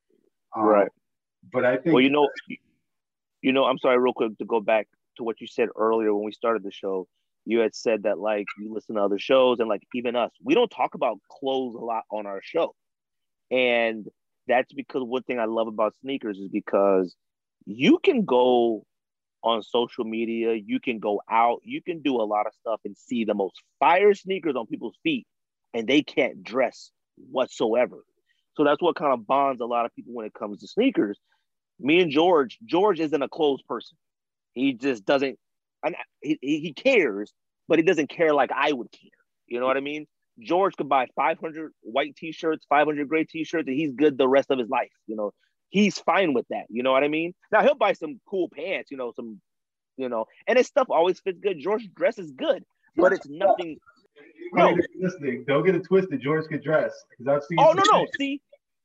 Um, 0.55 0.63
right. 0.63 0.91
but 1.51 1.65
i 1.65 1.77
think 1.77 1.93
well 1.93 2.01
you 2.01 2.09
know 2.09 2.27
you 3.41 3.51
know 3.53 3.63
i'm 3.63 3.77
sorry 3.77 3.97
real 3.97 4.13
quick 4.13 4.37
to 4.37 4.45
go 4.45 4.59
back 4.59 4.87
to 5.15 5.23
what 5.23 5.39
you 5.39 5.47
said 5.47 5.69
earlier 5.75 6.13
when 6.13 6.25
we 6.25 6.31
started 6.31 6.63
the 6.63 6.71
show 6.71 7.07
you 7.47 7.59
had 7.59 7.73
said 7.73 8.03
that 8.03 8.19
like 8.19 8.45
you 8.59 8.73
listen 8.73 8.95
to 8.95 9.01
other 9.01 9.17
shows 9.17 9.59
and 9.59 9.69
like 9.69 9.81
even 9.95 10.17
us, 10.17 10.31
we 10.43 10.53
don't 10.53 10.69
talk 10.69 10.95
about 10.95 11.17
clothes 11.31 11.75
a 11.75 11.83
lot 11.83 12.03
on 12.11 12.25
our 12.25 12.41
show. 12.43 12.75
And 13.49 14.05
that's 14.49 14.73
because 14.73 15.01
one 15.03 15.23
thing 15.23 15.39
I 15.39 15.45
love 15.45 15.67
about 15.67 15.95
sneakers 16.01 16.37
is 16.37 16.49
because 16.49 17.15
you 17.65 17.99
can 18.03 18.25
go 18.25 18.85
on 19.43 19.63
social 19.63 20.03
media, 20.03 20.55
you 20.55 20.81
can 20.81 20.99
go 20.99 21.21
out, 21.31 21.61
you 21.63 21.81
can 21.81 22.01
do 22.01 22.17
a 22.17 22.23
lot 22.23 22.47
of 22.47 22.53
stuff 22.59 22.81
and 22.83 22.97
see 22.97 23.23
the 23.23 23.33
most 23.33 23.55
fire 23.79 24.13
sneakers 24.13 24.57
on 24.57 24.67
people's 24.67 24.97
feet, 25.01 25.25
and 25.73 25.87
they 25.87 26.01
can't 26.01 26.43
dress 26.43 26.91
whatsoever. 27.31 28.03
So 28.57 28.65
that's 28.65 28.81
what 28.81 28.97
kind 28.97 29.13
of 29.13 29.25
bonds 29.25 29.61
a 29.61 29.65
lot 29.65 29.85
of 29.85 29.95
people 29.95 30.13
when 30.13 30.25
it 30.25 30.33
comes 30.33 30.59
to 30.59 30.67
sneakers. 30.67 31.17
Me 31.79 32.01
and 32.01 32.11
George, 32.11 32.57
George 32.65 32.99
isn't 32.99 33.21
a 33.21 33.29
clothes 33.29 33.61
person. 33.69 33.97
He 34.53 34.73
just 34.73 35.05
doesn't 35.05 35.39
and 35.83 35.95
he, 36.21 36.37
he 36.41 36.73
cares, 36.73 37.33
but 37.67 37.79
he 37.79 37.83
doesn't 37.83 38.09
care 38.09 38.33
like 38.33 38.51
I 38.55 38.71
would 38.71 38.91
care. 38.91 39.09
You 39.47 39.59
know 39.59 39.65
what 39.65 39.77
I 39.77 39.81
mean? 39.81 40.07
George 40.39 40.75
could 40.75 40.89
buy 40.89 41.07
500 41.15 41.71
white 41.81 42.15
t-shirts, 42.15 42.65
500 42.69 43.09
gray 43.09 43.23
t-shirts, 43.23 43.67
and 43.67 43.75
he's 43.75 43.93
good 43.93 44.17
the 44.17 44.27
rest 44.27 44.51
of 44.51 44.59
his 44.59 44.69
life. 44.69 44.91
You 45.07 45.15
know, 45.15 45.31
he's 45.69 45.97
fine 45.97 46.33
with 46.33 46.45
that. 46.49 46.65
You 46.69 46.83
know 46.83 46.91
what 46.91 47.03
I 47.03 47.07
mean? 47.07 47.33
Now 47.51 47.63
he'll 47.63 47.75
buy 47.75 47.93
some 47.93 48.19
cool 48.29 48.49
pants, 48.49 48.91
you 48.91 48.97
know, 48.97 49.11
some, 49.15 49.41
you 49.97 50.09
know, 50.09 50.25
and 50.47 50.57
his 50.57 50.67
stuff 50.67 50.87
always 50.89 51.19
fits 51.19 51.39
good. 51.41 51.59
George 51.59 51.89
dresses 51.95 52.31
good, 52.31 52.63
but 52.95 53.13
it's 53.13 53.27
nothing. 53.27 53.77
No, 54.53 54.75
listening. 54.99 55.43
Don't 55.47 55.65
get 55.65 55.75
it 55.75 55.85
twisted. 55.85 56.21
George 56.21 56.47
can 56.47 56.61
dress 56.61 56.93
because 57.09 57.27
I've 57.27 57.43
seen. 57.43 57.57
Oh 57.59 57.73
no, 57.73 57.83
no. 57.91 58.05
See, 58.17 58.41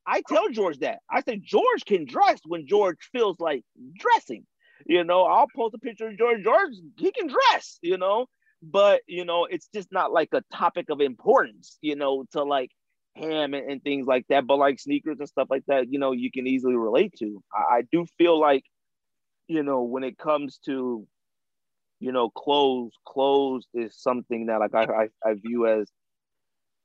I 0.07 0.23
tell 0.29 0.49
George 0.49 0.79
that. 0.79 1.01
I 1.11 1.23
say 1.23 1.37
George 1.37 1.85
can 1.87 2.05
dress 2.05 2.41
when 2.45 2.67
George 2.67 2.97
feels 3.13 3.39
like 3.39 3.63
dressing. 3.95 4.45
You 4.87 5.05
know, 5.05 5.25
I'll 5.25 5.49
post 5.55 5.75
a 5.75 5.79
picture 5.79 6.09
of 6.09 6.19
George. 6.19 6.43
George, 6.43 6.75
he 6.97 7.13
can 7.13 7.29
dress, 7.29 7.79
you 7.83 7.99
know, 7.99 8.27
but 8.63 9.03
you 9.07 9.25
know, 9.25 9.47
it's 9.47 9.69
just 9.75 9.93
not 9.93 10.13
like 10.13 10.31
a 10.33 10.43
topic 10.53 10.91
of 10.91 11.01
importance, 11.01 11.79
you 11.83 11.97
know, 11.97 12.25
to 12.33 12.43
like 12.43 12.71
him 13.15 13.55
and, 13.55 13.71
and 13.71 13.83
things 13.83 14.07
like 14.07 14.27
that. 14.29 14.47
But 14.47 14.59
like 14.59 14.81
sneakers 14.81 15.19
and 15.19 15.29
stuff 15.29 15.49
like 15.51 15.65
that, 15.67 15.91
you 15.91 15.99
know, 15.99 16.13
you 16.13 16.31
can 16.31 16.47
easily 16.47 16.77
relate 16.77 17.15
to. 17.19 17.43
I, 17.53 17.77
I 17.79 17.83
do 17.91 18.07
feel 18.19 18.39
like, 18.39 18.65
you 19.49 19.63
know, 19.63 19.83
when 19.83 20.05
it 20.05 20.19
comes 20.19 20.59
to, 20.67 21.07
you 22.01 22.13
know, 22.13 22.31
clothes, 22.31 22.93
clothes 23.07 23.67
is 23.75 23.97
something 24.01 24.47
that 24.47 24.61
like 24.61 24.75
I, 24.75 24.85
I, 24.85 25.09
I 25.25 25.35
view 25.35 25.67
as 25.67 25.89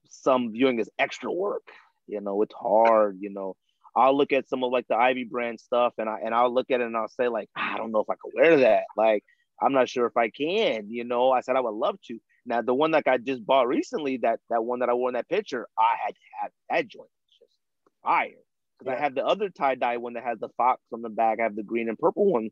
some 0.10 0.52
viewing 0.52 0.80
as 0.80 0.90
extra 1.00 1.32
work. 1.32 1.68
You 2.08 2.22
know, 2.22 2.42
it's 2.42 2.56
hard, 2.56 3.18
you 3.20 3.32
know 3.32 3.56
I'll 3.98 4.16
look 4.16 4.32
at 4.32 4.48
some 4.48 4.64
of 4.64 4.72
like 4.72 4.88
the 4.88 4.96
Ivy 4.96 5.24
brand 5.24 5.60
stuff 5.60 5.94
and 5.98 6.08
I 6.08 6.20
and 6.24 6.34
I'll 6.34 6.54
look 6.54 6.70
at 6.70 6.82
it 6.82 6.86
and 6.86 6.96
I'll 6.96 7.08
say 7.08 7.28
like 7.30 7.50
I 7.56 7.78
don't 7.78 7.92
know 7.92 8.00
if 8.00 8.10
I 8.10 8.14
could 8.22 8.32
wear 8.36 8.58
that. 8.58 8.84
Like 8.96 9.24
I'm 9.60 9.74
not 9.74 9.90
sure 9.90 10.06
if 10.06 10.16
I 10.16 10.30
can, 10.30 10.92
you 10.92 11.04
know. 11.04 11.32
I 11.32 11.42
said 11.42 11.56
I 11.56 11.62
would 11.62 11.72
love 11.74 11.98
to. 12.06 12.20
Now 12.46 12.62
the 12.62 12.76
one 12.76 12.92
that 12.92 13.08
I 13.08 13.18
just 13.18 13.44
bought 13.44 13.68
recently, 13.68 14.18
that 14.18 14.40
that 14.52 14.64
one 14.64 14.80
that 14.80 14.90
I 14.90 14.94
wore 14.94 15.10
in 15.10 15.16
that 15.16 15.28
picture, 15.28 15.68
I 15.78 15.96
had 16.06 16.14
to 16.14 16.22
have 16.42 16.52
that 16.70 16.88
joint. 16.88 17.10
It's 17.26 17.40
just 17.40 17.58
fire. 18.04 18.30
Because 18.78 18.92
yeah. 18.92 19.00
I 19.00 19.04
have 19.04 19.16
the 19.16 19.26
other 19.26 19.50
tie 19.50 19.74
dye 19.74 19.98
one 19.98 20.14
that 20.14 20.24
has 20.24 20.40
the 20.40 20.50
fox 20.58 20.80
on 20.94 21.02
the 21.02 21.10
back. 21.10 21.40
I 21.40 21.44
have 21.44 21.56
the 21.56 21.64
green 21.64 21.90
and 21.90 21.98
purple 21.98 22.32
one, 22.32 22.52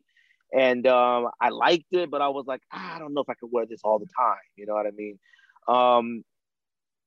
and 0.52 0.88
um, 0.88 1.30
I 1.40 1.50
liked 1.50 1.86
it, 1.92 2.10
but 2.10 2.24
I 2.24 2.30
was 2.30 2.46
like, 2.48 2.62
ah, 2.74 2.96
I 2.96 3.00
don't 3.00 3.14
know 3.14 3.22
if 3.22 3.30
I 3.30 3.36
could 3.36 3.52
wear 3.52 3.68
this 3.68 3.82
all 3.84 4.00
the 4.00 4.08
time. 4.18 4.38
You 4.56 4.66
know 4.66 4.74
what 4.74 4.88
I 4.88 4.92
mean? 4.92 5.20
Um, 5.68 6.24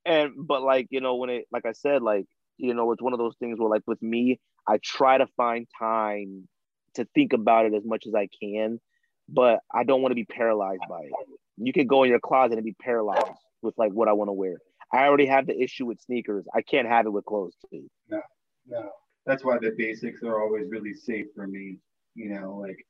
and 0.05 0.33
but 0.37 0.63
like 0.63 0.87
you 0.91 1.01
know 1.01 1.17
when 1.17 1.31
it, 1.31 1.47
like 1.51 1.67
I 1.67 1.73
said, 1.73 2.03
like 2.03 2.27
you 2.59 2.75
know, 2.75 2.93
it's 2.93 3.03
one 3.03 3.13
of 3.13 3.19
those 3.19 3.37
things 3.39 3.59
where 3.59 3.69
like 3.69 3.83
with 3.87 4.03
me, 4.03 4.41
I 4.67 4.79
try 4.83 5.19
to 5.19 5.27
find 5.37 5.67
time 5.79 6.49
to 6.95 7.07
think 7.15 7.33
about 7.33 7.67
it 7.67 7.75
as 7.75 7.85
much 7.85 8.07
as 8.07 8.15
I 8.15 8.29
can, 8.43 8.81
but 9.29 9.61
I 9.73 9.85
don't 9.85 10.03
want 10.03 10.11
to 10.11 10.17
be 10.17 10.25
paralyzed 10.25 10.83
by 10.89 11.01
it. 11.01 11.13
You 11.57 11.73
can 11.73 11.87
go 11.87 12.03
in 12.03 12.11
your 12.11 12.21
closet 12.21 12.55
and 12.55 12.65
be 12.65 12.77
paralyzed 12.81 13.27
with 13.63 13.75
like 13.79 13.93
what 13.93 14.09
I 14.09 14.13
want 14.13 14.29
to 14.29 14.33
wear. 14.33 14.59
I 14.93 15.07
already 15.07 15.27
have 15.27 15.47
the 15.47 15.61
issue 15.61 15.87
with 15.87 16.01
sneakers. 16.01 16.47
I 16.55 16.63
can't 16.63 16.89
have 16.89 17.07
it 17.07 17.11
with 17.11 17.25
clothes 17.25 17.57
too. 17.71 17.89
No, 18.09 18.21
no. 18.67 18.91
That's 19.27 19.45
why 19.45 19.59
the 19.61 19.75
basics 19.77 20.23
are 20.23 20.41
always 20.41 20.67
really 20.71 20.95
safe 20.95 21.27
for 21.35 21.47
me. 21.47 21.79
You 22.15 22.31
know, 22.31 22.57
like 22.57 22.85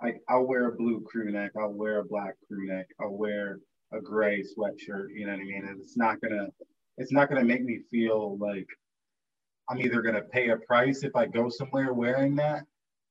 I, 0.00 0.14
I'll 0.28 0.46
wear 0.46 0.68
a 0.68 0.76
blue 0.76 1.02
crew 1.02 1.30
neck, 1.30 1.52
I'll 1.58 1.72
wear 1.72 1.98
a 1.98 2.04
black 2.04 2.34
crew 2.46 2.66
neck, 2.66 2.86
I'll 3.00 3.16
wear 3.16 3.58
a 3.92 4.00
gray 4.00 4.42
sweatshirt, 4.42 5.08
you 5.12 5.26
know 5.26 5.32
what 5.32 5.40
I 5.40 5.44
mean? 5.44 5.64
And 5.66 5.80
it's 5.80 5.96
not 5.96 6.20
gonna 6.20 6.46
it's 6.96 7.12
not 7.12 7.28
gonna 7.28 7.44
make 7.44 7.64
me 7.64 7.80
feel 7.90 8.38
like 8.38 8.66
I'm 9.70 9.80
either 9.80 10.02
gonna 10.02 10.22
pay 10.22 10.50
a 10.50 10.56
price 10.56 11.04
if 11.04 11.14
I 11.14 11.26
go 11.26 11.48
somewhere 11.48 11.92
wearing 11.92 12.34
that 12.36 12.64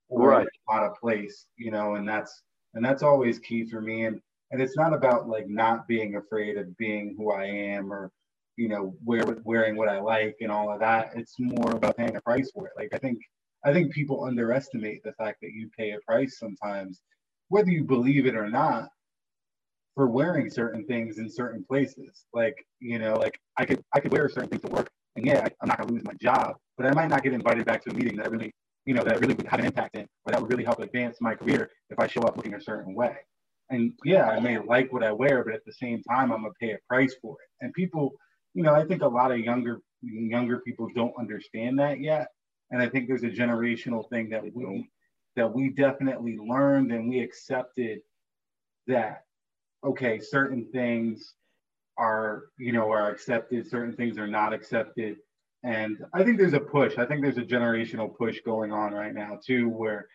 or 0.10 0.30
right. 0.30 0.48
out 0.72 0.84
of 0.84 0.96
place, 1.00 1.46
you 1.56 1.72
know, 1.72 1.96
and 1.96 2.08
that's 2.08 2.42
and 2.74 2.84
that's 2.84 3.04
always 3.04 3.40
key 3.40 3.66
for 3.66 3.82
me. 3.82 4.06
And 4.06 4.22
and 4.52 4.62
it's 4.62 4.76
not 4.76 4.94
about 4.94 5.28
like 5.28 5.48
not 5.48 5.88
being 5.88 6.16
afraid 6.16 6.58
of 6.58 6.76
being 6.78 7.16
who 7.18 7.32
I 7.32 7.46
am 7.46 7.94
or 7.94 8.12
you 8.58 8.68
know 8.68 8.94
wear, 9.06 9.24
wearing 9.44 9.78
what 9.78 9.90
I 9.90 10.00
like 10.00 10.38
and 10.42 10.52
all 10.52 10.72
of 10.72 10.80
that. 10.82 11.12
It's 11.16 11.36
more 11.40 11.72
about 11.72 11.98
paying 11.98 12.16
a 12.16 12.22
price 12.22 12.52
for 12.52 12.68
it. 12.68 12.74
Like 12.78 12.90
I 12.94 12.98
think 12.98 13.20
I 13.64 13.74
think 13.74 13.94
people 13.94 14.24
underestimate 14.26 15.04
the 15.04 15.14
fact 15.14 15.40
that 15.42 15.52
you 15.52 15.70
pay 15.78 15.92
a 15.92 16.00
price 16.06 16.40
sometimes, 16.40 17.02
whether 17.50 17.70
you 17.70 17.84
believe 17.84 18.26
it 18.26 18.36
or 18.36 18.50
not, 18.50 18.90
for 19.96 20.08
wearing 20.08 20.50
certain 20.50 20.86
things 20.86 21.20
in 21.20 21.30
certain 21.30 21.64
places. 21.64 22.26
Like 22.34 22.66
you 22.80 23.00
know, 23.00 23.16
like 23.16 23.40
I 23.58 23.66
could 23.66 23.84
I 23.94 24.00
could 24.00 24.12
wear 24.12 24.30
certain 24.30 24.50
things 24.50 24.64
to 24.64 24.72
work, 24.72 24.90
and 25.20 25.28
yeah, 25.28 25.42
I, 25.46 25.50
I'm 25.62 25.68
not 25.68 25.78
gonna 25.80 25.94
lose 25.94 26.04
my 26.04 26.14
job, 26.22 26.56
but 26.78 26.88
I 26.88 26.94
might 26.94 27.10
not 27.10 27.24
get 27.24 27.34
invited 27.34 27.66
back 27.66 27.84
to 27.84 27.92
a 27.92 27.94
meeting 27.94 28.18
that 28.18 28.32
really 28.32 28.52
you 28.86 28.94
know 28.94 29.04
that 29.04 29.20
really 29.20 29.36
would 29.36 29.48
have 29.48 29.60
an 29.60 29.66
impact 29.66 29.96
in, 29.96 30.08
or 30.26 30.32
that 30.32 30.42
would 30.42 30.50
really 30.50 30.64
help 30.64 30.80
advance 30.80 31.18
my 31.22 31.36
career 31.36 31.70
if 31.90 32.00
I 32.00 32.08
show 32.08 32.22
up 32.22 32.38
looking 32.38 32.56
a 32.56 32.62
certain 32.62 32.96
way 32.96 33.18
and 33.70 33.94
yeah, 34.04 34.28
I 34.28 34.40
may 34.40 34.58
like 34.60 34.92
what 34.92 35.04
I 35.04 35.12
wear, 35.12 35.44
but 35.44 35.54
at 35.54 35.66
the 35.66 35.74
same 35.74 36.02
time, 36.04 36.32
I'm 36.32 36.42
gonna 36.42 36.54
pay 36.60 36.72
a 36.72 36.80
price 36.88 37.16
for 37.22 37.36
it. 37.36 37.66
And 37.66 37.74
people, 37.74 38.14
you 38.54 38.64
know, 38.64 38.74
I 38.74 38.84
think 38.86 39.02
a 39.02 39.08
lot 39.08 39.32
of 39.32 39.40
younger 39.40 39.82
younger 40.02 40.60
people 40.60 40.88
don't 40.96 41.14
understand 41.20 41.78
that 41.80 42.00
yet. 42.00 42.28
And 42.72 42.82
I 42.82 42.90
think 42.90 43.08
there's 43.08 43.24
a 43.24 43.30
generational 43.30 44.10
thing 44.10 44.30
that 44.30 44.44
we 44.44 44.90
that 45.36 45.54
we 45.54 45.70
definitely 45.70 46.38
learned 46.38 46.92
and 46.92 47.10
we 47.10 47.20
accepted 47.20 48.00
that 48.88 49.24
okay, 49.84 50.20
certain 50.20 50.68
things 50.74 51.36
are 52.00 52.46
you 52.58 52.72
know 52.72 52.92
are 52.92 53.12
accepted, 53.12 53.70
certain 53.70 53.96
things 53.96 54.18
are 54.18 54.28
not 54.28 54.54
accepted. 54.54 55.18
And 55.64 55.98
I 56.14 56.24
think 56.24 56.38
there's 56.40 56.54
a 56.54 56.60
push. 56.60 56.98
I 56.98 57.06
think 57.06 57.22
there's 57.22 57.38
a 57.38 57.44
generational 57.44 58.16
push 58.16 58.40
going 58.46 58.72
on 58.72 58.94
right 58.94 59.14
now 59.14 59.38
too, 59.46 59.68
where 59.68 60.08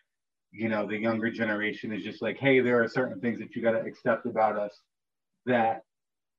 you 0.55 0.68
know 0.68 0.87
the 0.87 0.97
younger 0.97 1.31
generation 1.31 1.92
is 1.92 2.05
just 2.05 2.23
like 2.23 2.38
hey 2.38 2.61
there 2.61 2.83
are 2.83 2.88
certain 2.88 3.20
things 3.20 3.40
that 3.40 3.55
you 3.55 3.62
got 3.62 3.73
to 3.73 3.81
accept 3.81 4.25
about 4.25 4.57
us 4.57 4.81
that 5.47 5.83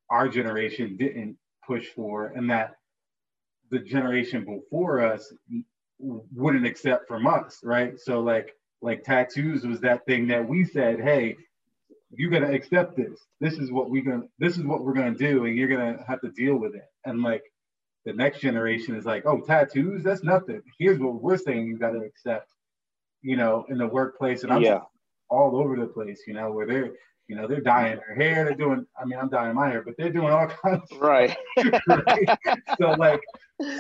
our 0.10 0.30
generation 0.30 0.96
didn't 0.96 1.38
push 1.68 1.88
for 1.96 2.28
and 2.28 2.50
that 2.50 2.76
the 3.72 3.80
generation 3.80 4.46
before 4.46 5.02
us 5.04 5.34
wouldn't 6.00 6.66
accept 6.66 7.08
from 7.08 7.28
us 7.28 7.60
right 7.64 8.00
so 8.00 8.22
like 8.22 8.54
like 8.82 9.04
tattoos 9.04 9.66
was 9.66 9.82
that 9.82 10.06
thing 10.06 10.28
that 10.28 10.48
we 10.48 10.64
said 10.64 11.00
hey 11.02 11.36
you 12.18 12.30
got 12.30 12.40
to 12.40 12.52
accept 12.54 12.96
this 12.96 13.20
this 13.42 13.56
is 13.56 13.72
what 13.72 13.90
we're 13.90 14.04
gonna 14.04 14.24
this 14.40 14.58
is 14.58 14.64
what 14.64 14.84
we're 14.84 14.94
gonna 14.94 15.14
do 15.14 15.46
and 15.46 15.58
you're 15.58 15.68
gonna 15.68 16.04
have 16.08 16.22
to 16.22 16.30
deal 16.32 16.56
with 16.56 16.76
it 16.76 16.86
and 17.06 17.22
like 17.22 17.44
the 18.06 18.14
next 18.14 18.40
generation 18.40 18.96
is 18.96 19.06
like 19.06 19.26
oh 19.26 19.40
tattoos 19.42 20.04
that's 20.04 20.24
nothing 20.24 20.62
here's 20.80 21.00
what 21.00 21.22
we're 21.22 21.38
saying 21.38 21.68
you 21.68 21.78
got 21.78 21.92
to 21.92 22.00
accept 22.00 22.52
you 23.26 23.36
know, 23.36 23.66
in 23.70 23.80
the 23.80 23.88
workplace, 23.88 24.44
and 24.44 24.54
I'm 24.54 24.62
yeah. 24.62 24.82
all 25.30 25.58
over 25.58 25.76
the 25.76 25.88
place, 25.88 26.22
you 26.28 26.36
know, 26.36 26.52
where 26.52 26.68
they're, 26.68 26.92
you 27.28 27.36
know, 27.36 27.48
they're 27.48 27.60
dyeing 27.60 27.98
their 27.98 28.16
hair, 28.16 28.46
they're 28.46 28.54
doing. 28.54 28.86
I 29.02 29.04
mean, 29.04 29.18
I'm 29.18 29.30
dyeing 29.30 29.56
my 29.56 29.68
hair, 29.68 29.82
but 29.82 29.96
they're 29.98 30.12
doing 30.12 30.32
all 30.32 30.48
kinds. 30.64 30.84
Right. 31.00 31.36
right? 31.88 32.38
So 32.80 32.92
like, 32.92 33.22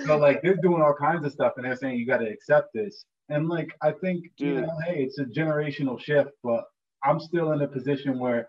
so 0.07 0.17
like 0.25 0.41
they're 0.41 0.55
doing 0.55 0.81
all 0.81 0.95
kinds 0.95 1.23
of 1.27 1.31
stuff, 1.31 1.53
and 1.57 1.65
they're 1.65 1.75
saying 1.75 1.99
you 1.99 2.07
got 2.07 2.17
to 2.17 2.27
accept 2.27 2.73
this. 2.73 3.05
And 3.29 3.47
like, 3.47 3.69
I 3.83 3.91
think, 3.91 4.31
Dude. 4.35 4.47
you 4.47 4.61
know, 4.61 4.77
hey, 4.83 5.03
it's 5.03 5.19
a 5.19 5.25
generational 5.25 5.99
shift, 5.99 6.31
but 6.43 6.63
I'm 7.05 7.19
still 7.19 7.51
in 7.51 7.61
a 7.61 7.67
position 7.67 8.19
where 8.19 8.47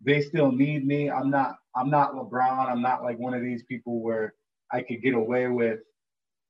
they 0.00 0.20
still 0.20 0.50
need 0.50 0.86
me. 0.86 1.10
I'm 1.10 1.30
not. 1.30 1.56
I'm 1.74 1.88
not 1.88 2.12
LeBron. 2.12 2.68
I'm 2.68 2.82
not 2.82 3.02
like 3.02 3.18
one 3.18 3.34
of 3.34 3.40
these 3.40 3.62
people 3.62 4.02
where 4.02 4.34
I 4.70 4.82
could 4.82 5.02
get 5.02 5.14
away 5.14 5.48
with, 5.48 5.80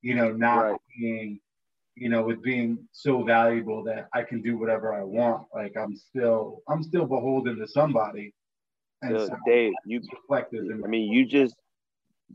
you 0.01 0.15
know, 0.15 0.33
not 0.33 0.63
right. 0.63 0.81
being 0.99 1.41
you 1.95 2.09
know, 2.09 2.23
with 2.23 2.43
being 2.43 2.79
so 2.93 3.23
valuable 3.23 3.85
that 3.85 4.09
I 4.13 4.23
can 4.23 4.41
do 4.41 4.59
whatever 4.59 4.95
I 4.95 5.03
want. 5.03 5.47
Like 5.55 5.77
I'm 5.77 5.97
still, 5.97 6.63
I'm 6.69 6.83
still 6.83 7.07
beholden 7.07 7.59
to 7.59 7.69
somebody. 7.69 8.35
And 9.03 9.19
so, 9.19 9.37
Dave, 9.47 9.73
you 9.85 10.01
reflected. 10.13 10.71
I 10.85 10.87
mean, 10.87 11.13
you 11.13 11.27
just, 11.27 11.55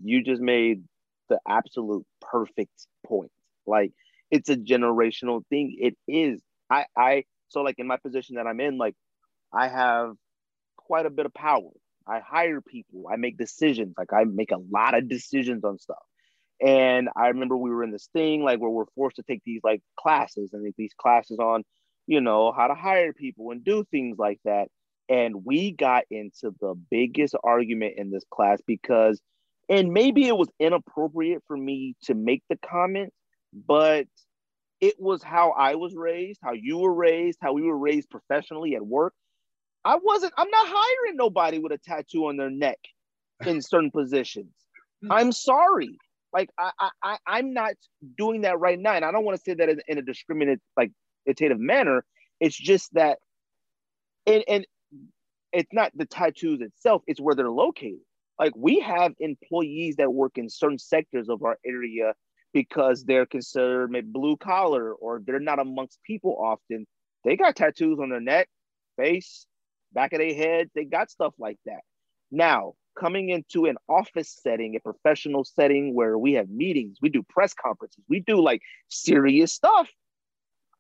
you 0.03 0.23
just 0.23 0.41
made 0.41 0.83
the 1.29 1.39
absolute 1.47 2.05
perfect 2.21 2.87
point. 3.05 3.31
Like 3.65 3.91
it's 4.29 4.49
a 4.49 4.57
generational 4.57 5.43
thing. 5.49 5.77
It 5.79 5.97
is. 6.07 6.41
I, 6.69 6.85
I, 6.95 7.23
so 7.47 7.61
like 7.61 7.75
in 7.79 7.87
my 7.87 7.97
position 7.97 8.35
that 8.35 8.45
I'm 8.45 8.59
in, 8.59 8.77
like 8.77 8.95
I 9.53 9.67
have 9.67 10.13
quite 10.75 11.05
a 11.05 11.09
bit 11.09 11.25
of 11.25 11.33
power. 11.33 11.69
I 12.07 12.19
hire 12.19 12.61
people. 12.61 13.05
I 13.11 13.17
make 13.17 13.37
decisions. 13.37 13.95
Like 13.97 14.13
I 14.13 14.23
make 14.23 14.51
a 14.51 14.61
lot 14.71 14.97
of 14.97 15.09
decisions 15.09 15.63
on 15.63 15.77
stuff. 15.77 15.97
And 16.59 17.09
I 17.15 17.27
remember 17.27 17.55
we 17.55 17.69
were 17.69 17.83
in 17.83 17.91
this 17.91 18.09
thing 18.13 18.43
like 18.43 18.59
where 18.59 18.69
we're 18.69 18.85
forced 18.95 19.17
to 19.17 19.23
take 19.23 19.41
these 19.45 19.61
like 19.63 19.81
classes 19.99 20.51
and 20.53 20.73
these 20.77 20.93
classes 20.99 21.37
on, 21.39 21.63
you 22.07 22.21
know, 22.21 22.51
how 22.51 22.67
to 22.67 22.73
hire 22.73 23.13
people 23.13 23.51
and 23.51 23.63
do 23.63 23.83
things 23.91 24.17
like 24.17 24.39
that. 24.45 24.69
And 25.09 25.45
we 25.45 25.71
got 25.71 26.03
into 26.09 26.53
the 26.59 26.73
biggest 26.89 27.35
argument 27.43 27.95
in 27.97 28.09
this 28.09 28.23
class 28.31 28.59
because, 28.65 29.21
and 29.69 29.93
maybe 29.93 30.27
it 30.27 30.35
was 30.35 30.49
inappropriate 30.59 31.43
for 31.47 31.55
me 31.55 31.95
to 32.03 32.15
make 32.15 32.43
the 32.49 32.57
comment, 32.57 33.13
but 33.53 34.07
it 34.81 34.95
was 34.99 35.23
how 35.23 35.51
I 35.51 35.75
was 35.75 35.95
raised, 35.95 36.39
how 36.41 36.53
you 36.53 36.79
were 36.79 36.93
raised, 36.93 37.39
how 37.41 37.53
we 37.53 37.63
were 37.63 37.77
raised 37.77 38.09
professionally 38.09 38.75
at 38.75 38.85
work. 38.85 39.13
I 39.85 39.97
wasn't, 40.01 40.33
I'm 40.37 40.49
not 40.49 40.67
hiring 40.67 41.15
nobody 41.15 41.59
with 41.59 41.71
a 41.71 41.77
tattoo 41.77 42.27
on 42.27 42.37
their 42.37 42.49
neck 42.49 42.79
in 43.45 43.61
certain 43.61 43.91
positions. 43.91 44.53
Hmm. 45.01 45.11
I'm 45.11 45.31
sorry. 45.31 45.97
Like 46.33 46.49
I, 46.59 46.71
I, 47.01 47.17
I'm 47.25 47.53
not 47.53 47.73
doing 48.17 48.41
that 48.41 48.59
right 48.59 48.77
now, 48.77 48.93
and 48.93 49.05
I 49.05 49.11
don't 49.11 49.23
want 49.23 49.37
to 49.37 49.43
say 49.43 49.53
that 49.55 49.69
in, 49.69 49.81
in 49.87 49.97
a 49.97 50.01
discriminate 50.01 50.59
like 50.75 50.91
itative 51.27 51.57
manner. 51.57 52.03
It's 52.39 52.55
just 52.55 52.93
that, 52.93 53.19
and 54.25 54.43
and 54.47 54.67
it's 55.53 55.71
not 55.71 55.91
the 55.95 56.05
tattoos 56.05 56.61
itself; 56.61 57.01
it's 57.07 57.21
where 57.21 57.33
they're 57.33 57.49
located. 57.49 58.01
Like 58.37 58.51
we 58.55 58.79
have 58.81 59.13
employees 59.19 59.95
that 59.95 60.13
work 60.13 60.33
in 60.37 60.49
certain 60.49 60.77
sectors 60.77 61.29
of 61.29 61.43
our 61.43 61.57
area 61.65 62.13
because 62.53 63.03
they're 63.03 63.25
considered 63.25 63.89
maybe 63.89 64.07
blue 64.11 64.37
collar 64.37 64.93
or 64.93 65.21
they're 65.25 65.39
not 65.39 65.59
amongst 65.59 65.99
people 66.03 66.37
often. 66.39 66.85
They 67.23 67.35
got 67.35 67.55
tattoos 67.55 67.99
on 67.99 68.09
their 68.09 68.19
neck, 68.19 68.47
face, 68.95 69.45
back 69.97 70.13
of 70.13 70.19
their 70.19 70.35
head. 70.35 70.69
They 70.75 70.85
got 70.85 71.09
stuff 71.09 71.33
like 71.39 71.57
that. 71.65 71.81
Now, 72.29 72.73
coming 72.99 73.29
into 73.29 73.65
an 73.65 73.77
office 73.89 74.37
setting, 74.43 74.75
a 74.75 74.79
professional 74.79 75.43
setting 75.43 75.95
where 75.95 76.19
we 76.19 76.33
have 76.33 76.49
meetings, 76.49 76.97
we 77.01 77.09
do 77.09 77.23
press 77.23 77.55
conferences, 77.55 78.03
we 78.07 78.19
do 78.19 78.39
like 78.39 78.61
serious 78.89 79.51
stuff. 79.53 79.89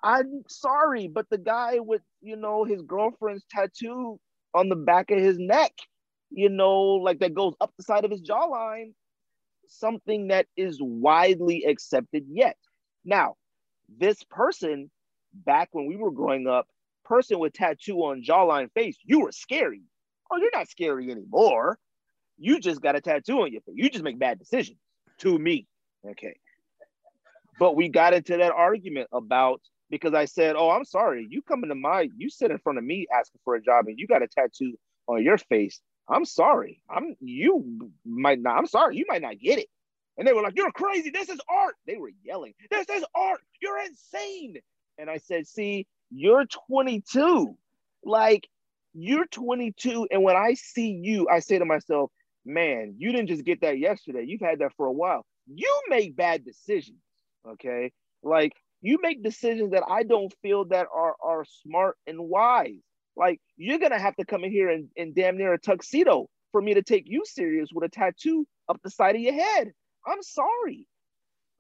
I'm 0.03 0.43
sorry, 0.47 1.07
but 1.07 1.25
the 1.31 1.39
guy 1.39 1.79
with, 1.79 2.03
you 2.21 2.35
know, 2.35 2.63
his 2.63 2.83
girlfriend's 2.83 3.43
tattoo 3.49 4.19
on 4.53 4.69
the 4.69 4.75
back 4.75 5.09
of 5.09 5.17
his 5.17 5.39
neck, 5.39 5.73
you 6.29 6.49
know, 6.49 6.75
like 7.07 7.17
that 7.19 7.33
goes 7.33 7.55
up 7.59 7.73
the 7.75 7.83
side 7.83 8.05
of 8.05 8.11
his 8.11 8.21
jawline, 8.21 8.93
something 9.67 10.27
that 10.27 10.45
is 10.55 10.77
widely 10.79 11.63
accepted 11.63 12.25
yet. 12.29 12.57
Now, 13.03 13.33
this 13.97 14.21
person, 14.29 14.91
back 15.33 15.69
when 15.71 15.87
we 15.87 15.95
were 15.95 16.11
growing 16.11 16.45
up, 16.45 16.67
person 17.07 17.39
with 17.39 17.53
tattoo 17.53 17.97
on 17.99 18.23
jawline 18.23 18.71
face, 18.73 18.97
you 19.03 19.21
were 19.21 19.31
scary. 19.31 19.81
Oh, 20.31 20.37
you're 20.37 20.51
not 20.53 20.67
scary 20.67 21.09
anymore. 21.09 21.79
You 22.37 22.59
just 22.59 22.81
got 22.81 22.95
a 22.95 23.01
tattoo 23.01 23.41
on 23.41 23.51
your 23.51 23.61
face. 23.61 23.75
You 23.77 23.89
just 23.89 24.03
make 24.03 24.19
bad 24.19 24.39
decisions 24.39 24.77
to 25.19 25.37
me. 25.37 25.67
Okay. 26.05 26.37
But 27.59 27.75
we 27.75 27.89
got 27.89 28.13
into 28.13 28.37
that 28.37 28.51
argument 28.51 29.07
about 29.11 29.61
because 29.89 30.13
I 30.13 30.25
said, 30.25 30.55
Oh, 30.55 30.69
I'm 30.69 30.85
sorry, 30.85 31.25
you 31.29 31.41
come 31.41 31.63
into 31.63 31.75
my 31.75 32.09
you 32.17 32.29
sit 32.29 32.51
in 32.51 32.59
front 32.59 32.77
of 32.77 32.83
me 32.83 33.07
asking 33.11 33.39
for 33.43 33.55
a 33.55 33.61
job 33.61 33.87
and 33.87 33.97
you 33.97 34.05
got 34.05 34.21
a 34.21 34.27
tattoo 34.27 34.77
on 35.07 35.23
your 35.23 35.37
face. 35.37 35.81
I'm 36.09 36.25
sorry. 36.25 36.81
I'm 36.89 37.15
you 37.19 37.91
might 38.05 38.39
not. 38.39 38.57
I'm 38.57 38.67
sorry. 38.67 38.97
You 38.97 39.05
might 39.07 39.21
not 39.21 39.39
get 39.39 39.59
it. 39.59 39.67
And 40.17 40.27
they 40.27 40.33
were 40.33 40.41
like, 40.41 40.55
"You're 40.55 40.71
crazy. 40.71 41.09
This 41.09 41.29
is 41.29 41.39
art." 41.49 41.75
They 41.85 41.97
were 41.97 42.11
yelling, 42.23 42.53
"This 42.71 42.87
is 42.89 43.05
art. 43.13 43.41
You're 43.61 43.79
insane." 43.79 44.57
And 44.97 45.09
I 45.09 45.17
said, 45.17 45.47
"See, 45.47 45.85
you're 46.09 46.45
22. 46.67 47.55
Like 48.03 48.47
you're 48.93 49.27
22, 49.27 50.07
and 50.11 50.23
when 50.23 50.35
I 50.35 50.53
see 50.55 50.99
you, 51.03 51.27
I 51.29 51.39
say 51.39 51.59
to 51.59 51.65
myself, 51.65 52.11
man, 52.45 52.95
you 52.97 53.11
didn't 53.11 53.27
just 53.27 53.43
get 53.43 53.61
that 53.61 53.77
yesterday. 53.77 54.23
You've 54.25 54.41
had 54.41 54.59
that 54.59 54.73
for 54.75 54.87
a 54.87 54.91
while. 54.91 55.25
You 55.45 55.81
make 55.89 56.15
bad 56.15 56.43
decisions, 56.43 57.01
okay? 57.47 57.91
Like 58.23 58.53
you 58.81 58.99
make 59.01 59.23
decisions 59.23 59.71
that 59.71 59.83
I 59.87 60.03
don't 60.03 60.33
feel 60.41 60.65
that 60.65 60.87
are 60.93 61.15
are 61.21 61.45
smart 61.63 61.97
and 62.07 62.19
wise. 62.19 62.81
Like 63.15 63.39
you're 63.55 63.79
gonna 63.79 63.99
have 63.99 64.15
to 64.15 64.25
come 64.25 64.43
in 64.43 64.51
here 64.51 64.69
and, 64.69 64.89
and 64.97 65.13
damn 65.13 65.37
near 65.37 65.53
a 65.53 65.59
tuxedo 65.59 66.27
for 66.51 66.61
me 66.61 66.73
to 66.75 66.81
take 66.81 67.03
you 67.07 67.23
serious 67.25 67.69
with 67.73 67.83
a 67.83 67.89
tattoo 67.89 68.47
up 68.69 68.79
the 68.83 68.89
side 68.89 69.15
of 69.15 69.21
your 69.21 69.33
head. 69.33 69.71
I'm 70.05 70.21
sorry. 70.21 70.87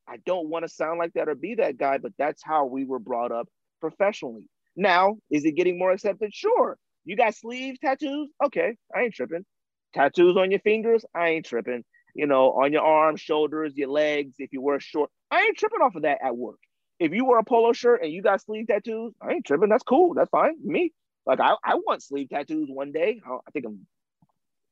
I 0.07 0.17
don't 0.25 0.49
want 0.49 0.63
to 0.63 0.69
sound 0.69 0.99
like 0.99 1.13
that 1.13 1.27
or 1.27 1.35
be 1.35 1.55
that 1.55 1.77
guy, 1.77 1.97
but 1.97 2.13
that's 2.17 2.41
how 2.41 2.65
we 2.65 2.85
were 2.85 2.99
brought 2.99 3.31
up 3.31 3.49
professionally. 3.79 4.43
Now, 4.75 5.17
is 5.31 5.45
it 5.45 5.53
getting 5.53 5.79
more 5.79 5.91
accepted? 5.91 6.33
Sure. 6.33 6.77
You 7.05 7.15
got 7.15 7.35
sleeve 7.35 7.79
tattoos? 7.79 8.29
Okay, 8.45 8.75
I 8.95 9.01
ain't 9.03 9.13
tripping. 9.13 9.45
Tattoos 9.93 10.37
on 10.37 10.51
your 10.51 10.59
fingers? 10.59 11.05
I 11.15 11.29
ain't 11.29 11.45
tripping. 11.45 11.83
You 12.13 12.27
know, 12.27 12.51
on 12.51 12.73
your 12.73 12.81
arms, 12.81 13.21
shoulders, 13.21 13.73
your 13.75 13.89
legs, 13.89 14.35
if 14.39 14.51
you 14.51 14.61
wear 14.61 14.77
a 14.77 14.81
short, 14.81 15.09
I 15.31 15.41
ain't 15.41 15.57
tripping 15.57 15.81
off 15.81 15.95
of 15.95 16.01
that 16.03 16.19
at 16.23 16.35
work. 16.35 16.59
If 16.99 17.13
you 17.13 17.25
wear 17.25 17.39
a 17.39 17.43
polo 17.43 17.73
shirt 17.73 18.03
and 18.03 18.11
you 18.11 18.21
got 18.21 18.41
sleeve 18.41 18.67
tattoos, 18.67 19.13
I 19.21 19.33
ain't 19.33 19.45
tripping. 19.45 19.69
That's 19.69 19.83
cool. 19.83 20.15
That's 20.15 20.29
fine. 20.29 20.55
Me. 20.63 20.93
Like 21.25 21.39
I, 21.39 21.55
I 21.63 21.75
want 21.75 22.01
sleeve 22.01 22.29
tattoos 22.29 22.69
one 22.69 22.91
day. 22.91 23.21
I 23.25 23.51
think 23.51 23.65
I'm 23.65 23.85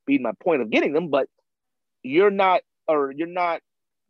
being 0.05 0.23
my 0.23 0.31
point 0.43 0.61
of 0.61 0.69
getting 0.69 0.93
them, 0.93 1.09
but 1.09 1.27
you're 2.01 2.31
not, 2.31 2.61
or 2.87 3.11
you're 3.15 3.27
not. 3.27 3.61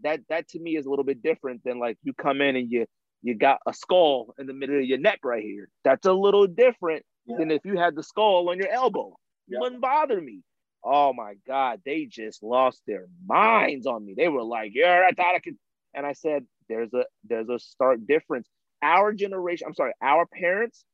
That 0.01 0.21
that 0.29 0.49
to 0.49 0.59
me 0.59 0.75
is 0.75 0.85
a 0.85 0.89
little 0.89 1.05
bit 1.05 1.23
different 1.23 1.63
than 1.63 1.79
like 1.79 1.97
you 2.03 2.13
come 2.13 2.41
in 2.41 2.55
and 2.55 2.69
you 2.69 2.85
you 3.25 3.33
got 3.33 3.59
a 3.65 3.73
skull 3.73 4.35
in 4.37 4.45
the 4.45 4.53
middle 4.53 4.77
of 4.77 4.85
your 4.85 4.99
neck 4.99 5.19
right 5.23 5.41
here. 5.41 5.67
That's 5.83 6.05
a 6.05 6.13
little 6.13 6.45
different 6.45 7.03
yeah. 7.25 7.37
than 7.39 7.49
if 7.49 7.65
you 7.65 7.75
had 7.75 7.95
the 7.95 8.03
skull 8.03 8.47
on 8.51 8.59
your 8.59 8.69
elbow. 8.69 9.17
Yeah. 9.47 9.57
It 9.57 9.61
wouldn't 9.61 9.81
bother 9.81 10.21
me. 10.21 10.43
Oh 10.83 11.11
my 11.11 11.33
God, 11.47 11.81
they 11.83 12.05
just 12.05 12.43
lost 12.43 12.83
their 12.85 13.07
minds 13.25 13.87
on 13.87 14.05
me. 14.05 14.13
They 14.15 14.27
were 14.27 14.43
like, 14.43 14.73
"Yeah, 14.75 15.07
I 15.09 15.11
thought 15.15 15.33
I 15.33 15.39
could," 15.39 15.57
and 15.95 16.05
I 16.05 16.13
said, 16.13 16.45
"There's 16.69 16.93
a 16.93 17.05
there's 17.23 17.49
a 17.49 17.57
stark 17.57 17.97
difference. 18.07 18.47
Our 18.83 19.11
generation, 19.11 19.65
I'm 19.67 19.73
sorry, 19.73 19.93
our 20.03 20.27
parents, 20.27 20.85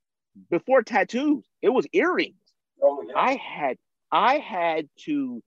before 0.49 0.84
tattoos, 0.84 1.43
it 1.61 1.67
was 1.67 1.86
earrings. 1.91 2.38
Oh, 2.82 3.03
yeah. 3.05 3.13
I 3.13 3.36
had 3.36 3.75
I 4.09 4.38
had 4.38 4.88
to. 5.03 5.43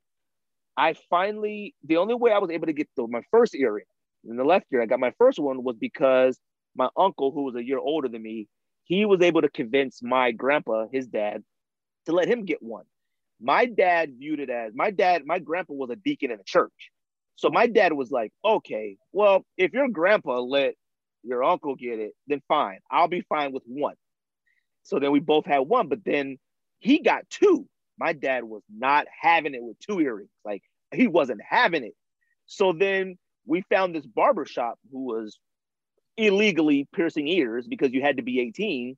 I 0.77 0.97
finally 1.09 1.75
the 1.83 1.97
only 1.97 2.15
way 2.15 2.31
I 2.31 2.39
was 2.39 2.51
able 2.51 2.67
to 2.67 2.75
get 2.75 2.91
the, 2.95 3.07
my 3.07 3.23
first 3.31 3.55
earring 3.55 3.87
in 4.29 4.37
the 4.37 4.45
left 4.45 4.67
ear, 4.71 4.83
I 4.83 4.87
got 4.87 5.01
my 5.01 5.13
first 5.19 5.39
one 5.39 5.63
was 5.63 5.77
because 5.77 6.39
my 6.77 6.89
uncle, 6.97 7.31
who 7.31 7.43
was 7.43 7.55
a 7.55 7.65
year 7.65 7.79
older 7.79 8.09
than 8.09 8.23
me, 8.23 8.49
he 8.85 9.05
was 9.05 9.21
able 9.23 9.43
to 9.43 9.49
convince 9.49 10.03
my 10.03 10.33
grandpa, 10.33 10.87
his 10.93 11.07
dad, 11.07 11.43
to 12.07 12.13
let 12.13 12.29
him 12.29 12.45
get 12.45 12.63
one. 12.63 12.85
My 13.41 13.67
dad 13.67 14.15
viewed 14.19 14.41
it 14.41 14.51
as 14.51 14.73
my 14.75 14.91
dad, 14.91 15.23
my 15.25 15.39
grandpa 15.39 15.75
was 15.75 15.91
a 15.91 15.97
deacon 15.97 16.31
in 16.31 16.41
a 16.41 16.45
church. 16.45 16.91
So 17.37 17.51
my 17.51 17.67
dad 17.67 17.93
was 17.93 18.11
like, 18.11 18.33
okay, 18.45 18.97
well, 19.13 19.45
if 19.57 19.73
your 19.73 19.89
grandpa 19.89 20.41
let 20.41 20.75
your 21.23 21.43
uncle 21.43 21.75
get 21.75 21.99
it, 21.99 22.13
then 22.27 22.43
fine. 22.47 22.79
I'll 22.91 23.09
be 23.09 23.23
fine 23.29 23.53
with 23.53 23.65
one. 23.67 23.97
So 24.85 24.99
then 24.99 25.11
we 25.11 25.21
both 25.21 25.47
had 25.47 25.61
one, 25.61 25.89
but 25.89 26.05
then 26.05 26.39
he 26.79 27.01
got 27.01 27.29
two. 27.31 27.67
My 27.99 28.13
dad 28.13 28.45
was 28.45 28.63
not 28.71 29.07
having 29.21 29.55
it 29.55 29.63
with 29.63 29.79
two 29.79 30.01
earrings. 30.01 30.31
Like 30.45 30.63
he 30.93 31.07
wasn't 31.07 31.41
having 31.47 31.85
it. 31.85 31.95
So 32.47 32.73
then 32.73 33.17
we 33.47 33.63
found 33.71 33.95
this 33.95 34.07
barber 34.07 34.45
shop 34.45 34.79
who 34.93 35.07
was 35.07 35.39
illegally 36.17 36.87
piercing 36.95 37.29
ears 37.29 37.67
because 37.67 37.93
you 37.93 38.03
had 38.03 38.17
to 38.17 38.23
be 38.23 38.41
18. 38.41 38.97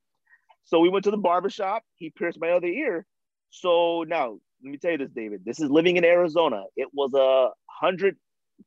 So 0.64 0.80
we 0.80 0.88
went 0.88 1.04
to 1.04 1.10
the 1.10 1.16
barbershop. 1.16 1.82
He 1.96 2.10
pierced 2.10 2.40
my 2.40 2.50
other 2.50 2.66
ear. 2.66 3.06
So 3.50 4.04
now 4.06 4.38
let 4.62 4.70
me 4.70 4.78
tell 4.78 4.92
you 4.92 4.98
this, 4.98 5.10
David. 5.10 5.44
This 5.44 5.60
is 5.60 5.70
living 5.70 5.96
in 5.96 6.04
Arizona. 6.04 6.64
It 6.76 6.88
was 6.92 7.12
a 7.14 7.50
hundred 7.68 8.16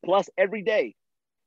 plus 0.06 0.30
every 0.38 0.64
day. 0.64 0.95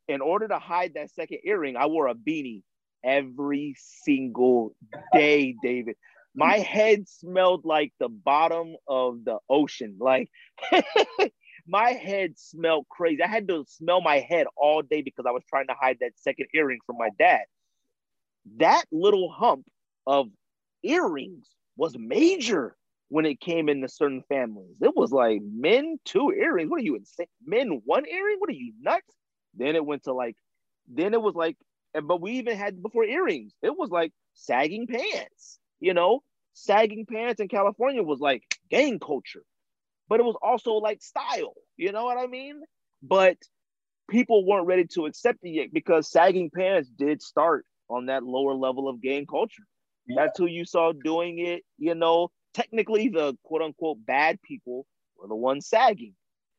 In 0.09 0.20
order 0.20 0.48
to 0.48 0.59
hide 0.59 0.94
that 0.94 1.11
second 1.11 1.38
earring, 1.44 1.76
I 1.76 1.86
wore 1.86 2.09
a 2.09 2.14
beanie 2.14 2.62
every 3.05 3.76
single 3.78 4.74
day, 5.12 5.55
David. 5.62 5.96
My 6.34 6.59
head 6.59 7.09
smelled 7.09 7.64
like 7.64 7.92
the 8.00 8.09
bottom 8.09 8.74
of 8.88 9.24
the 9.24 9.38
ocean. 9.48 9.96
Like 10.00 10.28
my 11.72 11.92
head 11.92 12.38
smelled 12.38 12.86
crazy. 12.90 13.22
I 13.22 13.26
had 13.26 13.48
to 13.48 13.64
smell 13.66 14.02
my 14.02 14.18
head 14.18 14.46
all 14.58 14.82
day 14.82 15.00
because 15.00 15.24
I 15.26 15.30
was 15.30 15.42
trying 15.48 15.68
to 15.68 15.74
hide 15.80 15.96
that 16.02 16.12
second 16.16 16.48
earring 16.54 16.80
from 16.84 16.98
my 16.98 17.08
dad. 17.18 17.40
That 18.58 18.84
little 18.92 19.30
hump 19.30 19.66
of 20.06 20.26
earrings 20.82 21.48
was 21.78 21.96
major 21.96 22.76
when 23.08 23.24
it 23.24 23.40
came 23.40 23.70
into 23.70 23.88
certain 23.88 24.22
families. 24.28 24.76
It 24.82 24.94
was 24.94 25.12
like 25.12 25.40
men 25.42 25.96
two 26.04 26.30
earrings. 26.30 26.70
What 26.70 26.80
are 26.80 26.84
you 26.84 26.96
insane? 26.96 27.26
Men 27.42 27.80
one 27.86 28.06
earring? 28.06 28.36
What 28.38 28.50
are 28.50 28.54
you 28.54 28.74
nuts? 28.78 29.16
Then 29.54 29.74
it 29.74 29.84
went 29.84 30.04
to 30.04 30.12
like, 30.12 30.36
then 30.86 31.14
it 31.14 31.22
was 31.22 31.34
like, 31.34 31.56
but 31.94 32.20
we 32.20 32.32
even 32.32 32.56
had 32.56 32.82
before 32.82 33.04
earrings. 33.04 33.54
It 33.62 33.74
was 33.74 33.88
like 33.88 34.12
sagging 34.34 34.86
pants. 34.86 35.58
You 35.80 35.94
know, 35.94 36.20
sagging 36.52 37.06
pants 37.06 37.40
in 37.40 37.48
California 37.48 38.02
was 38.02 38.20
like 38.20 38.42
gang 38.70 38.98
culture 38.98 39.42
but 40.12 40.20
it 40.20 40.24
was 40.24 40.36
also 40.42 40.72
like 40.74 41.00
style. 41.00 41.54
You 41.78 41.90
know 41.90 42.04
what 42.04 42.18
I 42.18 42.26
mean? 42.26 42.60
But 43.02 43.38
people 44.10 44.46
weren't 44.46 44.66
ready 44.66 44.84
to 44.88 45.06
accept 45.06 45.38
it 45.42 45.48
yet 45.48 45.68
because 45.72 46.10
sagging 46.10 46.50
pants 46.54 46.90
did 46.90 47.22
start 47.22 47.64
on 47.88 48.04
that 48.06 48.22
lower 48.22 48.52
level 48.52 48.90
of 48.90 49.00
gang 49.00 49.24
culture. 49.24 49.62
Yeah. 50.06 50.16
That's 50.18 50.38
who 50.38 50.44
you 50.44 50.66
saw 50.66 50.92
doing 50.92 51.38
it. 51.38 51.62
You 51.78 51.94
know, 51.94 52.30
technically 52.52 53.08
the 53.08 53.38
quote 53.42 53.62
unquote 53.62 54.04
bad 54.04 54.38
people 54.42 54.84
were 55.16 55.28
the 55.28 55.34
ones 55.34 55.66
sagging, 55.66 56.12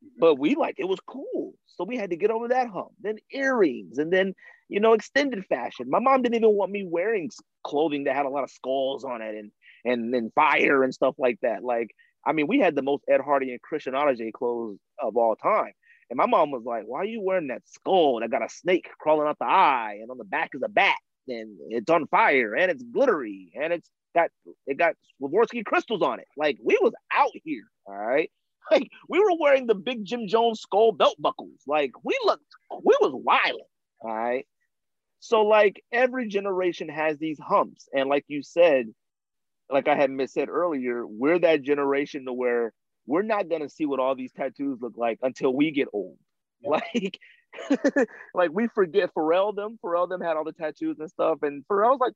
mm-hmm. 0.04 0.20
but 0.20 0.40
we 0.40 0.56
like 0.56 0.78
it 0.80 0.88
was 0.88 1.00
cool. 1.06 1.54
So 1.68 1.84
we 1.84 1.96
had 1.96 2.10
to 2.10 2.18
get 2.18 2.32
over 2.32 2.48
that 2.48 2.70
hump. 2.70 2.94
Then 3.02 3.18
earrings, 3.32 4.00
and 4.00 4.12
then 4.12 4.34
you 4.68 4.80
know 4.80 4.94
extended 4.94 5.46
fashion. 5.46 5.92
My 5.92 6.00
mom 6.00 6.24
didn't 6.24 6.38
even 6.38 6.56
want 6.56 6.72
me 6.72 6.88
wearing 6.90 7.30
clothing 7.64 8.06
that 8.06 8.16
had 8.16 8.26
a 8.26 8.30
lot 8.30 8.46
of 8.46 8.50
skulls 8.50 9.04
on 9.04 9.22
it 9.22 9.36
and 9.36 9.52
and 9.86 10.12
then 10.12 10.32
fire 10.34 10.82
and 10.82 10.92
stuff 10.92 11.14
like 11.20 11.38
that. 11.44 11.64
Like 11.64 11.92
I 12.26 12.34
mean, 12.34 12.48
we 12.48 12.60
had 12.60 12.76
the 12.76 12.82
most 12.82 13.04
Ed 13.10 13.22
Hardy 13.22 13.52
and 13.52 13.62
Christian 13.62 13.94
Audigier 13.94 14.32
clothes 14.32 14.80
of 15.00 15.18
all 15.18 15.36
time. 15.36 15.74
And 16.10 16.18
my 16.18 16.26
mom 16.26 16.52
was 16.52 16.64
like, 16.66 16.84
why 16.86 17.00
are 17.00 17.06
you 17.06 17.22
wearing 17.22 17.48
that 17.48 17.64
skull 17.66 18.20
that 18.20 18.32
got 18.32 18.46
a 18.46 18.50
snake 18.50 18.90
crawling 19.00 19.28
out 19.28 19.40
the 19.40 19.46
eye 19.46 19.98
and 20.02 20.12
on 20.12 20.18
the 20.18 20.24
back 20.24 20.52
is 20.54 20.62
a 20.64 20.70
bat 20.70 20.98
and 21.28 21.58
it's 21.70 21.90
on 21.90 22.08
fire 22.08 22.54
and 22.54 22.72
it's 22.72 22.84
glittery 22.84 23.52
and 23.56 23.74
it's 23.74 23.90
got 24.14 24.30
it 24.68 24.78
got 24.78 24.96
Swarovski 25.22 25.66
crystals 25.66 26.02
on 26.02 26.20
it. 26.20 26.28
Like 26.38 26.58
we 26.64 26.78
was 26.82 26.94
out 27.14 27.32
here, 27.44 27.66
all 27.86 27.96
right. 27.96 28.30
Like 28.72 28.90
we 29.10 29.20
were 29.20 29.38
wearing 29.38 29.68
the 29.68 29.76
big 29.76 30.06
Jim 30.06 30.26
Jones 30.26 30.62
skull 30.62 30.94
belt 30.94 31.18
buckles. 31.20 31.60
Like 31.68 31.92
we 32.02 32.18
looked, 32.24 32.46
we 32.72 32.96
was 33.02 33.12
wild, 33.14 33.60
all 34.00 34.16
right. 34.16 34.48
So 35.20 35.42
like 35.42 35.84
every 35.92 36.30
generation 36.30 36.88
has 36.88 37.18
these 37.18 37.38
humps, 37.40 37.90
and 37.94 38.08
like 38.08 38.24
you 38.30 38.42
said, 38.42 38.88
like 39.74 39.88
I 39.88 39.96
had 39.96 40.12
said 40.30 40.50
earlier, 40.50 41.06
we're 41.06 41.40
that 41.40 41.64
generation 41.64 42.26
to 42.26 42.34
where 42.34 42.74
we're 43.06 43.24
not 43.24 43.50
gonna 43.50 43.70
see 43.70 43.86
what 43.86 44.00
all 44.00 44.16
these 44.16 44.32
tattoos 44.32 44.80
look 44.82 44.94
like 44.96 45.20
until 45.22 45.54
we 45.54 45.72
get 45.72 45.88
old. 45.94 46.18
Yeah. 46.62 46.80
Like, 46.94 47.20
like 48.34 48.52
we 48.52 48.68
forget 48.68 49.14
Pharrell 49.14 49.56
them. 49.56 49.78
Pharrell 49.84 50.08
them 50.08 50.22
had 50.22 50.38
all 50.38 50.44
the 50.44 50.54
tattoos 50.54 50.98
and 51.00 51.10
stuff, 51.10 51.40
and 51.42 51.64
Pharrell's 51.68 52.00
like 52.00 52.14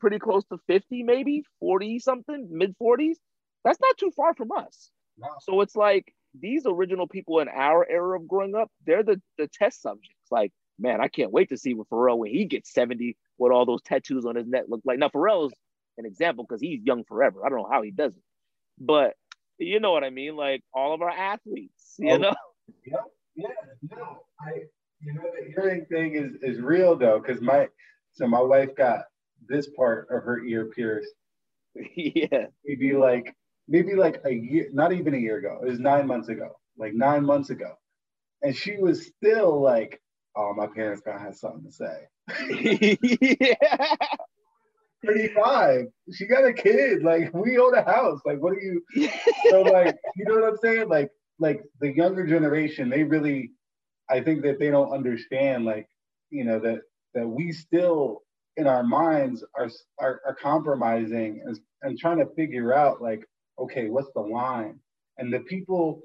pretty 0.00 0.18
close 0.18 0.44
to 0.46 0.58
50, 0.66 1.02
maybe 1.02 1.44
40 1.60 1.98
something, 1.98 2.48
mid 2.50 2.74
40s. 2.78 3.16
That's 3.64 3.80
not 3.80 3.98
too 3.98 4.10
far 4.16 4.34
from 4.34 4.52
us. 4.52 4.90
No. 5.18 5.28
So 5.40 5.60
it's 5.60 5.76
like 5.76 6.12
these 6.38 6.64
original 6.66 7.06
people 7.06 7.40
in 7.40 7.48
our 7.48 7.86
era 7.88 8.18
of 8.18 8.26
growing 8.26 8.54
up, 8.54 8.70
they're 8.86 9.02
the, 9.02 9.20
the 9.38 9.48
test 9.52 9.82
subjects. 9.82 10.30
Like, 10.30 10.52
man, 10.78 11.00
I 11.00 11.08
can't 11.08 11.32
wait 11.32 11.50
to 11.50 11.56
see 11.56 11.74
what 11.74 11.88
Pharrell 11.88 12.18
when 12.18 12.30
he 12.30 12.46
gets 12.46 12.72
70, 12.72 13.16
what 13.36 13.52
all 13.52 13.66
those 13.66 13.82
tattoos 13.82 14.24
on 14.24 14.36
his 14.36 14.46
neck 14.46 14.64
look 14.68 14.80
like. 14.84 14.98
Now, 14.98 15.08
Pharrell's 15.08 15.54
an 15.98 16.06
example 16.06 16.44
because 16.48 16.60
he's 16.60 16.80
young 16.84 17.04
forever. 17.04 17.44
I 17.44 17.48
don't 17.48 17.58
know 17.58 17.68
how 17.70 17.82
he 17.82 17.90
does 17.90 18.16
it, 18.16 18.22
but 18.78 19.14
you 19.58 19.80
know 19.80 19.92
what 19.92 20.04
I 20.04 20.10
mean. 20.10 20.36
Like 20.36 20.62
all 20.72 20.94
of 20.94 21.02
our 21.02 21.10
athletes, 21.10 21.94
you 21.98 22.12
oh, 22.12 22.16
know. 22.18 22.34
Yeah, 22.86 22.96
yeah, 23.36 23.48
no, 23.90 24.20
I, 24.40 24.52
you 25.00 25.12
know, 25.12 25.22
the 25.22 25.60
earring 25.60 25.84
thing 25.84 26.14
is 26.14 26.36
is 26.40 26.62
real 26.62 26.96
though, 26.96 27.20
because 27.20 27.42
my, 27.42 27.68
so 28.12 28.26
my 28.26 28.40
wife 28.40 28.74
got 28.74 29.00
this 29.46 29.68
part 29.76 30.08
of 30.10 30.22
her 30.22 30.42
ear 30.44 30.70
pierced. 30.74 31.12
yeah. 31.94 32.46
Maybe 32.64 32.94
like 32.94 33.34
maybe 33.68 33.94
like 33.94 34.22
a 34.24 34.32
year, 34.32 34.68
not 34.72 34.92
even 34.92 35.14
a 35.14 35.18
year 35.18 35.38
ago. 35.38 35.60
It 35.62 35.68
was 35.68 35.78
nine 35.78 36.06
months 36.06 36.28
ago, 36.28 36.56
like 36.78 36.94
nine 36.94 37.24
months 37.24 37.50
ago, 37.50 37.74
and 38.42 38.56
she 38.56 38.76
was 38.78 39.06
still 39.06 39.60
like, 39.60 40.00
"Oh, 40.36 40.54
my 40.54 40.66
parents 40.66 41.02
gonna 41.04 41.18
have 41.20 41.36
something 41.36 41.64
to 41.64 41.72
say." 41.72 42.96
yeah 43.40 43.96
35. 45.06 45.86
She 46.12 46.26
got 46.26 46.44
a 46.44 46.52
kid. 46.52 47.02
Like 47.02 47.32
we 47.34 47.58
own 47.58 47.74
a 47.74 47.84
house. 47.84 48.20
Like 48.24 48.40
what 48.40 48.54
are 48.54 48.60
you? 48.60 48.82
so 49.50 49.62
like 49.62 49.96
you 50.16 50.24
know 50.24 50.34
what 50.34 50.44
I'm 50.44 50.58
saying? 50.62 50.88
Like 50.88 51.10
like 51.38 51.62
the 51.80 51.94
younger 51.94 52.26
generation, 52.26 52.88
they 52.88 53.02
really, 53.02 53.50
I 54.08 54.20
think 54.20 54.42
that 54.42 54.58
they 54.58 54.70
don't 54.70 54.92
understand. 54.92 55.64
Like 55.64 55.88
you 56.30 56.44
know 56.44 56.58
that 56.60 56.80
that 57.14 57.26
we 57.26 57.52
still 57.52 58.22
in 58.56 58.66
our 58.66 58.82
minds 58.82 59.44
are 59.56 59.70
are, 59.98 60.20
are 60.26 60.34
compromising 60.34 61.42
and, 61.44 61.58
and 61.82 61.98
trying 61.98 62.18
to 62.18 62.26
figure 62.34 62.74
out 62.74 63.02
like 63.02 63.24
okay 63.58 63.88
what's 63.88 64.10
the 64.14 64.20
line 64.20 64.78
and 65.18 65.32
the 65.32 65.40
people 65.40 66.02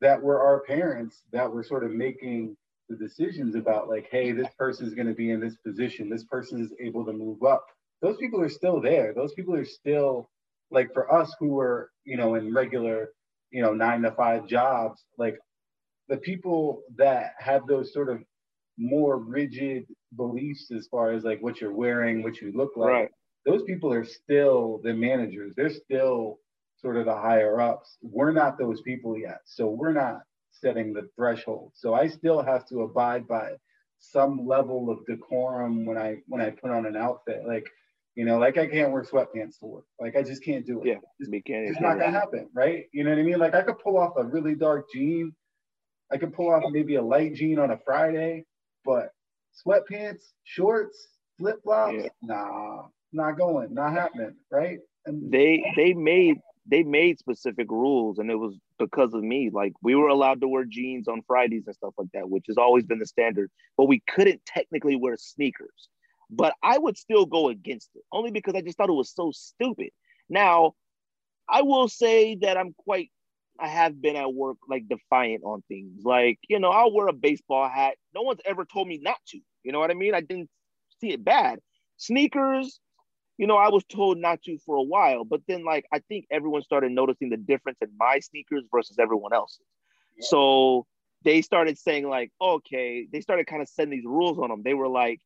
that 0.00 0.22
were 0.22 0.40
our 0.40 0.60
parents 0.60 1.22
that 1.32 1.50
were 1.50 1.62
sort 1.62 1.84
of 1.84 1.90
making 1.90 2.56
the 2.88 2.96
decisions 2.96 3.54
about 3.54 3.88
like 3.88 4.08
hey 4.10 4.32
this 4.32 4.48
person 4.58 4.86
is 4.86 4.94
going 4.94 5.06
to 5.06 5.14
be 5.14 5.30
in 5.30 5.40
this 5.40 5.56
position 5.56 6.08
this 6.08 6.24
person 6.24 6.60
is 6.62 6.72
able 6.80 7.04
to 7.04 7.12
move 7.12 7.42
up 7.42 7.66
those 8.02 8.16
people 8.18 8.40
are 8.40 8.48
still 8.48 8.80
there 8.80 9.12
those 9.14 9.32
people 9.34 9.54
are 9.54 9.64
still 9.64 10.28
like 10.70 10.92
for 10.92 11.12
us 11.12 11.34
who 11.38 11.48
were 11.48 11.90
you 12.04 12.16
know 12.16 12.34
in 12.34 12.52
regular 12.52 13.10
you 13.50 13.62
know 13.62 13.72
nine 13.72 14.02
to 14.02 14.10
five 14.12 14.46
jobs 14.46 15.04
like 15.16 15.38
the 16.08 16.16
people 16.16 16.82
that 16.96 17.32
have 17.38 17.66
those 17.66 17.92
sort 17.92 18.08
of 18.08 18.22
more 18.78 19.18
rigid 19.18 19.84
beliefs 20.16 20.70
as 20.70 20.86
far 20.86 21.10
as 21.12 21.24
like 21.24 21.42
what 21.42 21.60
you're 21.60 21.74
wearing 21.74 22.22
what 22.22 22.40
you 22.40 22.52
look 22.54 22.76
like 22.76 22.90
right. 22.90 23.08
those 23.44 23.62
people 23.64 23.92
are 23.92 24.04
still 24.04 24.80
the 24.84 24.92
managers 24.92 25.52
they're 25.56 25.70
still 25.70 26.38
sort 26.80 26.96
of 26.96 27.06
the 27.06 27.14
higher 27.14 27.60
ups 27.60 27.98
we're 28.02 28.32
not 28.32 28.56
those 28.56 28.80
people 28.82 29.18
yet 29.18 29.40
so 29.44 29.68
we're 29.68 29.92
not 29.92 30.20
setting 30.60 30.92
the 30.92 31.08
threshold. 31.16 31.72
So 31.74 31.94
I 31.94 32.08
still 32.08 32.42
have 32.42 32.66
to 32.68 32.82
abide 32.82 33.26
by 33.26 33.52
some 34.00 34.46
level 34.46 34.90
of 34.90 35.04
decorum 35.06 35.84
when 35.84 35.98
I 35.98 36.16
when 36.26 36.40
I 36.40 36.50
put 36.50 36.70
on 36.70 36.86
an 36.86 36.96
outfit. 36.96 37.42
Like, 37.46 37.66
you 38.18 38.24
know, 38.24 38.36
like 38.36 38.58
I 38.58 38.66
can't 38.66 38.90
wear 38.90 39.04
sweatpants 39.04 39.60
to 39.60 39.66
work. 39.66 39.84
Like 40.00 40.16
I 40.16 40.24
just 40.24 40.42
can't 40.42 40.66
do 40.66 40.80
it. 40.80 40.88
Yeah, 40.88 40.94
it's. 41.20 41.30
It's 41.32 41.80
not 41.80 42.00
gonna 42.00 42.10
happen, 42.10 42.48
right? 42.52 42.86
You 42.92 43.04
know 43.04 43.10
what 43.10 43.20
I 43.20 43.22
mean? 43.22 43.38
Like 43.38 43.54
I 43.54 43.62
could 43.62 43.78
pull 43.78 43.96
off 43.96 44.14
a 44.16 44.24
really 44.24 44.56
dark 44.56 44.86
jean. 44.92 45.32
I 46.10 46.16
could 46.16 46.32
pull 46.32 46.50
off 46.50 46.64
maybe 46.72 46.96
a 46.96 47.02
light 47.02 47.34
jean 47.34 47.60
on 47.60 47.70
a 47.70 47.78
Friday, 47.86 48.44
but 48.84 49.10
sweatpants, 49.64 50.22
shorts, 50.42 51.10
flip 51.38 51.62
flops, 51.62 51.94
yeah. 51.96 52.08
nah, 52.20 52.86
not 53.12 53.38
going, 53.38 53.72
not 53.72 53.92
happening, 53.92 54.34
right? 54.50 54.80
And 55.06 55.30
they 55.30 55.72
they 55.76 55.94
made 55.94 56.38
they 56.66 56.82
made 56.82 57.20
specific 57.20 57.70
rules 57.70 58.18
and 58.18 58.32
it 58.32 58.36
was 58.36 58.56
because 58.80 59.14
of 59.14 59.22
me 59.22 59.48
like 59.52 59.74
we 59.80 59.94
were 59.94 60.08
allowed 60.08 60.40
to 60.40 60.48
wear 60.48 60.64
jeans 60.64 61.06
on 61.06 61.22
fridays 61.26 61.62
and 61.66 61.74
stuff 61.74 61.94
like 61.96 62.08
that 62.12 62.28
which 62.28 62.44
has 62.46 62.58
always 62.58 62.84
been 62.84 62.98
the 62.98 63.06
standard 63.06 63.50
but 63.78 63.86
we 63.86 64.02
couldn't 64.06 64.44
technically 64.44 64.94
wear 64.94 65.16
sneakers 65.16 65.88
but 66.30 66.54
i 66.62 66.76
would 66.78 66.96
still 66.96 67.26
go 67.26 67.48
against 67.48 67.90
it 67.94 68.02
only 68.12 68.30
because 68.30 68.54
i 68.54 68.60
just 68.60 68.76
thought 68.76 68.88
it 68.88 68.92
was 68.92 69.12
so 69.12 69.30
stupid 69.32 69.90
now 70.28 70.72
i 71.48 71.62
will 71.62 71.88
say 71.88 72.36
that 72.36 72.56
i'm 72.56 72.74
quite 72.78 73.10
i 73.58 73.68
have 73.68 74.00
been 74.00 74.16
at 74.16 74.32
work 74.32 74.56
like 74.68 74.88
defiant 74.88 75.42
on 75.44 75.62
things 75.68 76.04
like 76.04 76.38
you 76.48 76.58
know 76.58 76.70
i'll 76.70 76.92
wear 76.92 77.08
a 77.08 77.12
baseball 77.12 77.68
hat 77.68 77.94
no 78.14 78.22
one's 78.22 78.40
ever 78.44 78.64
told 78.64 78.86
me 78.86 78.98
not 79.02 79.18
to 79.26 79.38
you 79.62 79.72
know 79.72 79.78
what 79.78 79.90
i 79.90 79.94
mean 79.94 80.14
i 80.14 80.20
didn't 80.20 80.48
see 81.00 81.10
it 81.10 81.24
bad 81.24 81.58
sneakers 81.96 82.80
you 83.38 83.46
know, 83.46 83.56
I 83.56 83.68
was 83.68 83.84
told 83.84 84.18
not 84.18 84.42
to 84.42 84.58
for 84.66 84.76
a 84.76 84.82
while, 84.82 85.24
but 85.24 85.40
then 85.46 85.64
like 85.64 85.86
I 85.92 86.00
think 86.00 86.26
everyone 86.30 86.62
started 86.62 86.90
noticing 86.90 87.30
the 87.30 87.36
difference 87.36 87.78
in 87.80 87.88
my 87.96 88.18
sneakers 88.18 88.64
versus 88.74 88.98
everyone 88.98 89.32
else's. 89.32 89.60
Yeah. 90.16 90.26
So 90.28 90.86
they 91.24 91.40
started 91.42 91.78
saying 91.78 92.08
like, 92.08 92.32
okay, 92.40 93.06
they 93.10 93.20
started 93.20 93.46
kind 93.46 93.62
of 93.62 93.68
setting 93.68 93.90
these 93.90 94.04
rules 94.04 94.38
on 94.38 94.50
them. 94.50 94.62
They 94.64 94.74
were 94.74 94.88
like, 94.88 95.20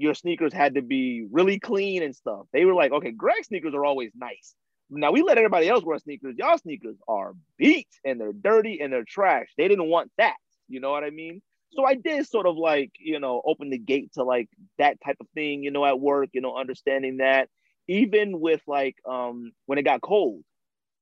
your 0.00 0.14
sneakers 0.14 0.52
had 0.52 0.74
to 0.74 0.82
be 0.82 1.26
really 1.30 1.58
clean 1.58 2.02
and 2.02 2.14
stuff. 2.14 2.46
They 2.52 2.64
were 2.64 2.74
like, 2.74 2.92
okay, 2.92 3.12
Greg 3.12 3.44
sneakers 3.44 3.74
are 3.74 3.84
always 3.84 4.12
nice. 4.14 4.54
Now 4.88 5.12
we 5.12 5.22
let 5.22 5.38
everybody 5.38 5.68
else 5.68 5.84
wear 5.84 5.98
sneakers. 5.98 6.34
Y'all 6.36 6.58
sneakers 6.58 6.96
are 7.06 7.34
beat 7.56 7.88
and 8.04 8.20
they're 8.20 8.32
dirty 8.32 8.80
and 8.80 8.92
they're 8.92 9.04
trash. 9.04 9.46
They 9.56 9.68
didn't 9.68 9.88
want 9.88 10.10
that. 10.18 10.36
You 10.68 10.80
know 10.80 10.90
what 10.90 11.04
I 11.04 11.10
mean? 11.10 11.42
so 11.72 11.84
I 11.84 11.94
did 11.94 12.26
sort 12.26 12.46
of 12.46 12.56
like, 12.56 12.92
you 12.98 13.20
know, 13.20 13.40
open 13.44 13.70
the 13.70 13.78
gate 13.78 14.12
to 14.14 14.24
like 14.24 14.48
that 14.78 15.00
type 15.04 15.16
of 15.20 15.26
thing, 15.34 15.62
you 15.62 15.70
know, 15.70 15.84
at 15.84 16.00
work, 16.00 16.30
you 16.32 16.40
know, 16.40 16.56
understanding 16.56 17.18
that 17.18 17.48
even 17.88 18.40
with 18.40 18.60
like 18.66 18.96
um 19.08 19.52
when 19.66 19.78
it 19.78 19.82
got 19.82 20.00
cold, 20.00 20.42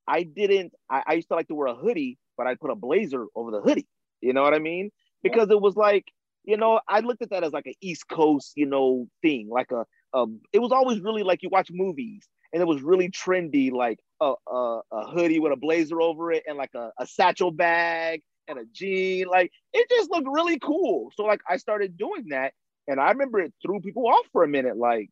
I 0.06 0.22
didn't 0.22 0.72
I, 0.90 1.02
I 1.06 1.12
used 1.14 1.28
to 1.28 1.34
like 1.34 1.48
to 1.48 1.54
wear 1.54 1.68
a 1.68 1.74
hoodie, 1.74 2.18
but 2.36 2.46
I 2.46 2.54
put 2.54 2.70
a 2.70 2.76
blazer 2.76 3.26
over 3.34 3.50
the 3.50 3.60
hoodie. 3.60 3.88
You 4.20 4.32
know 4.32 4.42
what 4.42 4.54
I 4.54 4.58
mean? 4.58 4.90
Because 5.22 5.50
it 5.50 5.60
was 5.60 5.76
like, 5.76 6.04
you 6.44 6.56
know, 6.56 6.80
I 6.88 7.00
looked 7.00 7.22
at 7.22 7.30
that 7.30 7.44
as 7.44 7.52
like 7.52 7.66
an 7.66 7.74
East 7.80 8.08
Coast, 8.08 8.52
you 8.56 8.66
know, 8.66 9.08
thing, 9.22 9.48
like 9.50 9.70
a 9.72 9.84
um, 10.14 10.40
it 10.52 10.58
was 10.60 10.72
always 10.72 11.00
really 11.00 11.22
like 11.22 11.42
you 11.42 11.50
watch 11.50 11.68
movies 11.70 12.26
and 12.52 12.62
it 12.62 12.66
was 12.66 12.82
really 12.82 13.10
trendy, 13.10 13.70
like 13.70 13.98
a, 14.20 14.32
a, 14.50 14.80
a 14.92 15.10
hoodie 15.10 15.38
with 15.38 15.52
a 15.52 15.56
blazer 15.56 16.00
over 16.00 16.32
it 16.32 16.44
and 16.46 16.56
like 16.56 16.74
a, 16.74 16.90
a 16.98 17.06
satchel 17.06 17.50
bag 17.50 18.22
and 18.48 18.58
a 18.58 18.62
jean. 18.72 19.26
Like 19.28 19.52
it 19.72 19.88
just 19.90 20.10
looked 20.10 20.28
really 20.30 20.58
cool. 20.58 21.10
So 21.14 21.24
like 21.24 21.40
I 21.48 21.58
started 21.58 21.96
doing 21.96 22.26
that. 22.30 22.52
And 22.86 22.98
I 22.98 23.10
remember 23.10 23.38
it 23.40 23.52
threw 23.62 23.80
people 23.80 24.08
off 24.08 24.24
for 24.32 24.44
a 24.44 24.48
minute, 24.48 24.78
like 24.78 25.10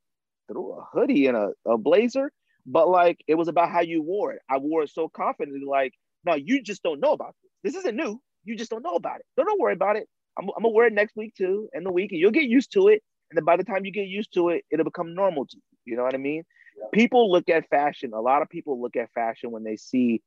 threw 0.50 0.72
a 0.78 0.84
hoodie 0.92 1.26
and 1.26 1.36
a, 1.36 1.50
a 1.66 1.76
blazer. 1.76 2.32
But 2.64 2.88
like 2.88 3.18
it 3.28 3.34
was 3.34 3.48
about 3.48 3.70
how 3.70 3.82
you 3.82 4.02
wore 4.02 4.32
it. 4.32 4.40
I 4.50 4.58
wore 4.58 4.82
it 4.82 4.90
so 4.90 5.08
confidently, 5.08 5.60
like, 5.66 5.92
no, 6.24 6.34
you 6.34 6.62
just 6.62 6.82
don't 6.82 7.00
know 7.00 7.12
about 7.12 7.34
this. 7.62 7.74
This 7.74 7.80
isn't 7.80 7.96
new. 7.96 8.20
You 8.44 8.56
just 8.56 8.70
don't 8.70 8.82
know 8.82 8.94
about 8.94 9.20
it. 9.20 9.26
Don't, 9.36 9.46
don't 9.46 9.60
worry 9.60 9.74
about 9.74 9.96
it. 9.96 10.08
I'm, 10.38 10.48
I'm 10.56 10.62
gonna 10.62 10.74
wear 10.74 10.86
it 10.86 10.92
next 10.92 11.16
week 11.16 11.34
too, 11.34 11.68
and 11.72 11.84
the 11.84 11.92
week, 11.92 12.12
and 12.12 12.20
you'll 12.20 12.30
get 12.30 12.44
used 12.44 12.72
to 12.72 12.88
it. 12.88 13.02
And 13.30 13.36
then 13.36 13.44
by 13.44 13.56
the 13.56 13.64
time 13.64 13.84
you 13.84 13.92
get 13.92 14.06
used 14.06 14.32
to 14.34 14.50
it, 14.50 14.64
it'll 14.70 14.84
become 14.84 15.14
normal 15.14 15.46
to 15.46 15.56
you. 15.56 15.92
You 15.92 15.96
know 15.96 16.04
what 16.04 16.14
I 16.14 16.18
mean? 16.18 16.44
Yeah. 16.78 16.86
People 16.92 17.30
look 17.30 17.48
at 17.48 17.68
fashion. 17.68 18.12
A 18.14 18.20
lot 18.20 18.42
of 18.42 18.48
people 18.48 18.80
look 18.80 18.96
at 18.96 19.10
fashion 19.12 19.50
when 19.50 19.64
they 19.64 19.76
see 19.76 20.22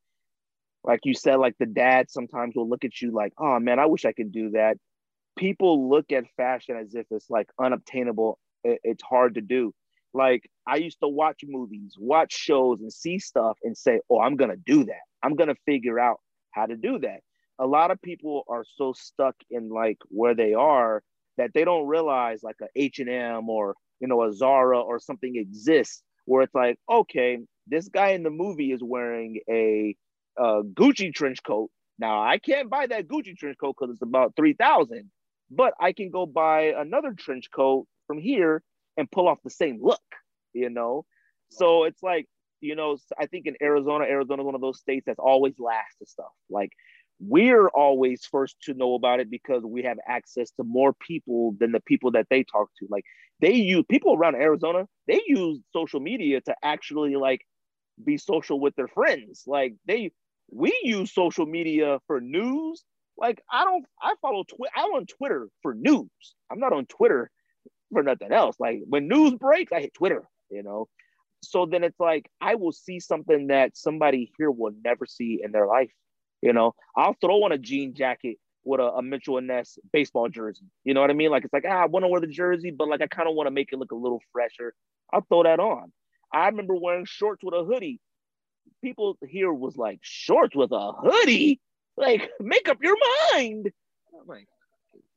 like 0.84 1.00
you 1.04 1.14
said, 1.14 1.36
like 1.36 1.56
the 1.58 1.66
dad 1.66 2.10
sometimes 2.10 2.54
will 2.56 2.68
look 2.68 2.84
at 2.84 3.00
you 3.00 3.10
like, 3.10 3.32
oh 3.38 3.58
man, 3.58 3.78
I 3.78 3.86
wish 3.86 4.04
I 4.04 4.12
could 4.12 4.32
do 4.32 4.50
that. 4.50 4.78
People 5.36 5.88
look 5.88 6.10
at 6.12 6.24
fashion 6.36 6.76
as 6.76 6.94
if 6.94 7.06
it's 7.10 7.30
like 7.30 7.48
unobtainable. 7.58 8.38
It's 8.64 9.02
hard 9.02 9.34
to 9.34 9.40
do. 9.40 9.72
Like 10.12 10.50
I 10.66 10.76
used 10.76 10.98
to 11.00 11.08
watch 11.08 11.40
movies, 11.46 11.94
watch 11.98 12.32
shows, 12.32 12.80
and 12.80 12.92
see 12.92 13.18
stuff 13.18 13.58
and 13.62 13.76
say, 13.76 14.00
oh, 14.10 14.20
I'm 14.20 14.36
gonna 14.36 14.56
do 14.56 14.84
that. 14.84 15.02
I'm 15.22 15.36
gonna 15.36 15.54
figure 15.66 16.00
out 16.00 16.20
how 16.52 16.66
to 16.66 16.76
do 16.76 16.98
that. 17.00 17.20
A 17.60 17.66
lot 17.66 17.90
of 17.90 18.00
people 18.02 18.44
are 18.48 18.64
so 18.76 18.94
stuck 18.96 19.36
in 19.50 19.68
like 19.68 19.98
where 20.08 20.34
they 20.34 20.54
are 20.54 21.02
that 21.36 21.50
they 21.54 21.64
don't 21.64 21.86
realize 21.86 22.42
like 22.42 22.56
a 22.62 22.66
H&M 22.74 23.48
or 23.48 23.74
you 24.00 24.08
know 24.08 24.22
a 24.24 24.32
Zara 24.32 24.80
or 24.80 24.98
something 24.98 25.36
exists 25.36 26.02
where 26.24 26.42
it's 26.42 26.54
like, 26.54 26.78
okay, 26.90 27.38
this 27.66 27.88
guy 27.88 28.10
in 28.10 28.22
the 28.22 28.30
movie 28.30 28.72
is 28.72 28.82
wearing 28.82 29.40
a 29.48 29.96
a 30.38 30.62
Gucci 30.62 31.12
trench 31.14 31.42
coat. 31.42 31.70
Now 31.98 32.22
I 32.22 32.38
can't 32.38 32.70
buy 32.70 32.86
that 32.86 33.08
Gucci 33.08 33.36
trench 33.36 33.56
coat 33.60 33.76
because 33.78 33.92
it's 33.92 34.02
about 34.02 34.34
three 34.36 34.54
thousand, 34.54 35.10
but 35.50 35.74
I 35.80 35.92
can 35.92 36.10
go 36.10 36.26
buy 36.26 36.74
another 36.76 37.12
trench 37.12 37.50
coat 37.54 37.86
from 38.06 38.18
here 38.18 38.62
and 38.96 39.10
pull 39.10 39.28
off 39.28 39.38
the 39.44 39.50
same 39.50 39.78
look. 39.82 40.00
You 40.52 40.70
know, 40.70 41.04
so 41.48 41.84
it's 41.84 42.02
like 42.02 42.26
you 42.60 42.74
know 42.74 42.96
I 43.18 43.26
think 43.26 43.46
in 43.46 43.56
Arizona, 43.62 44.04
Arizona 44.04 44.42
is 44.42 44.46
one 44.46 44.54
of 44.54 44.60
those 44.60 44.78
states 44.78 45.04
that's 45.06 45.18
always 45.18 45.54
last 45.58 45.98
to 45.98 46.06
stuff. 46.06 46.32
Like 46.48 46.70
we're 47.20 47.68
always 47.68 48.24
first 48.24 48.56
to 48.62 48.74
know 48.74 48.94
about 48.94 49.20
it 49.20 49.30
because 49.30 49.62
we 49.62 49.82
have 49.82 49.98
access 50.08 50.50
to 50.52 50.64
more 50.64 50.94
people 50.94 51.54
than 51.60 51.70
the 51.72 51.80
people 51.80 52.10
that 52.12 52.26
they 52.30 52.42
talk 52.42 52.70
to. 52.78 52.86
Like 52.88 53.04
they 53.40 53.52
use 53.52 53.84
people 53.88 54.14
around 54.14 54.36
Arizona, 54.36 54.86
they 55.06 55.20
use 55.26 55.60
social 55.72 56.00
media 56.00 56.40
to 56.42 56.54
actually 56.62 57.16
like 57.16 57.42
be 58.02 58.16
social 58.16 58.58
with 58.58 58.74
their 58.76 58.88
friends. 58.88 59.44
Like 59.46 59.74
they 59.86 60.12
we 60.50 60.76
use 60.82 61.12
social 61.12 61.46
media 61.46 61.98
for 62.06 62.20
news. 62.20 62.82
Like 63.18 63.42
I 63.52 63.64
don't, 63.64 63.84
I 64.00 64.14
follow 64.22 64.44
Twitter. 64.44 64.72
I'm 64.74 64.90
on 64.92 65.06
Twitter 65.06 65.48
for 65.62 65.74
news. 65.74 66.08
I'm 66.50 66.58
not 66.58 66.72
on 66.72 66.86
Twitter 66.86 67.30
for 67.92 68.02
nothing 68.02 68.32
else. 68.32 68.56
Like 68.58 68.80
when 68.88 69.08
news 69.08 69.34
breaks, 69.34 69.72
I 69.72 69.80
hit 69.80 69.94
Twitter. 69.94 70.24
You 70.50 70.62
know, 70.62 70.88
so 71.42 71.66
then 71.66 71.84
it's 71.84 72.00
like 72.00 72.30
I 72.40 72.54
will 72.54 72.72
see 72.72 72.98
something 72.98 73.48
that 73.48 73.76
somebody 73.76 74.32
here 74.38 74.50
will 74.50 74.72
never 74.82 75.06
see 75.06 75.40
in 75.44 75.52
their 75.52 75.66
life. 75.66 75.90
You 76.42 76.52
know, 76.52 76.74
I'll 76.96 77.16
throw 77.20 77.44
on 77.44 77.52
a 77.52 77.58
jean 77.58 77.94
jacket 77.94 78.38
with 78.64 78.80
a, 78.80 78.84
a 78.84 79.02
Mitchell 79.02 79.38
and 79.38 79.46
Ness 79.46 79.78
baseball 79.92 80.28
jersey. 80.28 80.64
You 80.84 80.94
know 80.94 81.00
what 81.00 81.10
I 81.10 81.14
mean? 81.14 81.30
Like 81.30 81.44
it's 81.44 81.52
like 81.52 81.64
ah, 81.68 81.82
I 81.82 81.86
want 81.86 82.04
to 82.04 82.08
wear 82.08 82.20
the 82.20 82.26
jersey, 82.26 82.70
but 82.70 82.88
like 82.88 83.02
I 83.02 83.06
kind 83.06 83.28
of 83.28 83.34
want 83.34 83.46
to 83.46 83.50
make 83.50 83.72
it 83.72 83.78
look 83.78 83.92
a 83.92 83.96
little 83.96 84.22
fresher. 84.32 84.74
I'll 85.12 85.22
throw 85.28 85.42
that 85.42 85.60
on. 85.60 85.92
I 86.32 86.46
remember 86.46 86.74
wearing 86.74 87.04
shorts 87.06 87.42
with 87.42 87.54
a 87.54 87.64
hoodie 87.64 88.00
people 88.82 89.18
here 89.26 89.52
was 89.52 89.76
like 89.76 89.98
shorts 90.02 90.54
with 90.54 90.72
a 90.72 90.92
hoodie. 90.92 91.60
Like, 91.96 92.30
make 92.40 92.68
up 92.68 92.78
your 92.82 92.96
mind. 93.32 93.70
I'm 94.18 94.26
like, 94.26 94.48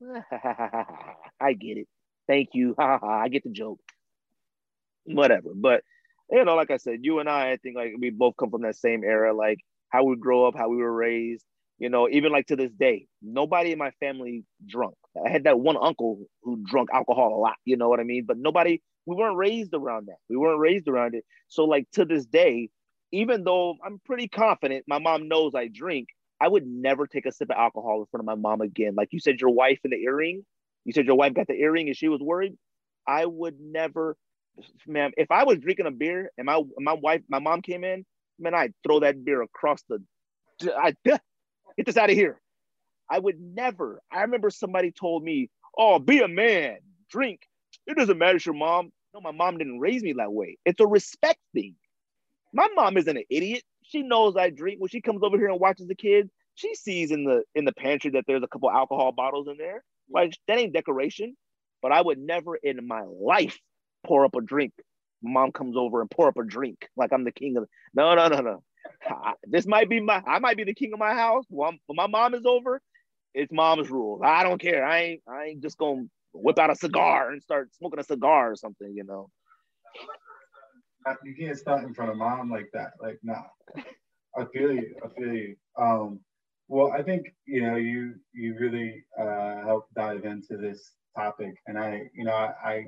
I 1.39 1.53
get 1.53 1.78
it. 1.78 1.88
Thank 2.28 2.49
you. 2.53 2.76
I 2.80 3.30
get 3.30 3.43
the 3.43 3.51
joke. 3.51 3.80
Whatever. 5.05 5.49
But 5.55 5.84
you 6.30 6.43
know, 6.43 6.55
like 6.55 6.71
I 6.71 6.78
said, 6.78 6.99
you 7.01 7.19
and 7.19 7.30
I, 7.30 7.51
I 7.51 7.57
think 7.57 7.76
like 7.76 7.93
we 7.99 8.09
both 8.09 8.36
come 8.38 8.49
from 8.49 8.63
that 8.63 8.76
same 8.76 9.03
era, 9.03 9.34
like 9.34 9.59
how 9.93 10.05
we 10.05 10.17
grow 10.17 10.47
up, 10.47 10.55
how 10.57 10.69
we 10.69 10.77
were 10.77 10.93
raised. 10.93 11.45
You 11.79 11.89
know, 11.89 12.09
even 12.09 12.31
like 12.31 12.47
to 12.47 12.57
this 12.57 12.71
day, 12.73 13.07
nobody 13.21 13.73
in 13.73 13.79
my 13.79 13.91
family 13.99 14.45
drunk. 14.67 14.95
I 15.25 15.29
had 15.29 15.45
that 15.45 15.59
one 15.59 15.77
uncle 15.81 16.19
who 16.43 16.63
drunk 16.65 16.89
alcohol 16.93 17.35
a 17.35 17.39
lot. 17.41 17.55
You 17.65 17.77
know 17.77 17.89
what 17.89 18.01
I 18.01 18.03
mean? 18.03 18.25
But 18.27 18.37
nobody 18.37 18.81
we 19.05 19.15
weren't 19.17 19.37
raised 19.37 19.73
around 19.73 20.07
that. 20.07 20.17
We 20.29 20.37
weren't 20.37 20.59
raised 20.59 20.87
around 20.87 21.15
it. 21.15 21.25
So 21.49 21.65
like 21.65 21.87
to 21.93 22.05
this 22.05 22.25
day, 22.25 22.69
even 23.11 23.43
though 23.43 23.75
I'm 23.85 23.99
pretty 24.05 24.29
confident 24.29 24.85
my 24.87 24.99
mom 24.99 25.27
knows 25.29 25.53
I 25.55 25.67
drink, 25.67 26.09
I 26.41 26.47
would 26.47 26.65
never 26.65 27.07
take 27.07 27.25
a 27.25 27.31
sip 27.31 27.49
of 27.51 27.57
alcohol 27.57 28.01
in 28.01 28.07
front 28.07 28.21
of 28.21 28.25
my 28.25 28.35
mom 28.35 28.61
again. 28.61 28.95
Like 28.95 29.09
you 29.11 29.19
said, 29.19 29.41
your 29.41 29.51
wife 29.51 29.79
in 29.83 29.91
the 29.91 29.97
earring, 29.97 30.45
you 30.85 30.93
said 30.93 31.05
your 31.05 31.15
wife 31.17 31.33
got 31.33 31.47
the 31.47 31.53
earring 31.55 31.87
and 31.87 31.97
she 31.97 32.09
was 32.09 32.21
worried. 32.21 32.53
I 33.07 33.25
would 33.25 33.59
never, 33.59 34.17
man. 34.87 35.11
If 35.17 35.31
I 35.31 35.43
was 35.43 35.59
drinking 35.59 35.87
a 35.87 35.91
beer 35.91 36.31
and 36.37 36.45
my 36.45 36.61
my 36.79 36.93
wife, 36.93 37.21
my 37.29 37.39
mom 37.39 37.61
came 37.61 37.83
in, 37.83 38.05
man, 38.43 38.53
I'd 38.53 38.73
throw 38.85 38.99
that 38.99 39.23
beer 39.23 39.41
across 39.41 39.81
the. 39.89 40.03
I 40.77 40.93
get 41.05 41.21
this 41.85 41.97
out 41.97 42.09
of 42.09 42.15
here. 42.15 42.39
I 43.09 43.19
would 43.19 43.39
never. 43.39 43.99
I 44.11 44.21
remember 44.21 44.49
somebody 44.49 44.91
told 44.91 45.23
me, 45.23 45.49
"Oh, 45.77 45.99
be 45.99 46.19
a 46.19 46.27
man, 46.27 46.77
drink. 47.09 47.41
It 47.87 47.97
doesn't 47.97 48.17
matter 48.17 48.37
if 48.37 48.45
your 48.45 48.55
mom." 48.55 48.91
No, 49.13 49.21
my 49.21 49.31
mom 49.31 49.57
didn't 49.57 49.79
raise 49.79 50.01
me 50.01 50.13
that 50.13 50.33
way. 50.33 50.57
It's 50.65 50.79
a 50.79 50.87
respect 50.87 51.39
thing. 51.53 51.75
My 52.51 52.67
mom 52.75 52.97
isn't 52.97 53.15
an 53.15 53.23
idiot. 53.29 53.63
She 53.83 54.01
knows 54.01 54.35
I 54.35 54.49
drink. 54.49 54.79
When 54.79 54.89
she 54.89 55.01
comes 55.01 55.21
over 55.23 55.37
here 55.37 55.49
and 55.49 55.59
watches 55.59 55.87
the 55.87 55.95
kids, 55.95 56.29
she 56.55 56.73
sees 56.75 57.11
in 57.11 57.23
the 57.23 57.43
in 57.55 57.65
the 57.65 57.73
pantry 57.73 58.11
that 58.11 58.25
there's 58.27 58.43
a 58.43 58.47
couple 58.47 58.71
alcohol 58.71 59.11
bottles 59.11 59.47
in 59.47 59.57
there. 59.57 59.83
Like 60.09 60.33
that 60.47 60.57
ain't 60.57 60.73
decoration. 60.73 61.35
But 61.81 61.91
I 61.91 62.01
would 62.01 62.17
never 62.17 62.55
in 62.55 62.87
my 62.87 63.03
life 63.03 63.59
pour 64.05 64.25
up 64.25 64.35
a 64.35 64.41
drink. 64.41 64.73
Mom 65.24 65.51
comes 65.51 65.78
over 65.78 66.01
and 66.01 66.11
pour 66.11 66.28
up 66.28 66.38
a 66.38 66.43
drink 66.43 66.88
like 66.95 67.13
I'm 67.13 67.24
the 67.24 67.32
king 67.32 67.57
of. 67.57 67.67
No, 67.93 68.13
no, 68.15 68.28
no, 68.28 68.41
no. 68.41 68.63
this 69.47 69.65
might 69.65 69.89
be 69.89 69.99
my. 69.99 70.21
I 70.28 70.39
might 70.39 70.57
be 70.57 70.63
the 70.63 70.74
king 70.74 70.93
of 70.93 70.99
my 70.99 71.13
house. 71.13 71.45
When 71.49 71.80
my 71.89 72.07
mom 72.07 72.34
is 72.34 72.45
over, 72.45 72.82
it's 73.34 73.51
mom's 73.51 73.89
rules. 73.89 74.21
I 74.24 74.43
don't 74.43 74.59
care. 74.59 74.86
I 74.86 74.99
ain't. 74.99 75.21
I 75.28 75.43
ain't 75.45 75.61
just 75.61 75.78
gonna 75.78 76.05
whip 76.34 76.59
out 76.59 76.71
a 76.71 76.76
cigar 76.76 77.32
and 77.32 77.41
start 77.41 77.74
smoking 77.76 77.99
a 77.99 78.03
cigar 78.03 78.51
or 78.51 78.55
something. 78.55 78.93
You 78.95 79.03
know. 79.03 79.30
You 81.24 81.36
can't 81.36 81.57
start 81.57 81.84
in 81.84 81.93
front 81.93 82.11
of 82.11 82.17
mom 82.17 82.49
like 82.49 82.69
that. 82.74 82.91
Like, 83.01 83.19
nah. 83.24 83.43
I 84.38 84.45
feel 84.53 84.71
you. 84.71 84.95
I 85.03 85.09
feel 85.09 85.34
you. 85.34 85.55
Um, 85.78 86.19
well, 86.67 86.91
I 86.91 87.03
think 87.03 87.28
you 87.45 87.61
know 87.61 87.76
you 87.76 88.15
you 88.34 88.55
really 88.59 89.03
uh, 89.19 89.63
helped 89.63 89.93
dive 89.93 90.26
into 90.26 90.57
this 90.57 90.91
topic, 91.15 91.55
and 91.67 91.78
I 91.78 92.09
you 92.13 92.24
know 92.24 92.34
I, 92.34 92.53
I 92.63 92.86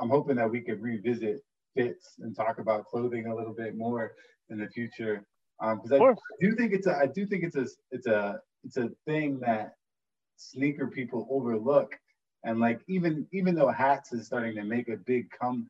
I'm 0.00 0.10
hoping 0.10 0.36
that 0.36 0.50
we 0.50 0.60
could 0.60 0.82
revisit 0.82 1.40
fits 1.78 2.14
and 2.20 2.34
talk 2.34 2.58
about 2.58 2.86
clothing 2.86 3.26
a 3.26 3.34
little 3.34 3.54
bit 3.54 3.76
more 3.76 4.12
in 4.50 4.58
the 4.58 4.68
future. 4.68 5.24
Because 5.60 5.92
um, 5.92 6.02
I, 6.02 6.10
I 6.10 6.14
do 6.40 6.54
think 6.54 6.72
it's 6.72 6.86
a 6.86 6.96
I 6.96 7.06
do 7.06 7.26
think 7.26 7.44
it's 7.44 7.56
a 7.56 7.66
it's 7.90 8.06
a 8.06 8.40
it's 8.64 8.76
a 8.76 8.90
thing 9.06 9.40
that 9.40 9.74
sneaker 10.36 10.86
people 10.86 11.26
overlook. 11.30 11.94
And 12.44 12.60
like 12.60 12.80
even 12.88 13.26
even 13.32 13.54
though 13.54 13.68
hats 13.68 14.12
is 14.12 14.26
starting 14.26 14.54
to 14.56 14.64
make 14.64 14.88
a 14.88 14.96
big 14.96 15.28
come 15.30 15.68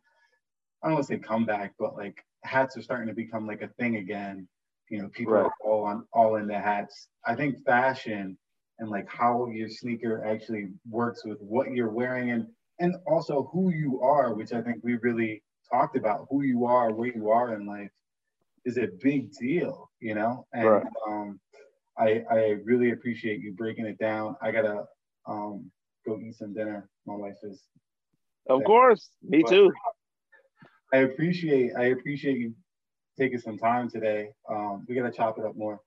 I 0.82 0.88
don't 0.88 0.94
want 0.94 1.06
to 1.06 1.14
say 1.14 1.18
comeback 1.18 1.74
but 1.78 1.96
like 1.96 2.22
hats 2.44 2.76
are 2.76 2.82
starting 2.82 3.09
to 3.09 3.14
become 3.14 3.46
like 3.46 3.62
a 3.62 3.68
thing 3.78 3.96
again. 3.96 4.48
You 4.90 5.02
know 5.02 5.09
people 5.09 5.34
right. 5.34 5.44
are 5.44 5.52
all 5.64 5.84
on 5.84 6.06
all 6.12 6.36
in 6.36 6.46
the 6.46 6.59
hats. 6.59 7.09
I 7.26 7.34
think 7.34 7.64
fashion 7.64 8.36
and 8.78 8.90
like 8.90 9.09
how 9.09 9.48
your 9.48 9.68
sneaker 9.68 10.24
actually 10.24 10.68
works 10.88 11.24
with 11.24 11.40
what 11.40 11.72
you're 11.72 11.90
wearing 11.90 12.30
and 12.30 12.46
and 12.78 12.94
also 13.06 13.50
who 13.52 13.70
you 13.70 14.00
are 14.00 14.34
which 14.34 14.52
I 14.52 14.62
think 14.62 14.84
we 14.84 14.96
really 14.96 15.42
talked 15.73 15.97
about 15.97 16.27
who 16.31 16.43
you 16.43 16.66
are 16.66 16.93
where 16.93 17.12
you 17.14 17.31
are 17.31 17.55
in 17.55 17.66
life 17.66 17.91
is 18.64 18.79
a 18.79 18.89
big 19.03 19.33
deal, 19.33 19.91
you 20.01 20.14
know. 20.14 20.47
And 20.53 20.69
right. 20.69 20.87
um, 21.07 21.41
I 21.99 22.25
I 22.31 22.57
really 22.64 22.91
appreciate 22.91 23.41
you 23.41 23.53
breaking 23.53 23.87
it 23.87 23.99
down. 23.99 24.37
I 24.43 24.51
gotta 24.51 24.85
um, 25.27 25.71
go 26.07 26.19
eat 26.21 26.37
some 26.37 26.55
dinner. 26.55 26.89
My 27.07 27.14
wife 27.14 27.37
is. 27.43 27.62
Of 28.49 28.64
course, 28.64 29.11
me 29.23 29.43
but 29.43 29.51
too. 29.51 29.73
I 30.93 30.99
appreciate 30.99 31.73
I 31.77 31.87
appreciate 31.87 32.39
you 32.39 32.55
taking 33.19 33.39
some 33.39 33.59
time 33.59 33.91
today. 33.91 34.31
Um, 34.49 34.87
we 34.89 34.95
gotta 34.95 35.12
chop 35.12 35.39
it 35.39 35.45
up 35.45 35.57
more. 35.57 35.81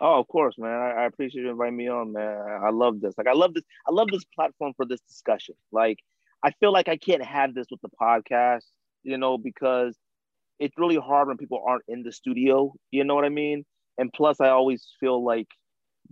Oh, 0.00 0.20
of 0.20 0.28
course, 0.28 0.54
man. 0.58 0.70
I, 0.70 1.02
I, 1.02 1.06
appreciate 1.06 1.42
you 1.42 1.50
inviting 1.50 1.76
me 1.76 1.88
on, 1.88 2.12
man. 2.12 2.60
I 2.62 2.70
love 2.70 3.00
this. 3.00 3.14
Like, 3.18 3.26
I 3.26 3.32
love 3.32 3.52
this. 3.52 3.64
I 3.84 3.90
love 3.90 4.06
this 4.12 4.24
platform 4.32 4.72
for 4.76 4.86
this 4.86 5.00
discussion. 5.00 5.56
Like, 5.72 5.98
I 6.42 6.52
feel 6.60 6.72
like 6.72 6.88
I 6.88 6.96
can't 6.96 7.24
have 7.24 7.54
this 7.54 7.66
with 7.70 7.80
the 7.80 7.90
podcast, 8.00 8.64
you 9.02 9.18
know, 9.18 9.38
because 9.38 9.96
it's 10.58 10.76
really 10.76 10.96
hard 10.96 11.28
when 11.28 11.36
people 11.36 11.62
aren't 11.66 11.84
in 11.88 12.02
the 12.02 12.12
studio. 12.12 12.72
You 12.90 13.04
know 13.04 13.14
what 13.14 13.24
I 13.24 13.30
mean? 13.30 13.64
And 13.96 14.12
plus, 14.12 14.40
I 14.40 14.50
always 14.50 14.86
feel 15.00 15.24
like 15.24 15.48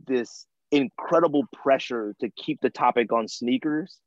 this 0.07 0.47
incredible 0.73 1.45
pressure 1.53 2.15
to 2.21 2.31
keep 2.31 2.61
the 2.61 2.71
topic 2.71 3.13
on 3.13 3.29
sneakers 3.29 3.99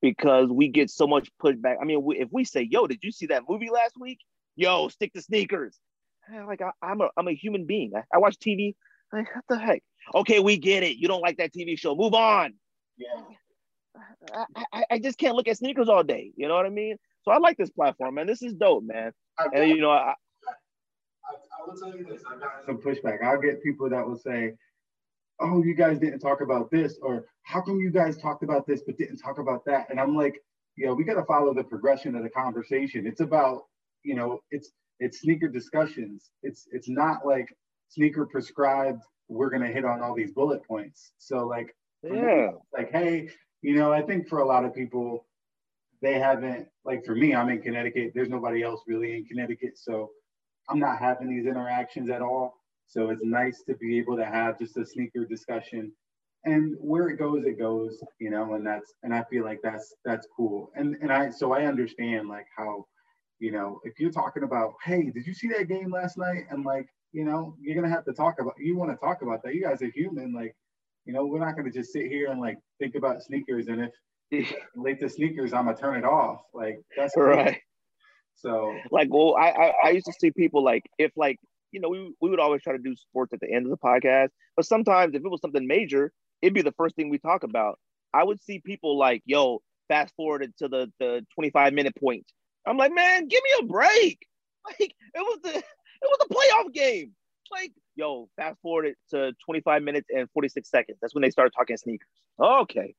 because 0.00 0.48
we 0.48 0.68
get 0.68 0.90
so 0.90 1.06
much 1.06 1.28
pushback. 1.42 1.76
I 1.80 1.84
mean, 1.84 2.04
if 2.12 2.28
we 2.30 2.44
say, 2.44 2.62
"Yo, 2.62 2.86
did 2.86 3.02
you 3.02 3.10
see 3.10 3.26
that 3.26 3.42
movie 3.48 3.70
last 3.70 3.94
week?" 3.98 4.18
Yo, 4.56 4.88
stick 4.88 5.12
to 5.14 5.22
sneakers. 5.22 5.78
Like 6.46 6.62
I, 6.62 6.70
am 6.82 7.00
a 7.00 7.08
I'm 7.16 7.28
a 7.28 7.34
human 7.34 7.66
being. 7.66 7.92
I, 7.96 8.02
I 8.14 8.18
watch 8.18 8.36
TV. 8.38 8.74
Like 9.12 9.34
what 9.34 9.44
the 9.48 9.58
heck? 9.58 9.82
Okay, 10.14 10.40
we 10.40 10.56
get 10.56 10.82
it. 10.82 10.96
You 10.96 11.08
don't 11.08 11.20
like 11.20 11.38
that 11.38 11.52
TV 11.52 11.78
show. 11.78 11.94
Move 11.94 12.14
on. 12.14 12.54
Yeah. 12.96 13.08
I, 14.72 14.84
I, 14.90 14.98
just 14.98 15.18
can't 15.18 15.36
look 15.36 15.48
at 15.48 15.58
sneakers 15.58 15.88
all 15.88 16.02
day. 16.02 16.32
You 16.36 16.48
know 16.48 16.54
what 16.54 16.66
I 16.66 16.70
mean? 16.70 16.96
So 17.22 17.30
I 17.30 17.38
like 17.38 17.56
this 17.56 17.70
platform, 17.70 18.16
man. 18.16 18.26
This 18.26 18.42
is 18.42 18.54
dope, 18.54 18.84
man. 18.84 19.12
and 19.38 19.68
you 19.70 19.80
know, 19.80 19.90
I, 19.90 20.14
I, 21.26 21.34
I 21.34 21.66
will 21.66 21.76
tell 21.76 21.96
you 21.96 22.04
this: 22.04 22.22
I've 22.30 22.40
gotten 22.40 22.66
some 22.66 22.78
pushback. 22.78 23.22
I'll 23.22 23.40
get 23.40 23.62
people 23.62 23.88
that 23.90 24.06
will 24.06 24.18
say, 24.18 24.54
"Oh, 25.40 25.62
you 25.62 25.74
guys 25.74 25.98
didn't 25.98 26.20
talk 26.20 26.40
about 26.40 26.70
this," 26.70 26.98
or 27.02 27.26
"How 27.42 27.60
come 27.60 27.78
you 27.78 27.90
guys 27.90 28.16
talked 28.16 28.42
about 28.42 28.66
this 28.66 28.82
but 28.86 28.96
didn't 28.98 29.18
talk 29.18 29.38
about 29.38 29.64
that?" 29.66 29.88
And 29.90 30.00
I'm 30.00 30.16
like, 30.16 30.40
"Yeah, 30.76 30.90
we 30.90 31.04
got 31.04 31.14
to 31.14 31.24
follow 31.24 31.54
the 31.54 31.64
progression 31.64 32.14
of 32.14 32.22
the 32.22 32.30
conversation. 32.30 33.06
It's 33.06 33.20
about, 33.20 33.62
you 34.02 34.14
know, 34.14 34.40
it's 34.50 34.72
it's 35.00 35.20
sneaker 35.20 35.48
discussions. 35.48 36.30
It's 36.42 36.66
it's 36.72 36.88
not 36.88 37.26
like 37.26 37.54
sneaker 37.88 38.26
prescribed. 38.26 39.02
We're 39.28 39.50
gonna 39.50 39.68
hit 39.68 39.84
on 39.84 40.02
all 40.02 40.14
these 40.14 40.32
bullet 40.32 40.62
points. 40.66 41.12
So 41.18 41.46
like, 41.46 41.74
yeah, 42.02 42.50
like 42.72 42.92
hey, 42.92 43.30
you 43.64 43.74
know, 43.74 43.92
I 43.92 44.02
think 44.02 44.28
for 44.28 44.40
a 44.40 44.46
lot 44.46 44.64
of 44.64 44.74
people, 44.74 45.26
they 46.02 46.18
haven't 46.18 46.68
like 46.84 47.02
for 47.04 47.14
me 47.14 47.34
i'm 47.34 47.48
in 47.48 47.62
connecticut. 47.62 48.12
There's 48.14 48.28
nobody 48.28 48.62
else 48.62 48.82
really 48.86 49.16
in 49.16 49.24
connecticut 49.24 49.78
so 49.78 50.10
i'm 50.68 50.78
not 50.78 50.98
having 50.98 51.28
these 51.28 51.46
interactions 51.46 52.10
at 52.10 52.20
all. 52.20 52.54
So 52.86 53.08
it's 53.08 53.24
nice 53.24 53.62
to 53.66 53.74
be 53.76 53.98
able 53.98 54.16
to 54.18 54.26
have 54.26 54.58
just 54.58 54.76
a 54.76 54.84
sneaker 54.84 55.24
discussion. 55.24 55.90
And 56.44 56.76
where 56.78 57.08
it 57.08 57.16
goes 57.16 57.46
it 57.46 57.58
goes 57.58 58.02
you 58.20 58.30
know 58.30 58.52
and 58.54 58.66
that's 58.66 58.92
and 59.02 59.14
i 59.14 59.24
feel 59.30 59.44
like 59.44 59.60
that's 59.62 59.94
that's 60.04 60.28
cool. 60.36 60.70
And 60.76 60.96
and 61.00 61.10
i 61.10 61.30
so 61.30 61.52
i 61.54 61.64
understand 61.64 62.28
like 62.28 62.46
how 62.54 62.84
you 63.38 63.50
know 63.50 63.80
if 63.84 63.98
you're 63.98 64.10
talking 64.10 64.42
about 64.42 64.74
hey 64.84 65.10
did 65.10 65.26
you 65.26 65.32
see 65.32 65.48
that 65.48 65.68
game 65.68 65.90
last 65.90 66.18
night? 66.18 66.44
And 66.50 66.66
like 66.66 66.88
you 67.12 67.24
know 67.24 67.56
you're 67.62 67.76
gonna 67.80 67.94
have 67.94 68.04
to 68.04 68.12
talk 68.12 68.34
about 68.40 68.54
you 68.58 68.76
want 68.76 68.90
to 68.90 68.96
talk 69.06 69.22
about 69.22 69.42
that. 69.42 69.54
You 69.54 69.62
guys 69.62 69.80
are 69.80 69.90
human 70.00 70.34
like 70.34 70.54
you 71.04 71.12
know 71.12 71.26
we're 71.26 71.44
not 71.44 71.56
gonna 71.56 71.70
just 71.70 71.92
sit 71.92 72.06
here 72.06 72.30
and 72.30 72.40
like 72.40 72.56
think 72.80 72.94
about 72.94 73.22
sneakers 73.22 73.68
and 73.68 73.90
if 74.30 74.54
late 74.76 75.00
the 75.00 75.08
sneakers, 75.08 75.52
I'm 75.52 75.66
gonna 75.66 75.76
turn 75.76 75.96
it 75.96 76.04
off. 76.04 76.40
Like 76.52 76.80
that's 76.96 77.16
right. 77.16 77.58
So 78.36 78.76
like, 78.90 79.08
well, 79.10 79.36
I, 79.36 79.50
I, 79.50 79.72
I 79.84 79.90
used 79.90 80.06
to 80.06 80.12
see 80.18 80.30
people 80.30 80.64
like 80.64 80.82
if 80.98 81.12
like 81.16 81.38
you 81.70 81.80
know 81.80 81.88
we 81.88 82.14
we 82.20 82.30
would 82.30 82.40
always 82.40 82.62
try 82.62 82.72
to 82.72 82.82
do 82.82 82.94
sports 82.96 83.32
at 83.32 83.40
the 83.40 83.50
end 83.50 83.66
of 83.66 83.70
the 83.70 83.76
podcast, 83.76 84.30
but 84.56 84.66
sometimes 84.66 85.14
if 85.14 85.24
it 85.24 85.30
was 85.30 85.40
something 85.40 85.66
major, 85.66 86.12
it'd 86.42 86.54
be 86.54 86.62
the 86.62 86.72
first 86.72 86.96
thing 86.96 87.08
we 87.10 87.18
talk 87.18 87.42
about. 87.42 87.78
I 88.12 88.22
would 88.22 88.42
see 88.42 88.60
people 88.60 88.96
like, 88.96 89.22
yo, 89.24 89.60
fast 89.88 90.14
forward 90.16 90.52
to 90.58 90.68
the 90.68 90.92
the 90.98 91.24
25 91.34 91.72
minute 91.72 91.94
point. 91.96 92.24
I'm 92.66 92.76
like, 92.76 92.92
man, 92.94 93.28
give 93.28 93.40
me 93.42 93.50
a 93.60 93.66
break. 93.66 94.18
Like 94.80 94.94
it 95.14 95.20
was 95.20 95.40
the 95.42 95.58
it 95.58 95.64
was 96.02 96.18
a 96.22 96.32
playoff 96.32 96.72
game. 96.72 97.12
Like, 97.52 97.72
yo, 97.94 98.28
fast 98.36 98.60
forward 98.60 98.86
it 98.86 98.96
to 99.10 99.32
25 99.44 99.82
minutes 99.82 100.08
and 100.14 100.28
46 100.32 100.68
seconds. 100.68 100.98
That's 101.00 101.14
when 101.14 101.22
they 101.22 101.30
started 101.30 101.52
talking 101.56 101.76
sneakers. 101.76 102.08
Okay. 102.38 102.94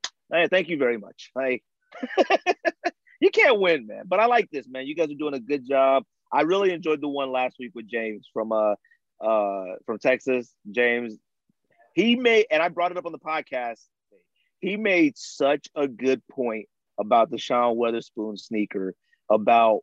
Thank 0.49 0.69
you 0.69 0.77
very 0.77 0.97
much. 0.97 1.31
Like, 1.35 1.63
you 3.19 3.29
can't 3.29 3.59
win, 3.59 3.87
man. 3.87 4.03
But 4.07 4.19
I 4.19 4.25
like 4.25 4.49
this, 4.51 4.67
man. 4.67 4.87
You 4.87 4.95
guys 4.95 5.11
are 5.11 5.15
doing 5.15 5.33
a 5.33 5.39
good 5.39 5.67
job. 5.67 6.03
I 6.31 6.41
really 6.41 6.71
enjoyed 6.71 7.01
the 7.01 7.07
one 7.07 7.31
last 7.31 7.55
week 7.59 7.71
with 7.75 7.87
James 7.87 8.27
from 8.33 8.51
uh 8.51 8.75
uh 9.21 9.75
from 9.85 9.99
Texas. 9.99 10.53
James, 10.71 11.17
he 11.93 12.15
made, 12.15 12.47
and 12.51 12.61
I 12.61 12.69
brought 12.69 12.91
it 12.91 12.97
up 12.97 13.05
on 13.05 13.11
the 13.11 13.19
podcast. 13.19 13.81
He 14.59 14.77
made 14.77 15.17
such 15.17 15.67
a 15.75 15.87
good 15.87 16.21
point 16.31 16.67
about 16.99 17.29
the 17.29 17.37
Sean 17.37 17.77
Wotherspoon 17.77 18.37
sneaker, 18.37 18.95
about 19.29 19.81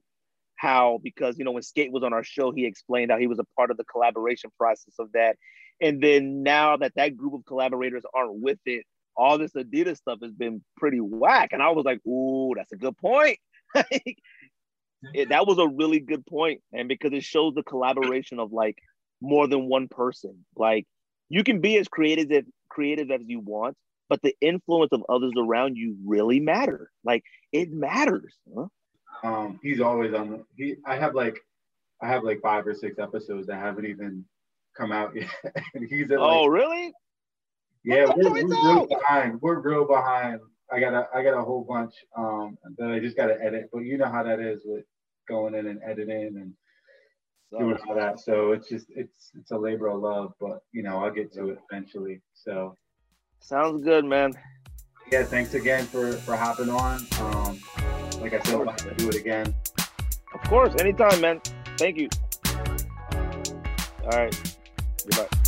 how 0.62 1.00
because 1.02 1.38
you 1.38 1.44
know 1.44 1.50
when 1.50 1.62
Skate 1.62 1.90
was 1.92 2.04
on 2.04 2.12
our 2.12 2.22
show, 2.22 2.52
he 2.52 2.66
explained 2.66 3.10
how 3.10 3.18
he 3.18 3.26
was 3.26 3.40
a 3.40 3.44
part 3.56 3.72
of 3.72 3.76
the 3.76 3.84
collaboration 3.84 4.50
process 4.56 4.94
of 5.00 5.10
that, 5.12 5.36
and 5.80 6.00
then 6.00 6.44
now 6.44 6.76
that 6.76 6.92
that 6.94 7.16
group 7.16 7.34
of 7.34 7.44
collaborators 7.44 8.04
aren't 8.14 8.40
with 8.40 8.60
it, 8.64 8.86
all 9.16 9.38
this 9.38 9.52
Adidas 9.54 9.96
stuff 9.96 10.20
has 10.22 10.32
been 10.32 10.62
pretty 10.76 11.00
whack. 11.00 11.50
And 11.52 11.60
I 11.60 11.70
was 11.70 11.84
like, 11.84 11.98
ooh, 12.06 12.52
that's 12.56 12.70
a 12.70 12.76
good 12.76 12.96
point. 12.96 13.38
it, 13.74 15.28
that 15.30 15.48
was 15.48 15.58
a 15.58 15.66
really 15.66 15.98
good 15.98 16.24
point, 16.26 16.60
and 16.72 16.88
because 16.88 17.12
it 17.12 17.24
shows 17.24 17.54
the 17.54 17.64
collaboration 17.64 18.38
of 18.38 18.52
like 18.52 18.78
more 19.20 19.48
than 19.48 19.68
one 19.68 19.88
person. 19.88 20.44
Like 20.56 20.86
you 21.28 21.42
can 21.42 21.60
be 21.60 21.76
as 21.76 21.88
creative 21.88 22.30
as 22.30 22.44
creative 22.68 23.10
as 23.10 23.22
you 23.26 23.40
want, 23.40 23.76
but 24.08 24.22
the 24.22 24.36
influence 24.40 24.92
of 24.92 25.02
others 25.08 25.32
around 25.36 25.76
you 25.76 25.96
really 26.06 26.38
matter. 26.38 26.88
Like 27.02 27.24
it 27.50 27.72
matters. 27.72 28.32
Huh? 28.56 28.66
Um, 29.24 29.60
he's 29.62 29.80
always 29.80 30.14
on. 30.14 30.30
The, 30.30 30.44
he 30.56 30.76
I 30.86 30.96
have 30.96 31.14
like 31.14 31.38
I 32.02 32.08
have 32.08 32.24
like 32.24 32.40
five 32.42 32.66
or 32.66 32.74
six 32.74 32.98
episodes 32.98 33.46
that 33.46 33.56
haven't 33.56 33.86
even 33.86 34.24
come 34.76 34.92
out 34.92 35.14
yet. 35.14 35.28
and 35.74 35.88
he's 35.88 36.10
at 36.10 36.18
Oh, 36.18 36.42
like, 36.42 36.50
really? 36.50 36.92
yeah, 37.84 38.06
we're, 38.16 38.32
we're 38.32 38.46
real 38.74 38.86
behind. 38.86 39.40
We're 39.40 39.60
real 39.60 39.86
behind. 39.86 40.40
I 40.72 40.80
got 40.80 40.94
a 40.94 41.06
I 41.14 41.22
got 41.22 41.38
a 41.38 41.42
whole 41.42 41.64
bunch 41.68 41.94
um 42.16 42.56
that 42.78 42.90
I 42.90 42.98
just 42.98 43.16
gotta 43.16 43.36
edit, 43.42 43.68
but 43.72 43.80
you 43.80 43.98
know 43.98 44.06
how 44.08 44.22
that 44.22 44.40
is 44.40 44.62
with 44.64 44.84
going 45.28 45.54
in 45.54 45.66
and 45.66 45.80
editing 45.86 46.36
and 46.36 46.54
doing 47.58 47.76
all 47.86 47.94
that. 47.94 48.18
So 48.18 48.52
it's 48.52 48.68
just 48.68 48.86
it's 48.90 49.30
it's 49.38 49.50
a 49.50 49.58
labor 49.58 49.88
of 49.88 50.00
love, 50.00 50.32
but 50.40 50.60
you 50.72 50.82
know 50.82 50.98
I'll 51.04 51.10
get 51.10 51.32
to 51.34 51.50
it 51.50 51.58
eventually. 51.70 52.22
So 52.34 52.76
Sounds 53.40 53.84
good, 53.84 54.04
man. 54.04 54.32
yeah, 55.10 55.24
thanks 55.24 55.54
again 55.54 55.84
for 55.84 56.12
for 56.12 56.34
hopping 56.36 56.70
on. 56.70 57.06
Um, 57.20 57.60
like 58.22 58.34
I 58.34 58.42
said, 58.44 58.54
I'll 58.54 58.64
have 58.66 58.76
to 58.76 58.94
do 58.94 59.08
it 59.08 59.16
again. 59.16 59.54
Of 60.34 60.40
course, 60.48 60.74
anytime, 60.78 61.20
man. 61.20 61.40
Thank 61.76 61.96
you. 61.98 62.08
All 64.04 64.10
right. 64.10 64.56
Goodbye. 65.04 65.41